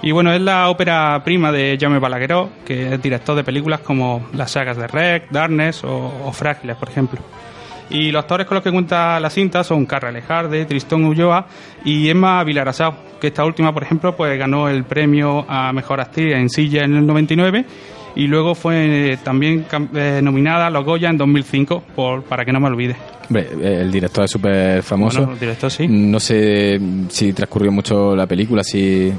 Y 0.02 0.10
bueno, 0.10 0.34
es 0.34 0.42
la 0.42 0.68
ópera 0.68 1.22
prima 1.24 1.52
de 1.52 1.78
Jaume 1.80 2.00
Balagueró, 2.00 2.50
que 2.66 2.96
es 2.96 3.00
director 3.00 3.36
de 3.36 3.44
películas 3.44 3.82
como 3.82 4.30
las 4.34 4.50
sagas 4.50 4.78
de 4.78 4.88
Rec, 4.88 5.30
Darkness 5.30 5.84
o 5.84 6.32
Frágiles, 6.34 6.76
por 6.76 6.90
ejemplo. 6.90 7.22
Y 7.92 8.12
los 8.12 8.22
actores 8.22 8.48
con 8.48 8.56
los 8.56 8.64
que 8.64 8.72
cuenta 8.72 9.20
la 9.20 9.30
cinta 9.30 9.64
son 9.64 9.86
Carla 9.86 10.12
Lejarde, 10.12 10.66
Tristón 10.66 11.04
Ulloa 11.04 11.46
y 11.84 12.10
Emma 12.10 12.44
Vilarasao, 12.44 12.96
que 13.20 13.28
esta 13.28 13.44
última, 13.44 13.74
por 13.74 13.84
ejemplo, 13.84 14.16
pues 14.16 14.38
ganó 14.40 14.70
el 14.70 14.86
premio 14.86 15.46
a 15.48 15.74
Mejor 15.74 16.00
Actriz 16.00 16.34
en 16.34 16.50
Silla 16.50 16.84
en 16.84 16.96
el 16.96 17.06
99 17.06 17.66
y 18.16 18.28
luego 18.28 18.56
fue 18.56 19.12
eh, 19.14 19.18
también 19.24 19.66
eh, 19.94 20.20
nominada 20.24 20.68
a 20.68 20.70
los 20.70 20.86
Goya 20.86 21.10
en 21.10 21.18
2005, 21.18 21.84
por, 21.96 22.24
para 22.24 22.46
que 22.46 22.52
no 22.52 22.60
me 22.60 22.68
olvide. 22.68 22.96
Hombre, 23.28 23.50
el 23.62 23.92
director 23.92 24.26
es 24.26 24.32
súper 24.32 24.84
famoso. 24.84 25.20
Bueno, 25.20 25.34
el 25.34 25.40
director 25.40 25.72
sí. 25.72 25.88
No 25.88 26.20
sé 26.20 26.80
si 27.10 27.34
transcurrió 27.34 27.72
mucho 27.72 28.16
la 28.16 28.28
película, 28.28 28.64
si 28.64 29.14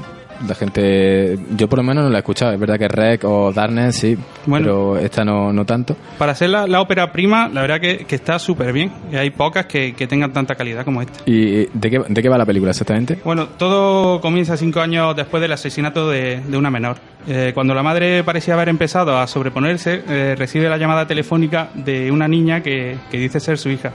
la 0.47 0.55
gente... 0.55 1.37
Yo 1.55 1.67
por 1.69 1.79
lo 1.79 1.83
menos 1.83 2.03
no 2.03 2.09
la 2.09 2.17
he 2.17 2.21
escuchado. 2.21 2.51
Es 2.53 2.59
verdad 2.59 2.77
que 2.79 2.87
Rec 2.87 3.23
o 3.25 3.51
Darkness 3.51 3.95
sí, 3.95 4.17
Bueno. 4.45 4.65
pero 4.65 4.97
esta 4.97 5.23
no, 5.23 5.51
no 5.53 5.65
tanto. 5.65 5.95
Para 6.17 6.35
ser 6.35 6.49
la, 6.49 6.67
la 6.67 6.81
ópera 6.81 7.11
prima, 7.11 7.49
la 7.49 7.61
verdad 7.61 7.79
que, 7.79 8.05
que 8.05 8.15
está 8.15 8.39
súper 8.39 8.73
bien. 8.73 8.91
Y 9.11 9.15
hay 9.15 9.29
pocas 9.29 9.65
que, 9.65 9.93
que 9.93 10.07
tengan 10.07 10.33
tanta 10.33 10.55
calidad 10.55 10.83
como 10.85 11.01
esta. 11.01 11.19
¿Y 11.25 11.65
de 11.73 11.89
qué, 11.89 12.01
de 12.07 12.21
qué 12.21 12.29
va 12.29 12.37
la 12.37 12.45
película 12.45 12.71
exactamente? 12.71 13.19
Bueno, 13.23 13.47
todo 13.47 14.19
comienza 14.21 14.57
cinco 14.57 14.79
años 14.81 15.15
después 15.15 15.41
del 15.41 15.51
asesinato 15.51 16.09
de, 16.09 16.41
de 16.41 16.57
una 16.57 16.69
menor. 16.71 16.97
Eh, 17.27 17.51
cuando 17.53 17.73
la 17.73 17.83
madre 17.83 18.23
parecía 18.23 18.53
haber 18.53 18.67
empezado 18.69 19.17
a 19.17 19.27
sobreponerse, 19.27 20.03
eh, 20.09 20.35
recibe 20.37 20.67
la 20.67 20.77
llamada 20.77 21.07
telefónica 21.07 21.69
de 21.73 22.11
una 22.11 22.27
niña 22.27 22.61
que, 22.61 22.97
que 23.09 23.17
dice 23.17 23.39
ser 23.39 23.57
su 23.57 23.69
hija. 23.69 23.93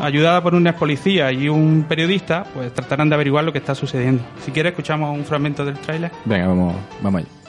Ayudada 0.00 0.42
por 0.42 0.54
un 0.54 0.66
ex 0.66 0.78
policía 0.78 1.30
y 1.30 1.48
un 1.48 1.84
periodista, 1.88 2.44
pues 2.54 2.72
tratarán 2.72 3.08
de 3.08 3.14
averiguar 3.14 3.44
lo 3.44 3.52
que 3.52 3.58
está 3.58 3.74
sucediendo. 3.74 4.22
Si 4.44 4.50
quieres, 4.50 4.72
escuchamos 4.72 5.16
un 5.16 5.24
fragmento 5.24 5.64
del 5.64 5.78
tráiler. 5.78 6.10
Venga, 6.24 6.46
vamos, 6.46 6.74
vamos 7.02 7.20
allá. 7.20 7.39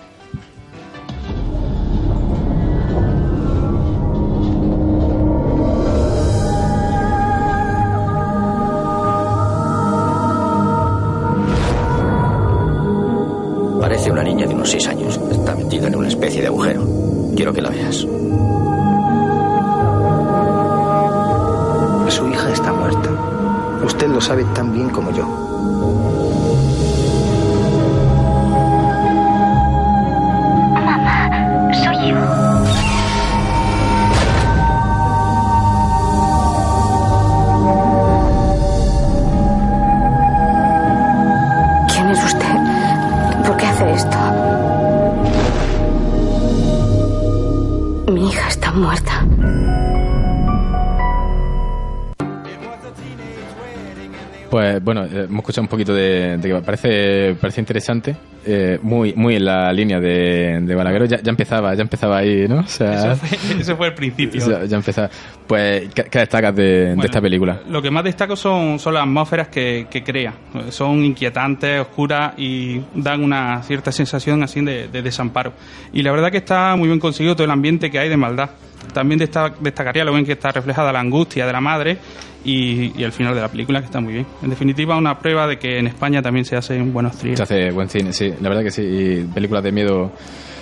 Bueno, 54.93 55.05
eh, 55.05 55.25
hemos 55.29 55.39
escuchado 55.39 55.63
un 55.63 55.67
poquito 55.69 55.93
de, 55.93 56.37
de 56.37 56.49
que 56.49 56.55
parece, 56.61 57.35
parece 57.39 57.61
interesante, 57.61 58.13
eh, 58.45 58.77
muy, 58.81 59.13
muy 59.13 59.35
en 59.37 59.45
la 59.45 59.71
línea 59.71 60.01
de, 60.01 60.59
de 60.61 60.75
Balagueró. 60.75 61.05
Ya, 61.05 61.21
ya 61.21 61.29
empezaba, 61.29 61.73
ya 61.75 61.81
empezaba 61.81 62.17
ahí, 62.17 62.45
¿no? 62.45 62.59
O 62.59 62.67
sea, 62.67 63.13
Eso 63.13 63.15
fue, 63.15 63.61
eso 63.61 63.77
fue 63.77 63.87
el 63.87 63.93
principio. 63.93 64.41
ya, 64.49 64.65
ya 64.65 64.75
empezaba. 64.75 65.09
Pues, 65.47 65.87
¿qué, 65.93 66.03
qué 66.03 66.19
destacas 66.19 66.53
de, 66.55 66.95
de 66.95 67.05
esta 67.05 67.21
película? 67.21 67.61
Lo 67.69 67.81
que 67.81 67.89
más 67.89 68.03
destaco 68.03 68.35
son, 68.35 68.79
son 68.79 68.93
las 68.95 69.03
atmósferas 69.03 69.47
que, 69.47 69.87
que 69.89 70.03
crea. 70.03 70.33
Son 70.69 71.03
inquietantes, 71.05 71.79
oscuras 71.79 72.33
y 72.37 72.81
dan 72.93 73.23
una 73.23 73.63
cierta 73.63 73.93
sensación 73.93 74.43
así 74.43 74.59
de, 74.59 74.89
de 74.89 75.01
desamparo. 75.01 75.53
Y 75.93 76.03
la 76.03 76.11
verdad 76.11 76.31
que 76.31 76.37
está 76.37 76.75
muy 76.75 76.87
bien 76.89 76.99
conseguido 76.99 77.33
todo 77.35 77.45
el 77.45 77.51
ambiente 77.51 77.89
que 77.89 77.97
hay 77.97 78.09
de 78.09 78.17
maldad. 78.17 78.49
También 78.93 79.19
desta- 79.19 79.53
destacaría 79.59 80.03
lo 80.03 80.13
bien 80.13 80.25
que 80.25 80.33
está 80.33 80.51
reflejada 80.51 80.91
la 80.91 80.99
angustia 80.99 81.45
de 81.45 81.53
la 81.53 81.61
madre 81.61 81.97
y, 82.43 82.91
y 82.99 83.03
el 83.03 83.11
final 83.11 83.33
de 83.35 83.41
la 83.41 83.47
película, 83.47 83.79
que 83.79 83.85
está 83.85 83.99
muy 84.01 84.13
bien. 84.13 84.25
En 84.43 84.49
definitiva, 84.49 84.97
una 84.97 85.17
prueba 85.19 85.47
de 85.47 85.57
que 85.57 85.77
en 85.79 85.87
España 85.87 86.21
también 86.21 86.45
se 86.45 86.55
hacen 86.55 86.91
buenos 86.91 87.17
thrillers. 87.17 87.37
Se 87.37 87.43
hace 87.43 87.71
buen 87.71 87.87
cine, 87.89 88.11
sí, 88.13 88.33
la 88.41 88.49
verdad 88.49 88.63
que 88.63 88.71
sí. 88.71 88.81
Y 88.81 89.23
películas 89.33 89.63
de 89.63 89.71
miedo 89.71 90.11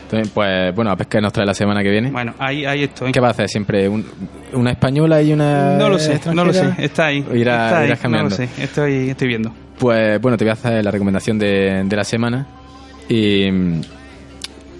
también, 0.10 0.30
pues 0.34 0.76
bueno, 0.76 0.92
a 0.92 0.96
pescar 0.96 1.22
nos 1.22 1.32
trae 1.34 1.46
la 1.46 1.54
semana 1.54 1.82
que 1.84 1.90
viene. 1.90 2.12
Bueno, 2.12 2.34
ahí, 2.40 2.66
ahí 2.66 2.84
estoy. 2.84 3.12
¿Qué 3.12 3.20
va 3.20 3.28
a 3.28 3.32
hacer 3.32 3.48
siempre? 3.48 3.88
¿Un- 3.88 4.06
¿Una 4.54 4.72
española 4.72 5.22
y 5.22 5.34
una.? 5.34 5.76
No 5.78 5.88
lo 5.90 5.98
sé, 6.00 6.20
no 6.34 6.44
lo 6.46 6.52
sé. 6.54 6.74
Está 6.80 7.08
ahí. 7.08 7.24
O 7.30 7.34
irá- 7.36 7.66
está 7.66 7.80
ahí, 7.80 7.86
irás 7.88 8.00
cambiando. 8.00 8.30
No 8.30 8.38
lo 8.42 8.48
sé, 8.48 8.64
estoy, 8.64 9.10
estoy 9.10 9.28
viendo. 9.28 9.52
Pues 9.78 10.20
bueno, 10.22 10.38
te 10.38 10.44
voy 10.44 10.50
a 10.50 10.54
hacer 10.54 10.84
la 10.84 10.92
recomendación 10.92 11.40
de, 11.40 11.84
de 11.86 11.96
la 11.96 12.04
semana. 12.04 12.46
Y. 13.08 13.50
mm, 13.52 13.82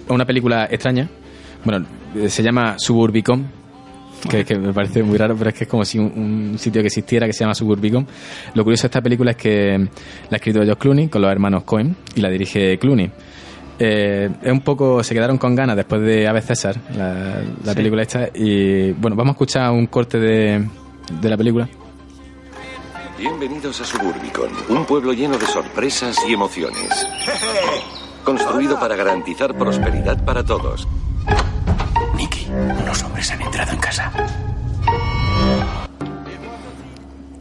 Una 0.08 0.24
película 0.26 0.66
extraña. 0.70 1.08
Bueno, 1.64 1.86
se 2.28 2.42
llama 2.42 2.76
Suburbicon. 2.78 3.58
que, 4.28 4.44
que 4.44 4.58
me 4.58 4.72
parece 4.72 5.02
muy 5.02 5.16
raro, 5.16 5.34
pero 5.36 5.50
es 5.50 5.56
que 5.56 5.64
es 5.64 5.70
como 5.70 5.84
si 5.84 5.98
un, 5.98 6.50
un 6.52 6.58
sitio 6.58 6.82
que 6.82 6.88
existiera 6.88 7.26
que 7.26 7.32
se 7.32 7.40
llama 7.40 7.54
Suburbicon. 7.54 8.06
Lo 8.54 8.64
curioso 8.64 8.82
de 8.82 8.86
esta 8.88 9.00
película 9.00 9.30
es 9.30 9.36
que 9.36 9.78
la 9.78 9.88
ha 10.32 10.36
escrito 10.36 10.60
Josh 10.60 10.74
Clooney 10.76 11.08
con 11.08 11.22
los 11.22 11.30
hermanos 11.32 11.62
Cohen 11.64 11.96
y 12.14 12.20
la 12.20 12.28
dirige 12.28 12.78
Clooney. 12.78 13.10
Eh, 13.78 14.28
es 14.42 14.52
un 14.52 14.60
poco, 14.60 15.02
se 15.02 15.14
quedaron 15.14 15.38
con 15.38 15.54
ganas 15.54 15.74
después 15.74 16.02
de 16.02 16.28
Ave 16.28 16.42
César, 16.42 16.76
la, 16.94 17.40
la 17.64 17.72
Sí. 17.72 17.76
película 17.76 18.02
esta, 18.02 18.28
y 18.34 18.92
bueno, 18.92 19.16
vamos 19.16 19.30
a 19.30 19.32
escuchar 19.36 19.70
un 19.70 19.86
corte 19.86 20.18
de, 20.18 20.68
de 21.18 21.28
la 21.30 21.36
película. 21.38 21.66
Bienvenidos 23.18 23.80
a 23.80 23.84
Suburbicon, 23.86 24.50
un 24.68 24.84
pueblo 24.84 25.14
lleno 25.14 25.38
de 25.38 25.46
sorpresas 25.46 26.16
y 26.28 26.34
emociones. 26.34 27.06
Construido 28.24 28.78
para 28.78 28.96
garantizar 28.96 29.56
prosperidad 29.56 30.22
para 30.26 30.44
todos. 30.44 30.86
Unos 32.82 33.02
hombres 33.04 33.30
han 33.30 33.42
entrado 33.42 33.72
en 33.72 33.78
casa. 33.78 34.12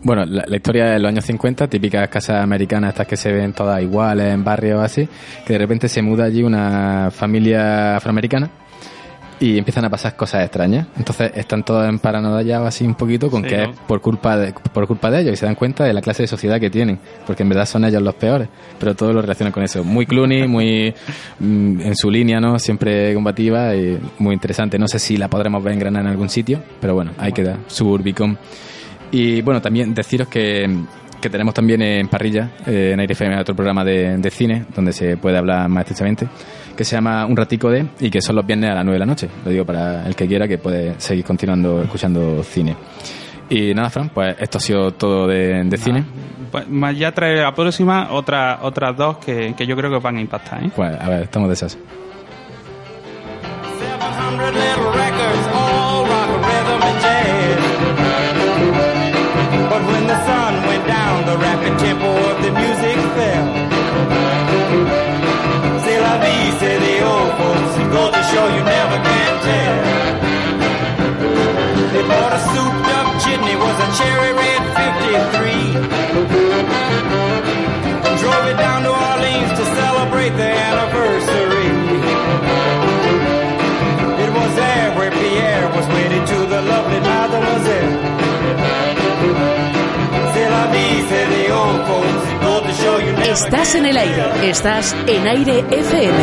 Bueno, 0.01 0.25
la, 0.25 0.45
la 0.47 0.55
historia 0.55 0.85
de 0.85 0.99
los 0.99 1.09
años 1.09 1.25
50, 1.25 1.67
típicas 1.67 2.07
casas 2.07 2.41
americanas, 2.41 2.93
estas 2.93 3.07
que 3.07 3.17
se 3.17 3.31
ven 3.31 3.53
todas 3.53 3.81
iguales 3.81 4.33
en 4.33 4.43
barrios 4.43 4.81
así, 4.81 5.07
que 5.45 5.53
de 5.53 5.59
repente 5.59 5.89
se 5.89 6.01
muda 6.01 6.25
allí 6.25 6.41
una 6.41 7.09
familia 7.11 7.97
afroamericana 7.97 8.49
y 9.39 9.57
empiezan 9.57 9.85
a 9.85 9.89
pasar 9.89 10.15
cosas 10.15 10.43
extrañas. 10.43 10.87
Entonces 10.97 11.31
están 11.35 11.63
todos 11.63 11.87
en 11.87 11.99
paranoia 11.99 12.65
así 12.65 12.85
un 12.85 12.95
poquito 12.95 13.29
con 13.29 13.43
Sí, 13.43 13.49
que 13.49 13.57
¿no? 13.57 13.63
es 13.71 13.79
por 13.87 14.01
culpa 14.01 14.37
de 14.37 14.53
por 14.53 14.87
culpa 14.87 15.09
de 15.09 15.21
ellos 15.21 15.33
y 15.33 15.35
se 15.37 15.45
dan 15.45 15.55
cuenta 15.55 15.85
de 15.85 15.93
la 15.93 16.01
clase 16.01 16.23
de 16.23 16.27
sociedad 16.27 16.59
que 16.59 16.69
tienen, 16.69 16.99
porque 17.25 17.43
en 17.43 17.49
verdad 17.49 17.65
son 17.65 17.85
ellos 17.85 18.01
los 18.01 18.15
peores, 18.15 18.49
pero 18.79 18.95
todo 18.95 19.13
lo 19.13 19.21
relacionan 19.21 19.51
con 19.51 19.63
eso. 19.63 19.83
Muy 19.83 20.05
Clooney, 20.05 20.47
muy 20.47 20.93
mm, 21.39 21.81
en 21.81 21.95
su 21.95 22.11
línea, 22.11 22.39
¿no? 22.39 22.59
Siempre 22.59 23.13
combativa 23.13 23.75
y 23.75 23.99
muy 24.19 24.33
interesante. 24.33 24.77
No 24.77 24.87
sé 24.87 24.99
si 24.99 25.17
la 25.17 25.29
podremos 25.29 25.63
ver 25.63 25.73
en 25.73 25.79
Granada 25.79 26.05
en 26.05 26.11
algún 26.11 26.29
sitio, 26.29 26.61
pero 26.81 26.95
bueno, 26.95 27.11
ahí 27.17 27.31
queda 27.31 27.57
Suburbicon. 27.67 28.37
Y 29.11 29.41
bueno, 29.41 29.61
también 29.61 29.93
deciros 29.93 30.27
que, 30.27 30.69
que 31.21 31.29
tenemos 31.29 31.53
también 31.53 31.81
en 31.81 32.07
Parrilla, 32.07 32.51
eh, 32.65 32.91
en 32.93 32.99
Aire 32.99 33.13
FM, 33.13 33.39
otro 33.39 33.55
programa 33.55 33.83
de, 33.83 34.17
de 34.17 34.29
cine, 34.29 34.65
donde 34.75 34.93
se 34.93 35.17
puede 35.17 35.37
hablar 35.37 35.67
más 35.69 35.81
estrechamente, 35.81 36.27
que 36.75 36.83
se 36.83 36.95
llama 36.95 37.25
Un 37.25 37.35
Ratico 37.35 37.69
de, 37.69 37.85
y 37.99 38.09
que 38.09 38.21
son 38.21 38.35
los 38.35 38.45
viernes 38.45 38.71
a 38.71 38.75
las 38.75 38.85
9 38.85 38.95
de 38.95 38.99
la 38.99 39.05
noche. 39.05 39.29
Lo 39.43 39.51
digo 39.51 39.65
para 39.65 40.07
el 40.07 40.15
que 40.15 40.27
quiera, 40.27 40.47
que 40.47 40.57
puede 40.57 40.99
seguir 40.99 41.25
continuando 41.25 41.83
escuchando 41.83 42.43
cine. 42.43 42.75
Y 43.49 43.73
nada, 43.73 43.89
Fran, 43.89 44.09
pues 44.09 44.35
esto 44.39 44.59
ha 44.59 44.61
sido 44.61 44.91
todo 44.91 45.27
de, 45.27 45.63
de 45.63 45.77
cine. 45.77 46.05
Pues, 46.51 46.67
más 46.69 46.97
ya 46.97 47.11
trae 47.11 47.35
la 47.37 47.53
próxima 47.53 48.11
otra, 48.11 48.59
otras 48.61 48.95
dos 48.95 49.17
que, 49.17 49.53
que 49.55 49.65
yo 49.65 49.75
creo 49.75 49.91
que 49.91 49.99
van 49.99 50.17
a 50.17 50.21
impactar. 50.21 50.63
¿eh? 50.63 50.71
Pues 50.75 50.99
a 50.99 51.09
ver, 51.09 51.23
estamos 51.23 51.49
de 51.49 51.53
esas. 51.53 51.77
Estás 93.31 93.75
en 93.75 93.85
el 93.85 93.95
aire. 93.95 94.49
Estás 94.49 94.95
en 95.05 95.27
Aire 95.27 95.59
FM. 95.69 96.17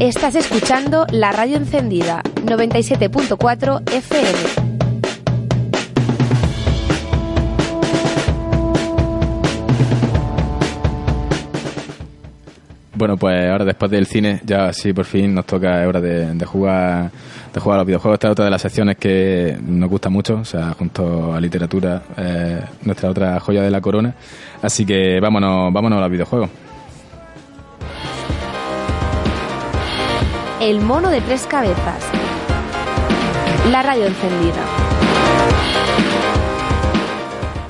Estás 0.00 0.34
escuchando 0.34 1.06
la 1.12 1.30
radio 1.30 1.58
encendida 1.58 2.22
97.4 2.44 3.88
FM. 3.88 4.69
Bueno, 13.00 13.16
pues 13.16 13.50
ahora 13.50 13.64
después 13.64 13.90
del 13.90 14.04
cine, 14.04 14.42
ya 14.44 14.74
sí 14.74 14.92
por 14.92 15.06
fin 15.06 15.34
nos 15.34 15.46
toca 15.46 15.88
hora 15.88 16.02
de, 16.02 16.34
de 16.34 16.44
jugar 16.44 17.10
de 17.50 17.58
jugar 17.58 17.76
a 17.76 17.78
los 17.78 17.86
videojuegos. 17.86 18.16
Esta 18.16 18.26
es 18.26 18.32
otra 18.32 18.44
de 18.44 18.50
las 18.50 18.60
secciones 18.60 18.98
que 18.98 19.58
nos 19.58 19.88
gusta 19.88 20.10
mucho, 20.10 20.34
o 20.34 20.44
sea, 20.44 20.74
junto 20.78 21.32
a 21.32 21.40
literatura, 21.40 22.02
eh, 22.18 22.60
nuestra 22.82 23.08
otra 23.08 23.40
joya 23.40 23.62
de 23.62 23.70
la 23.70 23.80
corona. 23.80 24.14
Así 24.60 24.84
que 24.84 25.18
vámonos, 25.18 25.72
vámonos 25.72 25.96
a 25.96 26.02
los 26.02 26.10
videojuegos. 26.10 26.50
El 30.60 30.82
mono 30.82 31.08
de 31.08 31.22
tres 31.22 31.46
cabezas. 31.46 32.04
La 33.70 33.82
radio 33.82 34.08
encendida. 34.08 34.89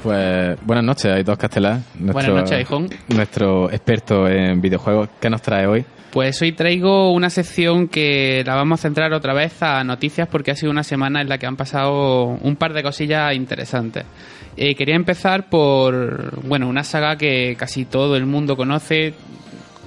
Pues 0.02 0.58
buenas 0.64 0.84
noches, 0.84 1.24
dos 1.26 1.36
Castelar. 1.36 1.80
Buenas 1.94 2.32
noches, 2.32 2.52
Aijón. 2.52 2.88
Nuestro 3.08 3.70
experto 3.70 4.26
en 4.26 4.60
videojuegos. 4.60 5.10
¿Qué 5.20 5.28
nos 5.28 5.42
trae 5.42 5.66
hoy? 5.66 5.84
Pues 6.10 6.40
hoy 6.40 6.52
traigo 6.52 7.12
una 7.12 7.28
sección 7.28 7.86
que 7.86 8.42
la 8.46 8.54
vamos 8.54 8.80
a 8.80 8.82
centrar 8.82 9.12
otra 9.12 9.34
vez 9.34 9.62
a 9.62 9.84
noticias 9.84 10.26
porque 10.26 10.50
ha 10.50 10.56
sido 10.56 10.72
una 10.72 10.82
semana 10.82 11.20
en 11.20 11.28
la 11.28 11.36
que 11.36 11.46
han 11.46 11.56
pasado 11.56 12.24
un 12.24 12.56
par 12.56 12.72
de 12.72 12.82
cosillas 12.82 13.34
interesantes. 13.34 14.04
Eh, 14.56 14.74
quería 14.74 14.96
empezar 14.96 15.50
por, 15.50 16.40
bueno, 16.46 16.66
una 16.66 16.82
saga 16.82 17.16
que 17.16 17.54
casi 17.58 17.84
todo 17.84 18.16
el 18.16 18.24
mundo 18.24 18.56
conoce, 18.56 19.14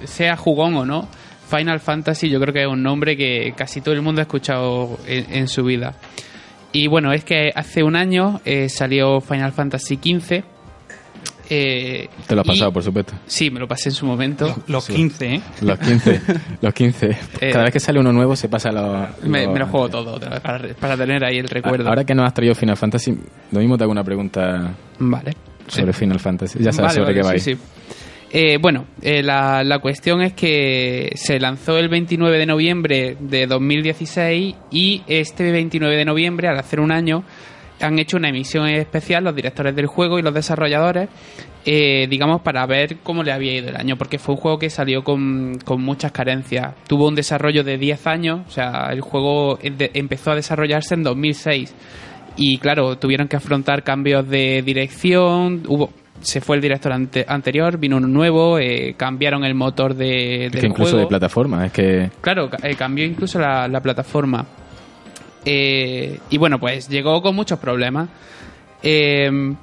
sea 0.04 0.36
jugón 0.36 0.76
o 0.76 0.86
no. 0.86 1.08
Final 1.50 1.80
Fantasy 1.80 2.30
yo 2.30 2.40
creo 2.40 2.54
que 2.54 2.62
es 2.62 2.68
un 2.68 2.82
nombre 2.82 3.16
que 3.16 3.52
casi 3.56 3.80
todo 3.80 3.94
el 3.94 4.00
mundo 4.00 4.20
ha 4.20 4.22
escuchado 4.22 4.98
en, 5.06 5.26
en 5.30 5.48
su 5.48 5.64
vida. 5.64 5.94
Y 6.74 6.88
bueno, 6.88 7.12
es 7.12 7.24
que 7.24 7.50
hace 7.54 7.82
un 7.82 7.96
año 7.96 8.40
eh, 8.44 8.68
salió 8.68 9.20
Final 9.22 9.52
Fantasy 9.52 9.96
XV. 9.96 10.42
eh, 11.50 12.08
Te 12.26 12.34
lo 12.34 12.40
has 12.40 12.46
y- 12.46 12.50
pasado, 12.50 12.72
por 12.72 12.82
supuesto. 12.82 13.12
Sí, 13.26 13.50
me 13.50 13.60
lo 13.60 13.68
pasé 13.68 13.90
en 13.90 13.94
su 13.94 14.04
momento. 14.06 14.54
Los 14.66 14.86
15, 14.88 15.34
¿eh? 15.36 15.40
Los 15.60 15.78
15. 15.78 16.20
los 16.60 16.74
15. 16.74 17.06
Eh, 17.40 17.50
Cada 17.52 17.64
vez 17.64 17.72
que 17.72 17.80
sale 17.80 18.00
uno 18.00 18.12
nuevo 18.12 18.34
se 18.34 18.48
pasa 18.48 18.72
los... 18.72 19.22
Me, 19.24 19.44
los- 19.44 19.52
me 19.52 19.58
lo 19.60 19.66
juego 19.68 19.88
todo 19.88 20.14
otra 20.14 20.30
vez 20.30 20.40
para, 20.40 20.74
para 20.74 20.96
tener 20.96 21.24
ahí 21.24 21.38
el 21.38 21.48
recuerdo. 21.48 21.88
Ahora 21.88 22.04
que 22.04 22.14
nos 22.14 22.26
has 22.26 22.34
traído 22.34 22.54
Final 22.54 22.76
Fantasy, 22.76 23.16
lo 23.52 23.60
mismo 23.60 23.76
te 23.78 23.84
hago 23.84 23.92
una 23.92 24.04
pregunta 24.04 24.74
Vale. 24.98 25.32
sobre 25.68 25.92
Final 25.92 26.18
Fantasy. 26.18 26.58
Ya 26.60 26.72
sabes 26.72 26.94
Vale, 26.94 26.94
sobre 26.94 27.04
vale, 27.04 27.14
qué 27.14 27.22
va 27.22 27.38
sí, 27.38 27.54
sí. 27.54 27.58
Eh, 28.36 28.58
bueno, 28.60 28.86
eh, 29.00 29.22
la, 29.22 29.62
la 29.62 29.78
cuestión 29.78 30.20
es 30.20 30.32
que 30.32 31.12
se 31.14 31.38
lanzó 31.38 31.78
el 31.78 31.88
29 31.88 32.36
de 32.36 32.46
noviembre 32.46 33.16
de 33.20 33.46
2016 33.46 34.56
y 34.72 35.02
este 35.06 35.52
29 35.52 35.96
de 35.96 36.04
noviembre, 36.04 36.48
al 36.48 36.58
hacer 36.58 36.80
un 36.80 36.90
año, 36.90 37.22
han 37.80 37.96
hecho 38.00 38.16
una 38.16 38.30
emisión 38.30 38.66
especial 38.66 39.22
los 39.22 39.36
directores 39.36 39.76
del 39.76 39.86
juego 39.86 40.18
y 40.18 40.22
los 40.22 40.34
desarrolladores, 40.34 41.08
eh, 41.64 42.08
digamos, 42.10 42.40
para 42.42 42.66
ver 42.66 42.96
cómo 43.04 43.22
le 43.22 43.30
había 43.30 43.54
ido 43.54 43.68
el 43.68 43.76
año, 43.76 43.96
porque 43.96 44.18
fue 44.18 44.34
un 44.34 44.40
juego 44.40 44.58
que 44.58 44.68
salió 44.68 45.04
con, 45.04 45.56
con 45.64 45.80
muchas 45.80 46.10
carencias. 46.10 46.74
Tuvo 46.88 47.06
un 47.06 47.14
desarrollo 47.14 47.62
de 47.62 47.78
10 47.78 48.04
años, 48.08 48.40
o 48.48 48.50
sea, 48.50 48.88
el 48.90 49.00
juego 49.00 49.60
em- 49.62 49.76
empezó 49.94 50.32
a 50.32 50.34
desarrollarse 50.34 50.94
en 50.94 51.04
2006 51.04 51.72
y 52.36 52.58
claro, 52.58 52.98
tuvieron 52.98 53.28
que 53.28 53.36
afrontar 53.36 53.84
cambios 53.84 54.28
de 54.28 54.60
dirección, 54.62 55.62
hubo 55.68 55.90
se 56.20 56.40
fue 56.40 56.56
el 56.56 56.62
director 56.62 56.92
ante- 56.92 57.24
anterior, 57.28 57.76
vino 57.78 57.96
uno 57.98 58.06
nuevo, 58.06 58.58
eh, 58.58 58.94
cambiaron 58.96 59.44
el 59.44 59.54
motor 59.54 59.94
de, 59.94 60.46
Es 60.46 60.52
del 60.52 60.60
que 60.60 60.66
incluso 60.68 60.92
juego. 60.92 61.04
de 61.04 61.08
plataforma, 61.08 61.66
es 61.66 61.72
que... 61.72 62.10
Claro, 62.20 62.48
eh, 62.62 62.74
cambió 62.76 63.04
incluso 63.04 63.38
la, 63.38 63.68
la 63.68 63.80
plataforma. 63.80 64.44
Eh, 65.44 66.18
y 66.30 66.38
bueno, 66.38 66.58
pues 66.58 66.88
llegó 66.88 67.20
con 67.20 67.34
muchos 67.34 67.58
problemas. 67.58 68.08
Eh, 68.82 69.54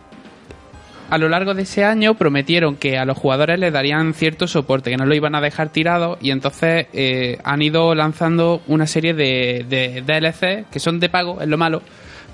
a 1.10 1.18
lo 1.18 1.28
largo 1.28 1.54
de 1.54 1.64
ese 1.64 1.84
año 1.84 2.14
prometieron 2.14 2.76
que 2.78 2.98
a 2.98 3.04
los 3.06 3.18
jugadores 3.18 3.60
les 3.60 3.74
darían 3.74 4.14
cierto 4.14 4.48
soporte, 4.48 4.90
que 4.92 4.98
no 4.98 5.06
lo 5.06 5.14
iban 5.14 5.36
a 5.36 5.42
dejar 5.42 5.70
tirado 5.70 6.18
y 6.22 6.32
entonces 6.32 6.88
eh, 6.94 7.38
han 7.44 7.62
ido 7.62 7.94
lanzando 7.96 8.62
una 8.68 8.88
serie 8.88 9.14
de, 9.14 9.66
de 9.68 10.02
DLC 10.04 10.70
que 10.72 10.80
son 10.80 11.02
de 11.02 11.10
pago, 11.10 11.42
es 11.42 11.48
lo 11.50 11.58
malo, 11.58 11.82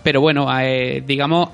pero 0.04 0.22
bueno, 0.22 0.48
digamos, 1.08 1.50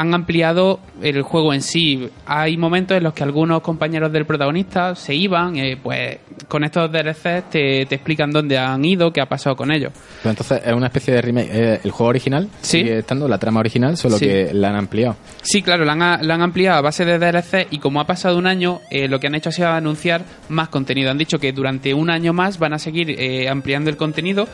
han 0.00 0.14
ampliado 0.14 0.78
el 1.02 1.22
juego 1.22 1.52
en 1.52 1.60
sí. 1.60 2.08
Hay 2.24 2.56
momentos 2.56 2.96
en 2.96 3.02
los 3.02 3.12
que 3.14 3.24
algunos 3.24 3.60
compañeros 3.62 4.12
del 4.12 4.26
protagonista 4.26 4.94
se 4.94 5.14
iban, 5.14 5.56
eh, 5.56 5.76
pues 5.82 6.18
con 6.46 6.62
estos 6.62 6.90
DLCs 6.92 7.50
te, 7.50 7.84
te 7.86 7.94
explican 7.96 8.30
dónde 8.30 8.56
han 8.58 8.84
ido, 8.84 9.12
qué 9.12 9.20
ha 9.20 9.26
pasado 9.26 9.56
con 9.56 9.72
ellos. 9.72 9.92
Pero 10.22 10.30
entonces 10.30 10.62
es 10.64 10.72
una 10.72 10.86
especie 10.86 11.14
de 11.14 11.20
remake. 11.22 11.48
Eh, 11.52 11.80
el 11.82 11.90
juego 11.90 12.10
original 12.10 12.48
sigue 12.60 12.98
estando, 12.98 13.26
la 13.26 13.38
trama 13.38 13.58
original, 13.60 13.96
solo 13.96 14.18
Sí. 14.18 14.26
que 14.26 14.50
la 14.54 14.68
han 14.68 14.76
ampliado. 14.76 15.16
Sí, 15.42 15.62
claro, 15.62 15.84
la 15.84 15.92
han, 15.92 16.26
la 16.26 16.34
han 16.34 16.42
ampliado 16.42 16.78
a 16.78 16.80
base 16.80 17.04
de 17.04 17.18
DLC 17.18 17.66
y 17.72 17.78
como 17.78 18.00
ha 18.00 18.06
pasado 18.06 18.38
un 18.38 18.46
año, 18.46 18.80
eh, 18.90 19.08
lo 19.08 19.18
que 19.18 19.26
han 19.26 19.34
hecho 19.34 19.48
ha 19.48 19.52
sido 19.52 19.68
anunciar 19.68 20.22
más 20.48 20.68
contenido. 20.68 21.10
Han 21.10 21.18
dicho 21.18 21.38
que 21.40 21.52
durante 21.52 21.92
un 21.92 22.08
año 22.08 22.32
más 22.32 22.58
van 22.60 22.72
a 22.72 22.78
seguir 22.78 23.10
eh, 23.18 23.48
ampliando 23.48 23.90
el 23.90 23.96
contenido. 23.96 24.46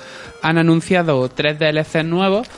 Han 0.42 0.56
anunciado 0.56 1.28
tres 1.28 1.58
DLC 1.58 2.02
nuevos 2.02 2.48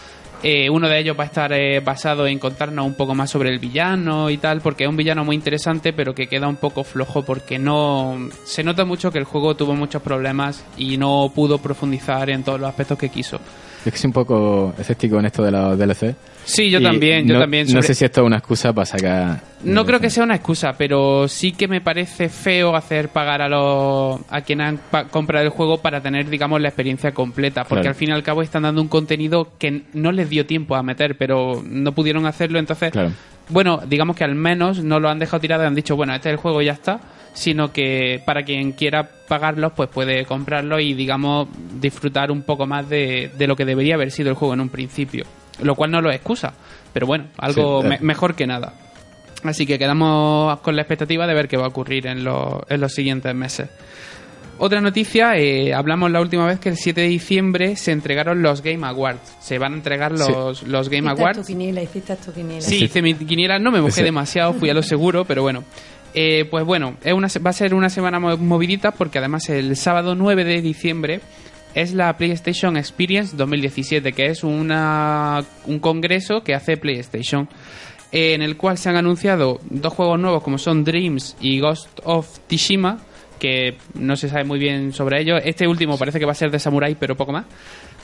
Eh, 0.43 0.69
uno 0.69 0.89
de 0.89 0.99
ellos 0.99 1.17
va 1.19 1.25
a 1.25 1.27
estar 1.27 1.53
eh, 1.53 1.81
basado 1.81 2.27
en 2.27 2.39
contarnos 2.39 2.87
un 2.87 2.95
poco 2.95 3.15
más 3.15 3.31
sobre 3.31 3.51
el 3.51 3.59
villano 3.59 4.31
y 4.31 4.37
tal, 4.37 4.61
porque 4.61 4.85
es 4.85 4.91
un 4.91 4.97
villano 4.97 5.25
muy 5.25 5.35
interesante, 5.35 5.93
pero 5.93 6.15
que 6.15 6.29
queda 6.29 6.47
un 6.47 6.57
poco 6.57 6.85
flojo 6.85 7.23
porque 7.23 7.59
no 7.59 8.29
se 8.45 8.63
nota 8.63 8.85
mucho 8.85 9.11
que 9.11 9.19
el 9.19 9.25
juego 9.25 9.57
tuvo 9.57 9.75
muchos 9.75 10.03
problemas 10.03 10.63
y 10.77 10.99
no 10.99 11.33
pudo 11.35 11.59
profundizar 11.59 12.29
en 12.31 12.45
todos 12.45 12.61
los 12.61 12.69
aspectos 12.69 12.99
que 12.99 13.09
quiso. 13.09 13.39
Yo 13.39 13.43
es 13.87 13.93
que 13.93 13.99
soy 13.99 14.09
un 14.09 14.13
poco 14.13 14.75
escéptico 14.79 15.19
en 15.19 15.27
esto 15.27 15.43
de 15.43 15.51
los 15.51 15.79
DLC. 15.79 16.15
Sí, 16.47 16.71
yo 16.71 16.79
Y 16.79 16.83
también, 16.85 17.27
yo 17.27 17.35
no, 17.35 17.41
también. 17.41 17.67
No 17.73 17.83
sé 17.83 17.93
si 17.93 18.05
esto 18.05 18.21
es 18.21 18.27
una 18.27 18.37
excusa 18.39 18.73
para 18.73 18.87
sacar... 18.87 19.41
No 19.65 19.85
creo 19.85 19.99
que 19.99 20.11
sea 20.11 20.23
una 20.23 20.37
excusa, 20.37 20.75
pero 20.79 21.27
sí 21.27 21.51
que 21.51 21.67
me 21.67 21.81
parece 21.81 22.29
feo 22.29 22.77
hacer 22.77 23.09
pagar 23.09 23.43
a 23.43 23.49
los 23.49 24.21
a 24.31 24.41
quien 24.43 24.61
han 24.61 24.79
comprado 25.11 25.45
el 25.45 25.51
juego 25.51 25.79
para 25.79 26.01
tener, 26.01 26.31
digamos, 26.31 26.61
la 26.61 26.69
experiencia 26.69 27.13
completa, 27.13 27.65
porque 27.65 27.83
Claro. 27.83 27.89
al 27.91 27.95
fin 27.97 28.11
y 28.11 28.13
al 28.13 28.23
cabo 28.23 28.43
están 28.43 28.63
dando 28.63 28.81
un 28.81 28.87
contenido 28.89 29.49
que 29.59 29.83
no 29.93 30.13
les 30.13 30.31
dio 30.31 30.47
tiempo 30.47 30.77
a 30.77 30.83
meter, 30.85 31.19
pero 31.19 31.63
no 31.65 31.93
pudieron 31.93 32.27
hacerlo, 32.27 32.61
entonces, 32.61 32.93
Claro. 32.93 33.11
bueno, 33.49 33.81
digamos 33.85 34.15
que 34.15 34.23
al 34.23 34.37
menos 34.37 34.85
no 34.85 35.01
lo 35.01 35.09
han 35.09 35.19
dejado 35.19 35.41
tirado 35.41 35.65
y 35.65 35.67
han 35.67 35.75
dicho, 35.75 35.97
bueno, 35.97 36.15
este 36.15 36.29
es 36.29 36.35
el 36.35 36.39
juego 36.39 36.63
y 36.63 36.67
ya 36.67 36.73
está, 36.73 37.01
sino 37.35 37.73
que 37.73 38.23
para 38.25 38.45
quien 38.45 38.71
quiera 38.71 39.09
pagarlos, 39.27 39.73
pues 39.75 39.89
puede 39.89 40.25
comprarlo 40.27 40.79
y, 40.79 40.95
digamos, 40.95 41.49
disfrutar 41.81 42.31
un 42.31 42.43
poco 42.43 42.67
más 42.67 42.89
de, 42.89 43.33
de 43.37 43.47
lo 43.49 43.57
que 43.57 43.65
debería 43.65 43.97
haber 43.97 44.13
sido 44.13 44.29
el 44.31 44.37
juego 44.37 44.55
en 44.55 44.61
un 44.61 44.69
principio, 44.69 45.25
lo 45.63 45.75
cual 45.75 45.91
no 45.91 46.01
lo 46.01 46.11
excusa, 46.11 46.53
pero 46.93 47.07
bueno, 47.07 47.27
algo 47.39 47.81
Sí, 47.83 47.87
eh. 47.87 47.91
me- 47.91 47.99
mejor 48.01 48.35
que 48.35 48.47
nada. 48.47 48.75
Así 49.45 49.67
que 49.67 49.79
quedamos 49.79 50.59
con 50.61 50.75
la 50.77 50.83
expectativa 50.83 51.27
de 51.27 51.35
ver 51.35 51.47
qué 51.49 51.57
va 51.57 51.65
a 51.65 51.69
ocurrir 51.69 52.07
en, 52.07 52.25
los- 52.25 52.63
en 52.69 52.81
los 52.81 52.93
siguientes 52.93 53.35
meses. 53.35 53.69
Otra 54.59 54.81
noticia, 54.81 55.37
eh, 55.37 55.75
hablamos 55.75 56.11
la 56.11 56.21
última 56.23 56.47
vez 56.47 56.59
que 56.59 56.71
el 56.71 56.77
7 56.79 57.03
de 57.03 57.09
diciembre 57.09 57.77
se 57.77 57.93
entregaron 57.93 58.41
los 58.41 58.63
Game 58.63 58.87
Awards. 58.87 59.37
Se 59.39 59.59
van 59.59 59.75
a 59.75 59.77
entregar 59.77 60.13
los, 60.13 60.63
los 60.63 60.89
Game 60.89 61.07
Hiciste 61.09 61.21
Awards. 61.23 61.41
tu 61.41 61.45
quiniela, 61.47 61.83
hiciste 61.83 62.17
tu 62.17 62.33
quiniela. 62.33 62.63
Sí, 62.63 62.85
hice 62.85 63.03
mi 63.03 63.13
quiniela, 63.15 63.59
no 63.59 63.71
me 63.71 63.83
mojé 63.83 63.93
Sí. 63.93 64.03
demasiado, 64.03 64.55
fui 64.55 64.71
a 64.71 64.75
lo 64.75 64.83
seguro, 64.83 65.27
pero 65.27 65.43
bueno. 65.43 65.63
Eh, 66.15 66.47
pues 66.51 66.65
bueno, 66.65 66.95
es 67.05 67.13
una, 67.13 67.29
se- 67.29 67.39
va 67.41 67.51
a 67.51 67.53
ser 67.53 67.75
una 67.75 67.91
semana 67.91 68.19
mo- 68.19 68.39
movidita 68.39 68.93
porque 68.93 69.19
además 69.19 69.47
el 69.51 69.77
sábado 69.77 70.15
9 70.15 70.45
de 70.45 70.63
diciembre 70.63 71.21
es 71.77 71.93
la 71.93 72.17
PlayStation 72.17 72.79
Experience 72.79 73.37
2017, 73.37 74.13
que 74.13 74.27
es 74.27 74.43
una, 74.43 75.45
un 75.67 75.79
congreso 75.79 76.41
que 76.43 76.55
hace 76.55 76.79
PlayStation, 76.79 77.51
eh, 78.13 78.33
en 78.33 78.41
el 78.41 78.57
cual 78.57 78.79
se 78.79 78.89
han 78.89 78.97
anunciado 78.97 79.61
dos 79.69 79.93
juegos 79.93 80.19
nuevos 80.19 80.43
como 80.43 80.57
son 80.57 80.85
Dreams 80.85 81.37
y 81.39 81.61
Ghost 81.61 82.01
of 82.05 82.39
Tsushima, 82.49 82.97
que 83.39 83.77
no 83.93 84.17
se 84.17 84.31
sabe 84.31 84.45
muy 84.45 84.59
bien 84.59 84.95
sobre 84.95 85.21
ellos. 85.21 85.39
Este 85.45 85.69
último 85.69 85.99
parece 85.99 86.19
que 86.19 86.25
va 86.25 86.33
a 86.33 86.35
ser 86.35 86.51
de 86.51 86.59
Samurai, 86.59 86.97
pero 86.99 87.15
poco 87.15 87.33
más. 87.33 87.45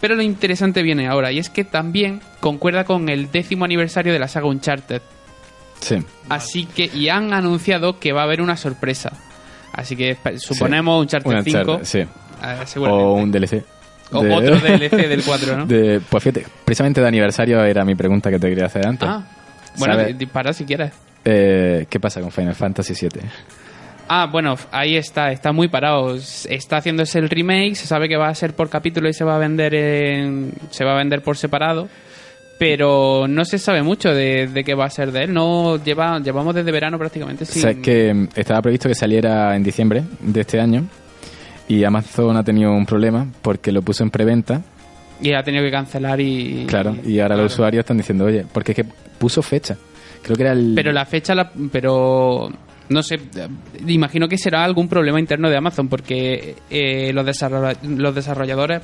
Pero 0.02 0.16
lo 0.16 0.22
interesante 0.22 0.82
viene 0.82 1.08
ahora, 1.08 1.32
y 1.32 1.38
es 1.38 1.48
que 1.48 1.64
también 1.64 2.20
concuerda 2.40 2.84
con 2.84 3.08
el 3.08 3.30
décimo 3.30 3.64
aniversario 3.64 4.12
de 4.12 4.18
la 4.18 4.28
saga 4.28 4.48
Uncharted. 4.48 5.00
Sí. 5.80 5.96
Así 6.28 6.66
que, 6.66 6.90
y 6.92 7.08
han 7.08 7.32
anunciado 7.32 7.98
que 7.98 8.12
va 8.12 8.20
a 8.20 8.24
haber 8.24 8.42
una 8.42 8.58
sorpresa. 8.58 9.12
Así 9.72 9.96
que 9.96 10.18
suponemos 10.36 11.00
Uncharted 11.00 11.30
Un 11.30 11.42
5. 11.42 11.58
Uncharted, 11.58 11.84
sí. 11.86 12.06
Seguramente. 12.66 13.04
O 13.04 13.12
un 13.14 13.30
DLC. 13.32 13.62
O 14.12 14.18
otro 14.18 14.56
DLC 14.58 14.90
del 15.08 15.22
4, 15.24 15.56
¿no? 15.56 15.66
De, 15.66 16.00
pues 16.08 16.22
fíjate, 16.22 16.46
precisamente 16.64 17.00
de 17.00 17.08
aniversario 17.08 17.64
era 17.64 17.84
mi 17.84 17.94
pregunta 17.94 18.30
que 18.30 18.38
te 18.38 18.48
quería 18.48 18.66
hacer 18.66 18.86
antes. 18.86 19.08
Ah, 19.08 19.22
bueno, 19.78 19.94
¿Sabes? 19.94 20.08
di- 20.08 20.12
dispara 20.24 20.52
si 20.52 20.64
quieres. 20.64 20.92
Eh, 21.24 21.86
¿Qué 21.88 21.98
pasa 22.00 22.20
con 22.20 22.30
Final 22.30 22.54
Fantasy 22.54 22.92
VII? 23.00 23.22
Ah, 24.08 24.28
bueno, 24.30 24.56
ahí 24.70 24.96
está, 24.96 25.30
está 25.32 25.52
muy 25.52 25.68
parado. 25.68 26.14
Está 26.16 26.76
haciéndose 26.78 27.18
el 27.20 27.30
remake, 27.30 27.74
se 27.76 27.86
sabe 27.86 28.08
que 28.08 28.16
va 28.16 28.28
a 28.28 28.34
ser 28.34 28.54
por 28.54 28.68
capítulo 28.68 29.08
y 29.08 29.14
se 29.14 29.24
va 29.24 29.36
a 29.36 29.38
vender 29.38 29.74
en, 29.74 30.52
se 30.70 30.84
va 30.84 30.92
a 30.92 30.96
vender 30.98 31.22
por 31.22 31.38
separado, 31.38 31.88
pero 32.58 33.26
no 33.28 33.44
se 33.44 33.58
sabe 33.58 33.82
mucho 33.82 34.12
de, 34.14 34.46
de 34.48 34.64
qué 34.64 34.74
va 34.74 34.84
a 34.86 34.90
ser 34.90 35.10
de 35.12 35.24
él. 35.24 35.32
No 35.32 35.82
lleva, 35.82 36.18
llevamos 36.18 36.54
desde 36.54 36.70
verano 36.70 36.98
prácticamente 36.98 37.44
sin... 37.46 37.62
Sabes 37.62 37.78
que 37.78 38.12
mm, 38.12 38.28
estaba 38.34 38.60
previsto 38.60 38.88
que 38.88 38.94
saliera 38.94 39.56
en 39.56 39.62
diciembre 39.62 40.02
de 40.20 40.40
este 40.42 40.60
año 40.60 40.84
y 41.76 41.84
Amazon 41.84 42.36
ha 42.36 42.42
tenido 42.44 42.72
un 42.72 42.86
problema 42.86 43.26
porque 43.42 43.72
lo 43.72 43.82
puso 43.82 44.02
en 44.02 44.10
preventa, 44.10 44.62
y 45.20 45.32
ha 45.34 45.42
tenido 45.42 45.62
que 45.64 45.70
cancelar 45.70 46.20
y... 46.20 46.64
claro, 46.66 46.96
y 47.06 47.20
ahora 47.20 47.36
los 47.36 47.52
usuarios 47.52 47.82
están 47.82 47.96
diciendo, 47.98 48.24
oye, 48.24 48.44
porque 48.52 48.72
es 48.72 48.76
que 48.76 48.84
puso 49.18 49.40
fecha. 49.42 49.76
Creo 50.22 50.36
que 50.36 50.42
era 50.42 50.52
el... 50.52 50.72
Pero 50.74 50.90
la 50.92 51.04
fecha, 51.06 51.34
la, 51.34 51.50
pero 51.70 52.50
no 52.88 53.02
sé, 53.02 53.20
imagino 53.86 54.26
que 54.28 54.36
será 54.36 54.64
algún 54.64 54.88
problema 54.88 55.20
interno 55.20 55.48
de 55.48 55.56
Amazon 55.56 55.88
porque 55.88 56.56
eh, 56.70 57.12
los, 57.12 57.24
los 57.84 58.14
desarrolladores 58.14 58.82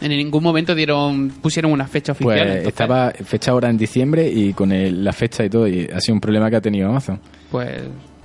en 0.00 0.08
ningún 0.08 0.42
momento 0.42 0.74
dieron 0.74 1.28
pusieron 1.28 1.72
una 1.72 1.86
fecha 1.86 2.12
oficial. 2.12 2.34
Pues 2.34 2.40
entonces, 2.46 2.68
estaba 2.68 3.10
fecha 3.10 3.50
ahora 3.50 3.68
en 3.68 3.76
diciembre 3.76 4.26
y 4.28 4.54
con 4.54 4.72
el- 4.72 5.04
la 5.04 5.12
fecha 5.12 5.44
y 5.44 5.50
todo, 5.50 5.68
y 5.68 5.88
ha 5.94 6.00
sido 6.00 6.14
un 6.14 6.20
problema 6.22 6.48
que 6.48 6.56
ha 6.56 6.60
tenido 6.62 6.88
Amazon. 6.88 7.20
Pues 7.50 7.82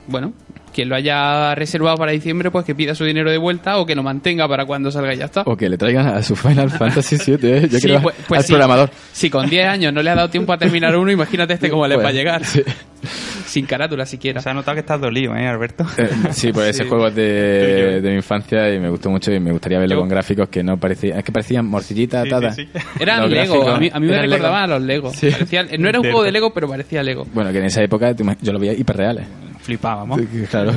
bueno, 0.07 0.31
quien 0.75 0.89
lo 0.89 0.95
haya 0.95 1.55
reservado 1.55 1.95
para 1.97 2.11
diciembre, 2.11 2.51
pues 2.51 2.65
que 2.65 2.75
pida 2.75 2.93
su 2.93 3.05
dinero 3.05 3.31
de 3.31 3.37
vuelta 3.37 3.77
o 3.79 3.85
que 3.85 3.95
lo 3.95 4.03
mantenga 4.03 4.47
para 4.47 4.65
cuando 4.65 4.91
salga 4.91 5.13
y 5.13 5.17
ya 5.17 5.25
está. 5.25 5.43
O 5.45 5.55
que 5.55 5.69
le 5.69 5.77
traigan 5.77 6.05
a 6.07 6.21
su 6.21 6.35
Final 6.35 6.69
Fantasy 6.77 7.15
VII, 7.17 7.49
¿eh? 7.51 7.67
Yo 7.71 7.79
Sí, 7.79 7.87
creo 7.87 8.01
pues- 8.01 8.15
pues 8.27 8.39
al 8.39 8.43
sí. 8.45 8.51
programador. 8.53 8.89
Si 9.13 9.29
con 9.29 9.49
10 9.49 9.67
años 9.67 9.93
no 9.93 10.03
le 10.03 10.09
ha 10.09 10.15
dado 10.15 10.29
tiempo 10.29 10.51
a 10.53 10.57
terminar 10.57 10.95
uno, 10.97 11.09
imagínate 11.11 11.53
este 11.53 11.69
cómo 11.69 11.87
le 11.87 11.95
va 11.95 12.09
a 12.09 12.11
llegar. 12.11 12.43
sí. 12.45 12.61
Sin 13.45 13.65
carátula 13.67 14.05
siquiera. 14.05 14.41
Se 14.41 14.49
ha 14.49 14.53
notado 14.53 14.73
que 14.75 14.79
estás 14.81 14.99
dolido, 14.99 15.35
¿eh, 15.35 15.47
Alberto? 15.47 15.85
Eh, 15.97 16.09
sí, 16.31 16.51
pues 16.51 16.69
ese 16.71 16.85
juego 16.85 17.07
es 17.07 17.15
de, 17.15 17.99
mi 18.03 18.15
infancia 18.15 18.73
y 18.73 18.79
me 18.79 18.89
gustó 18.89 19.09
mucho 19.09 19.31
y 19.31 19.39
me 19.39 19.51
gustaría 19.51 19.77
verlo 19.79 19.95
Yo- 19.95 19.99
con 20.01 20.09
gráficos 20.09 20.49
que 20.49 20.63
no 20.63 20.77
parecían, 20.77 21.19
es 21.19 21.23
que 21.23 21.31
parecían 21.31 21.65
morcillitas 21.67 22.23
Sí, 22.23 22.27
atadas. 22.29 22.55
sí, 22.55 22.67
sí. 22.73 22.79
Eran 22.99 23.21
Los 23.21 23.29
Lego, 23.31 23.53
gráficos 23.53 23.75
a 23.75 23.79
mí, 23.79 23.89
a 23.93 23.99
mí 23.99 24.07
me 24.07 24.21
recordaban 24.21 24.61
Lego. 24.69 24.75
a 24.75 24.79
los 24.79 24.87
Lego. 24.87 25.13
Sí. 25.13 25.29
Parecía- 25.29 25.63
no 25.77 25.87
era 25.87 25.99
un 25.99 26.05
juego 26.05 26.23
de 26.23 26.31
Lego, 26.31 26.53
pero 26.53 26.67
parecía 26.67 27.03
Lego. 27.03 27.25
Bueno, 27.33 27.51
que 27.51 27.59
en 27.59 27.65
esa 27.65 27.83
época 27.83 28.13
yo 28.41 28.51
lo 28.51 28.59
veía 28.59 28.73
hiperreales. 28.73 29.25
Flipábamos. 29.65 30.19
Claro. 30.49 30.73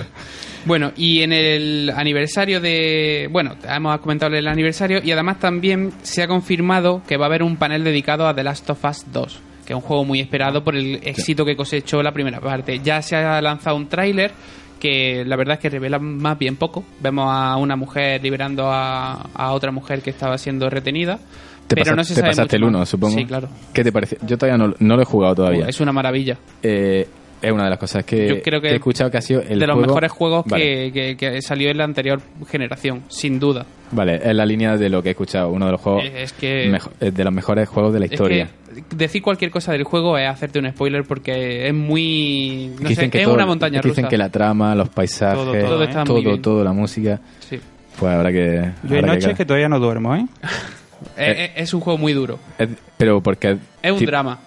Bueno, 0.65 0.93
y 0.97 1.23
en 1.23 1.33
el 1.33 1.93
aniversario 1.95 2.61
de... 2.61 3.29
Bueno, 3.31 3.55
hemos 3.69 3.99
comentado 4.01 4.35
el 4.35 4.47
aniversario 4.49 5.01
y 5.03 5.13
además 5.13 5.39
también 5.39 5.93
se 6.03 6.23
ha 6.23 6.27
confirmado 6.27 7.03
que 7.07 7.17
va 7.17 7.27
a 7.27 7.29
haber 7.29 7.43
un 7.43 7.57
panel 7.57 7.85
dedicado 7.85 8.27
a 8.27 8.35
The 8.35 8.43
Last 8.45 8.69
of 8.71 8.85
Us 8.85 9.05
2, 9.13 9.41
que 9.67 9.73
es 9.73 9.77
un 9.77 9.83
juego 9.83 10.05
muy 10.05 10.21
esperado 10.21 10.65
por 10.65 10.75
el 10.77 10.97
éxito 11.03 11.45
que 11.45 11.55
cosechó 11.57 12.03
la 12.03 12.13
primera 12.13 12.41
parte. 12.41 12.81
Ya 12.83 13.01
se 13.03 13.17
ha 13.17 13.41
lanzado 13.41 13.77
un 13.77 13.89
tráiler 13.89 14.33
que 14.81 15.25
la 15.27 15.37
verdad 15.37 15.55
es 15.55 15.61
que 15.61 15.71
revela 15.71 15.99
más 15.99 16.39
bien 16.39 16.57
poco. 16.57 16.85
Vemos 17.01 17.27
a 17.29 17.57
una 17.57 17.77
mujer 17.77 18.23
liberando 18.23 18.71
a, 18.71 19.13
a 19.35 19.53
otra 19.53 19.71
mujer 19.71 20.03
que 20.03 20.11
estaba 20.11 20.39
siendo 20.39 20.69
retenida. 20.71 21.19
Te, 21.67 21.75
pero 21.75 21.85
pasa- 21.85 21.97
no 21.97 22.05
se 22.05 22.15
te 22.15 22.21
sabe 22.21 22.31
pasaste 22.31 22.57
mucho 22.59 22.65
el 22.67 22.71
1, 22.71 22.79
más. 22.79 22.89
supongo. 22.89 23.19
Sí, 23.19 23.25
claro. 23.27 23.49
¿Qué 23.73 23.85
te 23.85 23.93
parece? 23.93 24.19
Yo 24.27 24.39
todavía 24.39 24.57
no, 24.67 24.75
no 24.79 24.97
lo 24.97 25.03
he 25.03 25.05
jugado 25.05 25.35
todavía. 25.35 25.67
Es 25.69 25.81
una 25.81 25.93
maravilla. 25.93 26.39
Eh, 26.63 27.07
es 27.41 27.53
una 27.53 27.65
de 27.65 27.71
las 27.71 27.79
cosas 27.79 28.05
que, 28.05 28.29
Yo 28.29 28.43
creo 28.43 28.61
que 28.61 28.69
he 28.69 28.75
escuchado 28.77 29.11
que 29.11 29.19
ha 29.19 29.21
sido 29.23 29.41
el 29.43 29.59
de 29.59 29.67
los 29.67 29.75
juego- 29.75 29.87
mejores 29.89 30.13
juegos 30.13 30.45
Vale. 30.47 30.93
que, 30.93 31.17
que, 31.17 31.33
que 31.33 31.43
salió 31.43 31.71
en 31.71 31.79
la 31.79 31.85
anterior 31.85 32.21
generación, 32.51 33.03
sin 33.09 33.39
duda. 33.39 33.65
Vale, 33.93 34.17
es 34.17 34.35
la 34.35 34.45
línea 34.45 34.77
de 34.77 34.89
lo 34.91 35.03
que 35.03 35.09
he 35.09 35.13
escuchado. 35.13 35.51
Uno 35.51 35.67
de 35.67 35.73
los 35.73 35.81
juegos 35.81 36.05
Es 36.15 36.33
que- 36.33 36.69
mejo- 36.71 36.91
de 37.01 37.25
los 37.25 37.33
mejores 37.33 37.69
juegos 37.69 37.93
de 37.93 38.01
la 38.01 38.07
Es 38.07 38.13
historia. 38.13 38.49
que 38.91 38.97
decir 38.97 39.23
cualquier 39.23 39.51
cosa 39.51 39.73
del 39.73 39.85
juego 39.85 40.19
es 40.19 40.29
hacerte 40.29 40.59
un 40.59 40.69
spoiler 40.71 41.05
porque 41.05 41.67
es 41.69 41.75
muy. 41.75 42.71
No 42.73 42.77
Que 42.79 42.83
sé, 42.83 42.89
dicen 42.89 43.11
que 43.11 43.19
es 43.19 43.25
todo- 43.25 43.35
una 43.35 43.47
montaña 43.47 43.81
rusa. 43.81 43.89
dicen 43.95 44.09
que 44.09 44.19
la 44.19 44.29
trama, 44.29 44.75
los 44.75 44.89
paisajes, 44.91 45.35
Todo, 45.39 45.53
todo, 45.53 45.61
todo, 45.61 45.69
Todo 45.71 45.83
está 45.85 46.05
muy 46.05 46.23
bien. 46.25 46.43
todo, 46.43 46.65
la 46.65 46.73
música. 46.73 47.21
Sí. 47.41 47.59
Pues 47.99 48.13
habrá 48.15 48.31
que. 48.31 48.71
Yo 48.85 48.97
hay 48.97 49.03
noches 49.03 49.29
que- 49.29 49.35
que 49.37 49.45
todavía 49.47 49.69
no 49.69 49.79
duermo, 49.81 50.15
¿eh? 50.17 50.27
Es, 51.57 51.73
un 51.75 51.81
juego 51.81 51.97
muy 51.99 52.13
duro. 52.13 52.39
Es- 52.59 52.69
pero 52.97 53.21
porque. 53.23 53.57
Es 53.83 53.93
un 53.93 54.05
drama. 54.05 54.39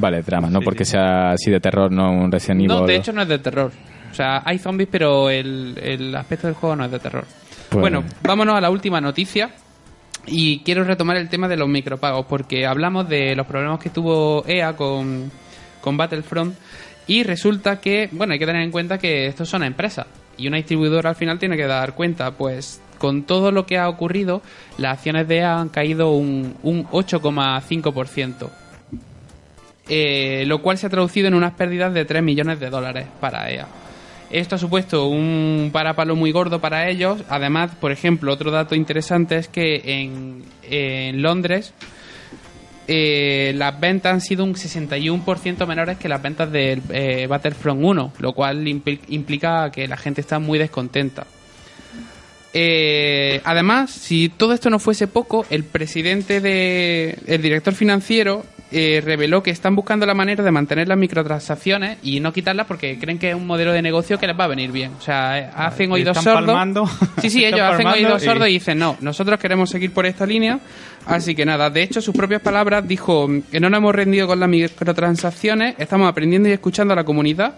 Vale, 0.00 0.22
drama, 0.22 0.48
no 0.50 0.60
porque 0.60 0.84
sea 0.84 1.30
así 1.32 1.50
de 1.50 1.60
terror, 1.60 1.90
no 1.90 2.10
un 2.12 2.30
Resident 2.30 2.60
Evil. 2.60 2.68
No, 2.68 2.86
de 2.86 2.96
hecho 2.96 3.12
no 3.12 3.22
es 3.22 3.28
de 3.28 3.38
terror. 3.38 3.72
O 4.10 4.14
sea, 4.14 4.42
hay 4.44 4.58
zombies, 4.58 4.88
pero 4.90 5.28
el, 5.30 5.78
el 5.82 6.14
aspecto 6.14 6.46
del 6.46 6.54
juego 6.56 6.74
no 6.76 6.84
es 6.84 6.90
de 6.90 6.98
terror. 6.98 7.24
Pues- 7.68 7.80
Bueno, 7.80 8.04
vámonos 8.22 8.54
a 8.56 8.60
la 8.60 8.70
última 8.70 9.00
noticia. 9.00 9.50
Y 10.26 10.60
quiero 10.60 10.84
retomar 10.84 11.16
el 11.16 11.28
tema 11.28 11.48
de 11.48 11.56
los 11.56 11.68
micropagos, 11.68 12.26
porque 12.26 12.66
hablamos 12.66 13.08
de 13.08 13.34
los 13.34 13.46
problemas 13.46 13.78
que 13.80 13.88
tuvo 13.90 14.44
EA 14.46 14.74
con, 14.76 15.30
con 15.80 15.96
Battlefront. 15.96 16.54
Y 17.06 17.22
resulta 17.22 17.80
que, 17.80 18.08
bueno, 18.12 18.34
hay 18.34 18.38
que 18.38 18.44
tener 18.46 18.62
en 18.62 18.70
cuenta 18.70 18.98
que 18.98 19.26
estos 19.26 19.48
son 19.48 19.62
empresas. 19.62 20.06
Y 20.36 20.46
una 20.46 20.58
distribuidora 20.58 21.08
al 21.10 21.16
final 21.16 21.38
tiene 21.38 21.56
que 21.56 21.66
dar 21.66 21.94
cuenta. 21.94 22.30
Pues 22.32 22.82
con 22.98 23.22
todo 23.22 23.50
lo 23.52 23.64
que 23.64 23.78
ha 23.78 23.88
ocurrido, 23.88 24.42
las 24.76 24.98
acciones 24.98 25.26
de 25.28 25.38
EA 25.38 25.58
han 25.60 25.68
caído 25.70 26.10
un, 26.12 26.54
un 26.62 26.84
8,5%. 26.88 28.50
Eh, 29.88 30.44
lo 30.46 30.60
cual 30.60 30.76
se 30.76 30.86
ha 30.86 30.90
traducido 30.90 31.28
en 31.28 31.34
unas 31.34 31.54
pérdidas 31.54 31.94
de 31.94 32.04
3 32.04 32.22
millones 32.22 32.60
de 32.60 32.68
dólares 32.68 33.06
para 33.20 33.50
EA. 33.50 33.66
Esto 34.30 34.56
ha 34.56 34.58
supuesto 34.58 35.06
un 35.08 35.70
parapalo 35.72 36.14
muy 36.14 36.30
gordo 36.32 36.60
para 36.60 36.90
ellos. 36.90 37.22
Además, 37.30 37.70
por 37.80 37.92
ejemplo, 37.92 38.30
otro 38.32 38.50
dato 38.50 38.74
interesante 38.74 39.36
es 39.36 39.48
que 39.48 39.80
en, 39.86 41.22
Londres 41.22 41.72
eh, 42.86 43.52
las 43.56 43.80
ventas 43.80 44.12
han 44.12 44.20
sido 44.20 44.44
un 44.44 44.54
61% 44.54 45.66
menores 45.66 45.96
que 45.96 46.08
las 46.08 46.20
ventas 46.20 46.52
del 46.52 46.82
eh, 46.90 47.26
Battlefront 47.26 47.82
1, 47.82 48.12
lo 48.18 48.32
cual 48.34 48.64
impli- 48.66 49.00
implica 49.08 49.70
que 49.70 49.88
la 49.88 49.96
gente 49.96 50.20
está 50.20 50.38
muy 50.38 50.58
descontenta. 50.58 51.26
Eh, 52.54 53.40
además, 53.44 53.90
si 53.90 54.30
todo 54.30 54.52
esto 54.54 54.70
no 54.70 54.78
fuese 54.78 55.06
poco, 55.06 55.44
el 55.50 55.64
presidente 55.64 56.40
de. 56.40 57.18
el 57.26 57.42
director 57.42 57.74
financiero 57.74 58.44
eh, 58.72 59.02
reveló 59.04 59.42
que 59.42 59.50
están 59.50 59.74
buscando 59.76 60.06
la 60.06 60.14
manera 60.14 60.42
de 60.42 60.50
mantener 60.50 60.88
las 60.88 60.96
microtransacciones 60.98 61.98
y 62.02 62.20
no 62.20 62.32
quitarlas 62.32 62.66
porque 62.66 62.98
creen 62.98 63.18
que 63.18 63.30
es 63.30 63.34
un 63.34 63.46
modelo 63.46 63.72
de 63.72 63.82
negocio 63.82 64.18
que 64.18 64.26
les 64.26 64.38
va 64.38 64.44
a 64.44 64.48
venir 64.48 64.72
bien. 64.72 64.92
O 64.98 65.00
sea, 65.02 65.38
eh, 65.38 65.50
hacen 65.54 65.92
oídos 65.92 66.16
están 66.16 66.34
sordos. 66.34 66.46
palmando. 66.54 66.90
Sí, 67.20 67.30
sí, 67.30 67.44
ellos 67.46 67.60
hacen 67.60 67.86
oídos 67.86 68.22
y- 68.22 68.26
sordos 68.26 68.48
y 68.48 68.52
dicen, 68.52 68.78
no, 68.78 68.96
nosotros 69.00 69.38
queremos 69.38 69.68
seguir 69.70 69.92
por 69.92 70.06
esta 70.06 70.24
línea. 70.26 70.58
Así 71.06 71.34
que 71.34 71.44
nada, 71.46 71.70
de 71.70 71.82
hecho, 71.82 72.00
sus 72.02 72.14
propias 72.14 72.42
palabras 72.42 72.86
dijo 72.86 73.28
que 73.50 73.60
no 73.60 73.70
nos 73.70 73.78
hemos 73.78 73.94
rendido 73.94 74.26
con 74.26 74.40
las 74.40 74.48
microtransacciones, 74.48 75.74
estamos 75.78 76.08
aprendiendo 76.08 76.48
y 76.48 76.52
escuchando 76.52 76.92
a 76.92 76.96
la 76.96 77.04
comunidad 77.04 77.54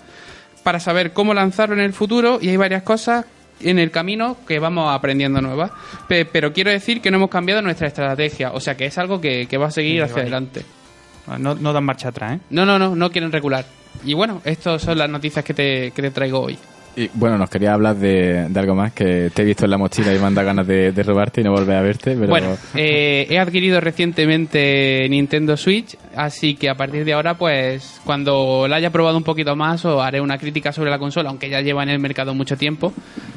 para 0.63 0.79
saber 0.79 1.13
cómo 1.13 1.33
lanzarlo 1.35 1.75
en 1.75 1.81
el 1.81 1.93
futuro 1.93 2.39
y 2.41 2.49
hay 2.51 2.57
varias 2.57 2.83
cosas 2.83 3.25
en 3.63 3.79
el 3.79 3.91
camino 3.91 4.37
que 4.47 4.59
vamos 4.59 4.93
aprendiendo 4.95 5.41
nuevas. 5.41 5.71
Pe- 6.09 6.25
pero 6.25 6.53
quiero 6.53 6.71
decir 6.71 7.01
que 7.01 7.11
no 7.11 7.17
hemos 7.19 7.31
cambiado 7.31 7.63
nuestra 7.63 7.89
estrategia, 7.89 8.53
o 8.53 8.61
sea 8.61 8.77
que 8.77 8.87
es 8.87 8.99
algo 8.99 9.21
que, 9.21 9.47
que 9.47 9.57
va 9.59 9.67
a 9.67 9.71
seguir 9.71 9.97
Sí, 9.97 10.01
hacia 10.01 10.15
vale. 10.15 10.23
adelante. 10.23 10.63
No, 11.39 11.55
no 11.55 11.73
dan 11.73 11.85
marcha 11.85 12.09
atrás, 12.09 12.37
¿eh? 12.37 12.41
No, 12.51 12.65
no, 12.67 12.79
no, 12.79 12.97
no 12.97 13.11
quieren 13.11 13.31
regular. 13.31 13.65
Y 14.05 14.15
bueno, 14.15 14.41
estas 14.45 14.83
son 14.83 14.99
las 14.99 15.09
noticias 15.09 15.45
que 15.45 15.55
te, 15.55 15.91
que 15.93 16.03
te 16.03 16.11
traigo 16.11 16.41
hoy. 16.41 16.59
Y 16.97 17.09
bueno, 17.15 17.39
nos 17.39 17.49
quería 17.49 17.73
hablar 17.75 17.95
de, 17.97 18.49
de 18.49 18.61
algo 18.61 18.75
más 18.75 18.93
que 18.93 19.31
te 19.33 19.43
he 19.43 19.45
visto 19.45 19.65
en 19.65 19.71
la 19.71 19.79
mochila 19.79 20.13
y 20.13 20.19
me 20.19 20.27
han 20.27 20.35
dado 20.35 20.49
ganas 20.49 20.67
de, 20.67 20.91
de 20.91 21.03
robarte 21.05 21.41
y 21.41 21.45
no 21.45 21.53
volver 21.53 21.77
a 21.77 21.83
verte, 21.83 22.17
pero 22.17 22.27
Bueno, 22.29 22.57
eh, 22.75 23.29
he 23.31 23.39
adquirido 23.39 23.81
recientemente 23.81 25.07
Nintendo 25.09 25.57
Switch, 25.57 25.97
así 26.17 26.55
que 26.57 26.69
a 26.69 26.75
partir 26.75 27.05
de 27.05 27.13
ahora, 27.13 27.35
pues 27.35 28.01
cuando 28.05 28.67
la 28.69 28.77
haya 28.77 28.91
probado 28.91 29.17
un 29.17 29.23
poquito 29.23 29.55
más, 29.55 29.85
os 29.85 30.03
haré 30.03 30.21
una 30.21 30.37
crítica 30.37 30.73
sobre 30.73 30.91
la 30.91 30.99
consola, 30.99 31.31
aunque 31.31 31.49
ya 31.49 31.61
lleva 31.61 31.83
en 31.85 31.91
el 31.91 32.01
mercado 32.01 32.35
mucho 32.35 32.57
tiempo, 32.57 32.93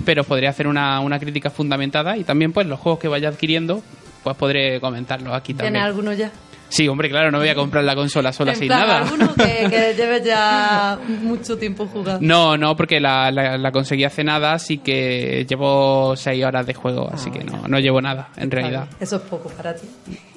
pero 0.06 0.24
podré 0.24 0.48
hacer 0.48 0.68
una, 0.68 1.00
una 1.00 1.20
crítica 1.20 1.50
fundamentada 1.50 2.18
y 2.18 2.24
también 2.24 2.52
pues 2.54 2.68
los 2.68 2.80
juegos 2.80 3.00
que 3.00 3.08
vaya 3.08 3.30
adquiriendo, 3.30 3.82
pues 4.24 4.36
podré 4.38 4.80
comentarlos 4.80 5.34
aquí 5.34 5.54
¿Tienes 5.54 5.66
también. 5.66 5.84
alguno 5.86 6.14
ya? 6.14 6.32
Sí, 6.70 6.88
hombre, 6.88 7.08
claro, 7.08 7.30
no 7.30 7.38
voy 7.38 7.50
a 7.50 7.54
comprar 7.56 7.84
la 7.84 7.94
consola 7.94 8.34
sola 8.34 8.54
En 8.54 8.58
sin 8.58 8.68
plan, 8.68 8.80
nada. 8.80 8.98
alguno 9.04 9.32
que, 9.36 9.44
que 9.70 9.94
lleves 9.96 10.24
ya 10.24 10.98
mucho 11.22 11.56
tiempo 11.56 11.86
jugando. 11.86 12.20
No, 12.26 12.58
no, 12.58 12.76
porque 12.76 13.00
la, 13.00 13.30
la, 13.30 13.60
la 13.60 13.72
conseguí 13.72 14.04
hace 14.04 14.24
nada, 14.24 14.54
así 14.54 14.80
que 14.80 15.46
llevo 15.48 16.16
seis 16.16 16.44
horas 16.44 16.66
de 16.66 16.74
juego, 16.74 17.08
así 17.14 17.30
que 17.30 17.44
no, 17.44 17.68
no 17.68 17.78
llevo 17.78 18.02
nada, 18.02 18.30
en 18.38 18.50
realidad. 18.50 18.88
Eso 19.00 19.18
es 19.18 19.22
poco 19.22 19.50
para 19.50 19.76
ti. 19.76 19.88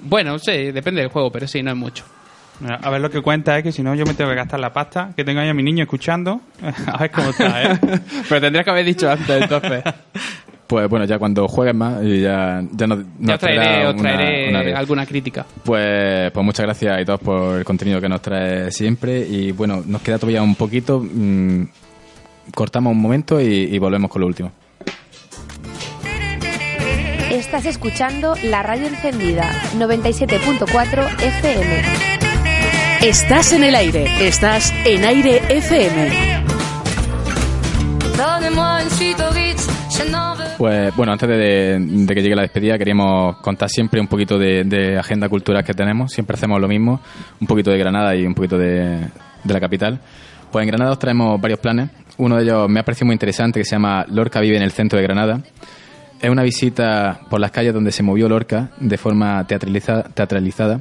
Bueno, 0.03 0.39
sí, 0.39 0.73
depende 0.73 1.01
del 1.01 1.11
juego, 1.11 1.31
pero 1.33 1.47
sí, 1.49 1.63
no 1.63 1.71
es 1.71 1.77
mucho. 1.77 2.05
A 2.65 2.91
ver 2.91 3.01
lo 3.01 3.11
que 3.11 3.21
cuenta 3.21 3.59
es 3.59 3.63
que 3.63 3.73
si 3.73 3.83
no 3.83 3.95
yo 3.95 4.07
me 4.07 4.15
tengo 4.15 4.31
que 4.31 4.37
gastar 4.37 4.61
la 4.61 4.73
pasta, 4.73 5.11
que 5.15 5.25
tengo 5.25 5.41
ahí 5.41 5.49
a 5.49 5.55
mi 5.55 5.63
niño 5.63 5.83
escuchando. 5.83 6.41
A 6.87 6.99
ver 6.99 7.11
cómo 7.11 7.31
está, 7.31 7.63
¿eh? 7.63 7.79
Pero 8.29 8.41
tendrías 8.41 8.65
que 8.65 8.71
haber 8.71 8.85
dicho 8.85 9.11
antes, 9.11 9.43
entonces. 9.43 9.83
pues 10.67 10.89
bueno, 10.89 11.05
ya 11.05 11.19
cuando 11.19 11.47
juegues 11.47 11.75
más 11.75 12.03
y 12.03 12.23
ya, 12.23 12.63
ya 12.73 12.87
no, 12.87 13.05
Ya 13.21 13.39
traeré, 13.39 13.87
os 13.87 13.97
traeré 13.97 14.75
alguna 14.75 15.05
crítica. 15.05 15.45
Pues, 15.65 16.31
pues 16.33 16.45
muchas 16.45 16.65
gracias 16.65 16.99
a 16.99 17.05
todos 17.05 17.21
por 17.21 17.59
el 17.59 17.65
contenido 17.65 18.01
que 18.01 18.09
nos 18.09 18.23
trae 18.23 18.71
siempre 18.71 19.21
y 19.21 19.53
bueno, 19.53 19.83
nos 19.87 20.01
queda 20.03 20.19
todavía 20.19 20.43
un 20.43 20.55
poquito. 20.55 21.01
mm, 21.01 21.65
cortamos 22.55 22.93
un 22.93 23.03
momento 23.03 23.41
y, 23.41 23.45
y 23.45 23.79
volvemos 23.79 24.11
con 24.11 24.21
lo 24.21 24.27
último. 24.27 24.53
Estás 27.31 27.67
escuchando 27.67 28.35
la 28.45 28.63
radio 28.63 28.87
encendida 28.87 29.53
97.4 29.77 31.23
FM. 31.23 32.16
Estás 33.07 33.53
en 33.53 33.63
el 33.63 33.77
aire, 33.77 34.27
estás 34.27 34.75
en 34.85 35.05
aire 35.05 35.41
FM. 35.49 36.43
Pues 40.59 40.97
bueno, 40.97 41.13
antes 41.13 41.29
de, 41.29 41.79
de 41.79 42.15
que 42.15 42.23
llegue 42.23 42.35
la 42.35 42.43
despedida, 42.43 42.77
queríamos 42.77 43.37
contar 43.37 43.69
siempre 43.69 44.01
un 44.01 44.09
poquito 44.09 44.37
de, 44.39 44.97
agenda 44.99 45.29
cultural 45.29 45.63
que 45.63 45.73
tenemos. 45.73 46.11
Siempre 46.11 46.35
hacemos 46.35 46.61
lo 46.61 46.67
mismo, 46.67 47.01
un 47.41 47.47
poquito 47.47 47.71
de 47.71 47.79
Granada 47.79 48.17
y 48.17 48.27
un 48.27 48.35
poquito 48.35 48.59
de, 48.59 49.07
de 49.45 49.55
la 49.55 49.61
capital. 49.61 50.01
Pues 50.51 50.65
en 50.65 50.69
Granada 50.69 50.91
os 50.93 50.99
traemos 50.99 51.41
varios 51.41 51.61
planes. 51.61 51.91
Uno 52.17 52.37
de 52.37 52.43
ellos 52.43 52.69
me 52.69 52.81
ha 52.81 52.85
parecido 52.85 53.07
muy 53.07 53.15
interesante, 53.15 53.61
que 53.61 53.65
se 53.65 53.77
llama 53.77 54.05
Lorca 54.09 54.41
vive 54.41 54.57
en 54.57 54.63
el 54.63 54.73
centro 54.73 54.99
de 54.99 55.05
Granada. 55.05 55.43
Es 56.21 56.31
una 56.31 56.43
visita 56.43 57.21
por 57.31 57.39
las 57.41 57.53
calles 57.53 57.73
donde 57.73 57.93
se 57.93 58.03
movió 58.03 58.29
Lorca 58.29 58.71
de 58.81 58.97
forma 58.99 59.47
teatraliza- 59.47 60.13
teatralizada. 60.15 60.81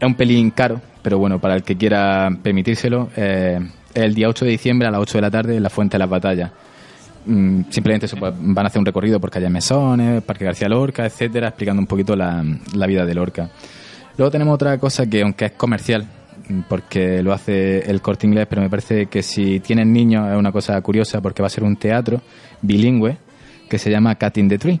Es 0.00 0.06
un 0.06 0.14
pelín 0.14 0.50
caro, 0.50 0.80
pero 1.02 1.18
bueno, 1.18 1.38
para 1.38 1.54
el 1.56 1.62
que 1.62 1.76
quiera 1.76 2.30
permitírselo, 2.42 3.10
eh, 3.16 3.60
es 3.92 4.02
el 4.02 4.14
día 4.14 4.30
8 4.30 4.46
de 4.46 4.52
diciembre 4.52 4.88
a 4.88 4.90
las 4.90 4.98
8 5.02 5.18
de 5.18 5.22
la 5.22 5.30
tarde 5.30 5.56
en 5.56 5.62
la 5.62 5.68
Fuente 5.68 5.96
de 5.96 5.98
las 5.98 6.08
Batallas. 6.08 6.50
Mm, 7.26 7.64
simplemente 7.68 8.06
van 8.18 8.64
a 8.64 8.68
hacer 8.68 8.78
un 8.78 8.86
recorrido 8.86 9.20
por 9.20 9.30
calle 9.30 9.50
Mesones, 9.50 10.22
Parque 10.22 10.46
García 10.46 10.68
Lorca, 10.70 11.04
etcétera, 11.04 11.48
explicando 11.48 11.80
un 11.80 11.86
poquito 11.86 12.16
la, 12.16 12.42
la 12.74 12.86
vida 12.86 13.04
de 13.04 13.14
Lorca. 13.14 13.50
Luego 14.16 14.30
tenemos 14.30 14.54
otra 14.54 14.78
cosa 14.78 15.04
que, 15.04 15.20
aunque 15.20 15.44
es 15.44 15.52
comercial, 15.52 16.06
mm, 16.48 16.60
porque 16.66 17.22
lo 17.22 17.34
hace 17.34 17.80
el 17.80 18.00
corte 18.00 18.26
inglés, 18.26 18.46
pero 18.48 18.62
me 18.62 18.70
parece 18.70 19.04
que 19.04 19.22
si 19.22 19.60
tienen 19.60 19.92
niños 19.92 20.30
es 20.32 20.38
una 20.38 20.50
cosa 20.50 20.80
curiosa 20.80 21.20
porque 21.20 21.42
va 21.42 21.48
a 21.48 21.50
ser 21.50 21.64
un 21.64 21.76
teatro 21.76 22.22
bilingüe 22.62 23.18
que 23.68 23.78
se 23.78 23.90
llama 23.90 24.14
Cutting 24.14 24.48
the 24.48 24.56
Tree. 24.56 24.80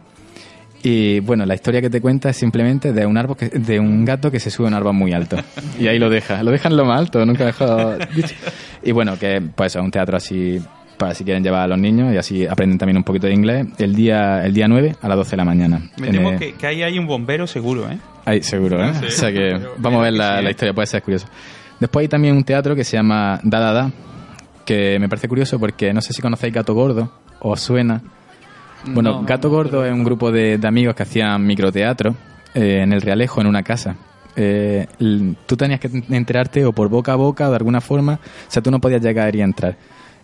Y 0.82 1.20
bueno, 1.20 1.44
la 1.44 1.54
historia 1.54 1.80
que 1.82 1.90
te 1.90 2.00
cuenta 2.00 2.30
es 2.30 2.36
simplemente 2.36 2.92
de 2.92 3.04
un 3.04 3.16
árbol 3.18 3.36
que- 3.36 3.48
de 3.50 3.78
un 3.78 4.04
gato 4.04 4.30
que 4.30 4.40
se 4.40 4.50
sube 4.50 4.66
a 4.66 4.68
un 4.68 4.74
árbol 4.74 4.94
muy 4.94 5.12
alto. 5.12 5.36
Y 5.78 5.86
ahí 5.88 5.98
lo 5.98 6.08
deja. 6.08 6.42
Lo 6.42 6.50
dejan 6.50 6.76
lo 6.76 6.84
más 6.86 6.98
alto, 7.00 7.24
nunca 7.26 7.44
dejado 7.44 7.98
dicho. 8.14 8.34
Y 8.82 8.92
bueno, 8.92 9.18
que 9.18 9.42
pues 9.54 9.76
es 9.76 9.82
un 9.82 9.90
teatro 9.90 10.16
así 10.16 10.58
para 10.96 11.14
si 11.14 11.24
quieren 11.24 11.42
llevar 11.42 11.62
a 11.62 11.66
los 11.66 11.78
niños 11.78 12.12
y 12.14 12.16
así 12.18 12.46
aprenden 12.46 12.78
también 12.78 12.96
un 12.98 13.04
poquito 13.04 13.26
de 13.26 13.34
inglés. 13.34 13.66
El 13.78 13.94
día, 13.94 14.44
el 14.44 14.52
día 14.54 14.68
9 14.68 14.96
a 15.00 15.08
las 15.08 15.16
12 15.18 15.30
de 15.32 15.36
la 15.38 15.44
mañana. 15.44 15.82
Me 15.98 16.08
temo 16.08 16.30
el- 16.32 16.38
que, 16.38 16.52
que 16.54 16.66
ahí 16.66 16.82
hay 16.82 16.98
un 16.98 17.06
bombero 17.06 17.46
seguro, 17.46 17.90
¿eh? 17.90 17.98
Ahí, 18.24 18.42
seguro, 18.42 18.82
¿eh? 18.84 18.92
Sí, 19.00 19.06
o 19.06 19.10
sea 19.10 19.32
que 19.32 19.58
vamos 19.78 20.00
a 20.00 20.02
ver 20.04 20.12
la, 20.14 20.38
sí, 20.38 20.42
la 20.44 20.48
¿eh? 20.48 20.52
historia, 20.52 20.74
puede 20.74 20.86
ser 20.86 21.02
curioso. 21.02 21.26
Después 21.78 22.04
hay 22.04 22.08
también 22.08 22.36
un 22.36 22.44
teatro 22.44 22.74
que 22.76 22.84
se 22.84 22.96
llama 22.96 23.38
Da 23.42 23.60
Da 23.60 23.72
Da, 23.72 23.90
que 24.66 24.98
me 24.98 25.08
parece 25.08 25.26
curioso 25.28 25.58
porque 25.58 25.92
no 25.94 26.00
sé 26.02 26.12
si 26.12 26.20
conocéis 26.22 26.52
Gato 26.54 26.74
Gordo 26.74 27.10
o 27.40 27.50
os 27.52 27.60
suena. 27.60 28.02
Bueno, 28.86 29.20
No. 29.20 29.22
Gato 29.24 29.50
Gordo 29.50 29.84
es 29.84 29.92
un 29.92 30.04
grupo 30.04 30.30
de, 30.32 30.58
de 30.58 30.68
amigos 30.68 30.94
que 30.94 31.02
hacían 31.02 31.46
microteatro 31.46 32.14
eh, 32.54 32.80
en 32.82 32.92
el 32.92 33.00
Realejo, 33.00 33.40
en 33.40 33.46
una 33.46 33.62
casa. 33.62 33.96
Eh, 34.36 34.86
tú 35.46 35.56
tenías 35.56 35.80
que 35.80 35.90
enterarte 36.10 36.64
o 36.64 36.72
por 36.72 36.88
boca 36.88 37.12
a 37.12 37.16
boca 37.16 37.48
o 37.48 37.50
de 37.50 37.56
alguna 37.56 37.80
forma, 37.80 38.14
o 38.14 38.50
sea, 38.50 38.62
tú 38.62 38.70
no 38.70 38.80
podías 38.80 39.02
llegar 39.02 39.34
y 39.36 39.42
entrar. 39.42 39.76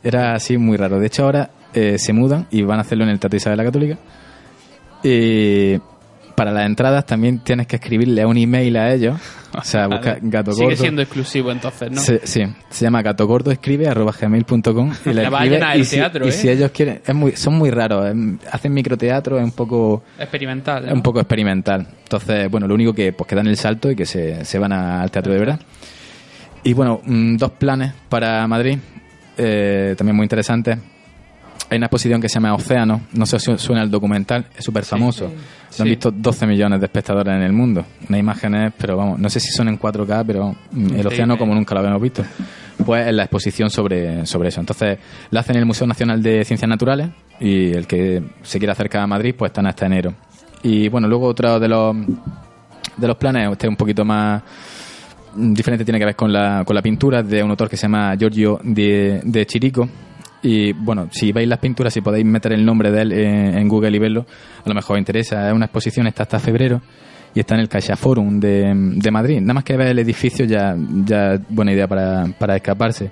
Era 0.03 0.35
así 0.35 0.57
muy 0.57 0.77
raro. 0.77 0.99
De 0.99 1.07
hecho, 1.07 1.25
ahora 1.25 1.51
eh, 1.75 1.99
se 1.99 2.13
mudan 2.13 2.47
y 2.51 2.63
van 2.63 2.79
a 2.79 2.83
hacerlo 2.83 3.05
en 3.05 3.11
el 3.11 3.19
Teatro 3.19 3.37
Isabel 3.37 3.59
la 3.59 3.65
Católica. 3.65 3.99
Para 6.37 6.53
las 6.53 6.67
entradas 6.67 7.05
también 7.07 7.41
tienes 7.41 7.67
que 7.67 7.77
escribirle 7.77 8.25
un 8.27 8.37
email 8.37 8.77
a 8.77 8.93
ellos. 8.93 9.19
O 9.59 9.63
sea, 9.63 9.87
busca 9.89 10.19
Gato 10.21 10.51
Gordo. 10.53 10.65
Sigue 10.65 10.77
siendo 10.77 11.03
exclusivo 11.03 11.51
entonces, 11.51 11.91
¿no? 11.91 12.01
Se- 12.01 12.27
sí, 12.27 12.43
se 12.69 12.85
llama 12.85 13.01
gato 13.03 13.27
gordo 13.27 13.51
escribe 13.51 13.89
arroba 13.89 14.13
gmail.com 14.21 14.93
y 15.07 15.13
le 15.15 15.23
Ya 15.23 15.31
va 15.31 15.41
a 15.41 15.43
escribe, 15.45 15.55
llenar 15.57 15.77
y 15.77 15.81
el 15.81 15.87
si, 15.87 15.97
teatro, 15.97 16.27
y 16.27 16.29
¿eh? 16.29 16.33
si 16.33 16.49
ellos 16.51 16.71
quieren 16.73 17.01
es 17.05 17.15
muy, 17.15 17.33
son 17.33 17.55
muy 17.55 17.71
raros 17.71 18.07
hacen 18.53 18.73
microteatro 18.75 19.39
es 19.39 19.45
un 19.45 19.53
poco 19.53 20.03
Experimental. 20.19 20.87
es 20.87 20.93
un 20.93 21.03
poco 21.03 21.21
experimental 21.21 21.87
entonces 22.03 22.51
bueno 22.51 22.69
lo 22.69 22.75
único 22.75 22.93
que 22.93 23.13
pues 23.13 23.27
que 23.29 23.35
dan 23.35 23.47
el 23.47 23.57
salto 23.57 23.91
y 23.91 23.97
que 23.97 24.05
se, 24.05 24.45
se 24.45 24.59
van 24.59 24.73
al 24.73 25.11
teatro 25.11 25.33
de 25.33 25.39
verdad 25.39 25.61
y 26.63 26.73
bueno 26.75 27.01
mm, 27.05 27.37
dos 27.37 27.53
planes 27.53 27.93
para 28.11 28.47
Madrid 28.47 28.79
eh, 29.39 29.95
también 29.97 30.17
muy 30.17 30.25
interesantes 30.25 30.77
hay 31.69 31.79
una 31.79 31.87
exposición 31.87 32.21
que 32.21 32.29
se 32.29 32.35
llama 32.35 32.55
Océano 32.55 33.03
no 33.13 33.27
sé 33.27 33.39
si 33.41 33.57
suena 33.59 33.83
el 33.83 33.91
documental 33.91 34.47
es 34.57 34.65
súper 34.65 34.85
famoso 34.85 35.25
lo 35.25 35.31
han 35.31 35.37
Sí. 35.71 35.83
visto 35.85 36.11
12 36.11 36.47
millones 36.47 36.81
de 36.81 36.87
espectadores 36.87 37.35
en 37.35 37.43
el 37.43 37.53
mundo. 37.53 37.85
Unas 38.09 38.19
imágenes 38.21 38.73
pero 38.79 38.97
vamos 38.97 39.19
no 39.19 39.29
sé 39.29 39.41
si 39.41 39.51
son 39.51 39.69
en 39.69 39.79
4K 39.79 40.25
pero 40.27 40.57
mm, 40.71 40.95
el 40.95 41.07
océano 41.07 41.37
como 41.37 41.55
nunca 41.55 41.75
lo 41.75 41.81
habíamos 41.81 42.01
visto. 42.01 42.23
Pues 42.85 43.07
en 43.07 43.17
la 43.17 43.25
exposición 43.25 43.69
sobre, 43.69 44.25
sobre 44.27 44.49
eso. 44.49 44.61
Entonces 44.61 44.99
la 45.31 45.41
hacen 45.41 45.57
en 45.57 45.61
el 45.61 45.67
Museo 45.67 45.87
Nacional 45.87 46.23
de 46.23 46.45
Ciencias 46.45 46.69
Naturales 46.69 47.11
y 47.41 47.73
el 47.73 47.87
que 47.87 48.23
se 48.43 48.59
quiera 48.59 48.73
acercar 48.73 49.03
a 49.03 49.07
Madrid 49.07 49.35
pues 49.37 49.51
están 49.51 49.67
hasta 49.67 49.85
enero. 49.85 50.15
Y 50.63 50.89
bueno 50.89 51.09
luego 51.09 51.27
otro 51.27 51.61
de 51.61 51.69
los 51.69 51.95
de 52.97 53.07
los 53.09 53.17
planes 53.17 53.51
este 53.53 53.69
un 53.69 53.77
poquito 53.77 54.03
más 54.05 54.43
mm, 55.35 55.53
diferente 55.53 55.85
tiene 55.85 55.99
que 55.99 56.07
ver 56.07 56.17
con 56.17 56.33
la, 56.33 56.63
con 56.65 56.75
la 56.75 56.81
pintura 56.81 57.23
de 57.23 57.43
un 57.43 57.51
autor 57.51 57.69
que 57.69 57.77
se 57.77 57.83
llama 57.83 58.15
Giorgio 58.17 58.61
de, 58.63 59.21
de 59.25 59.45
Chirico 59.47 59.87
y 60.43 60.73
bueno, 60.73 61.09
si 61.11 61.33
veis 61.33 61.49
las 61.49 61.59
pinturas, 61.59 61.93
si 61.93 62.01
podéis 62.01 62.25
meter 62.25 62.53
el 62.53 62.65
nombre 62.65 62.91
de 62.91 63.03
él 63.03 63.13
en, 63.13 63.59
en 63.59 63.69
Google 63.69 63.97
y 63.97 63.99
verlo, 63.99 64.27
a 64.65 64.69
lo 64.69 64.75
mejor 64.75 64.97
os 64.97 65.01
interesa. 65.01 65.49
Es 65.49 65.55
una 65.55 65.67
exposición, 65.67 66.07
está 66.07 66.23
hasta 66.25 66.39
febrero 66.39 66.81
y 67.35 67.41
está 67.41 67.55
en 67.55 67.61
el 67.63 67.69
Caixa 67.69 67.97
Forum 67.97 68.39
de, 68.39 68.73
de 68.75 69.11
Madrid. 69.11 69.41
Nada 69.41 69.55
más 69.55 69.65
que 69.65 69.77
ver 69.77 69.89
el 69.89 69.99
edificio 69.99 70.45
ya 70.45 70.77
ya 71.05 71.39
buena 71.49 71.73
idea 71.73 71.87
para, 71.87 72.27
para 72.39 72.57
escaparse. 72.57 73.11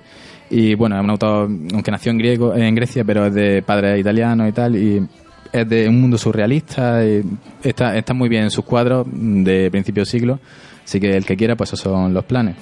Y 0.49 0.75
bueno, 0.75 0.95
es 0.95 1.03
un 1.03 1.09
autor, 1.09 1.49
aunque 1.73 1.91
nació 1.91 2.11
en 2.11 2.17
griego, 2.19 2.55
en 2.55 2.75
Grecia, 2.75 3.03
pero 3.03 3.25
es 3.25 3.33
de 3.33 3.63
padre 3.63 3.99
italiano 3.99 4.47
y 4.47 4.51
tal, 4.51 4.75
y 4.75 5.05
es 5.51 5.67
de 5.67 5.89
un 5.89 5.99
mundo 5.99 6.17
surrealista, 6.17 7.03
y 7.03 7.23
está, 7.63 7.97
está 7.97 8.13
muy 8.13 8.29
bien 8.29 8.43
en 8.43 8.51
sus 8.51 8.63
cuadros 8.63 9.07
de 9.11 9.71
principio 9.71 10.03
de 10.03 10.05
siglo, 10.05 10.39
así 10.83 10.99
que 10.99 11.17
el 11.17 11.25
que 11.25 11.35
quiera, 11.35 11.55
pues 11.55 11.73
esos 11.73 11.79
son 11.81 12.13
los 12.13 12.25
planes. 12.25 12.55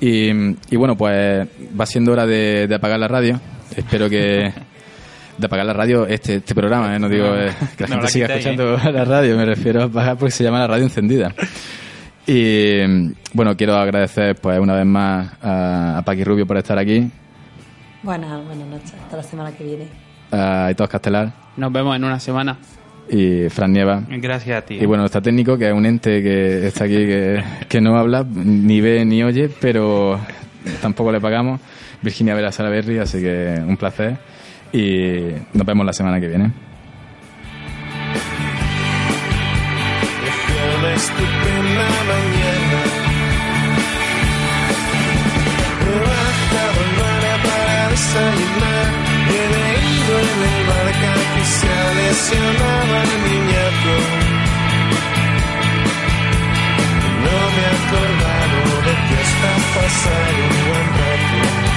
Y, 0.00 0.30
y 0.70 0.76
bueno, 0.76 0.96
pues 0.96 1.48
va 1.78 1.86
siendo 1.86 2.12
hora 2.12 2.26
de, 2.26 2.66
de 2.68 2.74
apagar 2.74 2.98
la 2.98 3.08
radio. 3.08 3.40
Espero 3.76 4.08
que. 4.08 4.52
De 5.38 5.46
apagar 5.46 5.66
la 5.66 5.72
radio, 5.72 6.04
este, 6.06 6.36
este 6.36 6.52
programa, 6.52 6.96
¿eh? 6.96 6.98
no 6.98 7.08
digo 7.08 7.26
eh, 7.36 7.52
que 7.76 7.84
la 7.84 7.88
No 7.88 7.94
gente 7.94 8.02
la 8.02 8.08
siga 8.08 8.26
escuchando 8.26 8.76
la 8.92 9.04
radio, 9.04 9.36
me 9.36 9.44
refiero 9.44 9.82
a 9.82 9.84
apagar 9.84 10.16
porque 10.16 10.32
se 10.32 10.42
llama 10.42 10.58
la 10.58 10.66
radio 10.66 10.82
encendida. 10.82 11.32
Y 12.26 12.80
bueno, 13.34 13.56
quiero 13.56 13.76
agradecer 13.76 14.34
pues 14.34 14.58
una 14.58 14.74
vez 14.74 14.84
más 14.84 15.32
a, 15.40 15.98
a 15.98 16.02
Paqui 16.02 16.24
Rubio 16.24 16.44
por 16.46 16.56
estar 16.56 16.76
aquí, 16.78 17.08
Buenas, 18.02 18.44
buenas 18.46 18.66
noches. 18.66 18.94
Hasta 18.94 19.16
la 19.16 19.22
semana 19.22 19.52
que 19.52 19.62
viene. 19.64 19.88
a 20.32 20.66
Aitor 20.66 20.88
Castelar 20.88 21.32
Nos 21.56 21.72
vemos 21.72 21.94
en 21.96 22.04
una 22.04 22.18
semana. 22.20 22.56
Y 23.08 23.48
Fran 23.48 23.72
Nieva. 23.72 24.02
Gracias 24.08 24.58
a 24.58 24.64
ti. 24.64 24.78
Y 24.80 24.86
bueno, 24.86 25.04
está 25.04 25.20
técnico, 25.20 25.56
que 25.56 25.68
es 25.68 25.74
un 25.74 25.86
ente 25.86 26.22
que 26.22 26.66
está 26.66 26.84
aquí, 26.84 26.96
que, 26.96 27.42
que 27.68 27.80
no 27.80 27.96
habla, 27.96 28.24
ni 28.24 28.80
ve 28.80 29.04
ni 29.04 29.22
oye, 29.22 29.48
pero 29.60 30.20
tampoco 30.80 31.12
le 31.12 31.20
pagamos. 31.20 31.60
Virginia 32.02 32.34
Vera 32.34 32.52
Salaberry, 32.52 32.98
así 32.98 33.20
que 33.20 33.60
un 33.66 33.76
placer. 33.76 34.16
Y 34.72 35.20
nos 35.54 35.66
vemos 35.66 35.84
la 35.86 35.92
semana 35.92 36.20
que 36.20 36.28
viene. 36.28 36.52
Desayunar. 47.98 48.90
He 49.28 49.44
leído 49.54 50.14
en 50.20 50.40
el 50.48 50.66
barca 50.66 51.12
que 51.34 51.44
se 51.44 51.77
apasionaba 52.18 53.00
mi 53.04 53.30
niñato. 53.30 53.94
No 57.24 57.38
me 57.54 57.64
acordaba 57.76 58.60
de 58.86 58.94
que 59.06 59.16
está 59.22 59.52
pasado 59.74 60.40
un 60.50 60.68
buen 60.68 60.88
rato. 60.98 61.67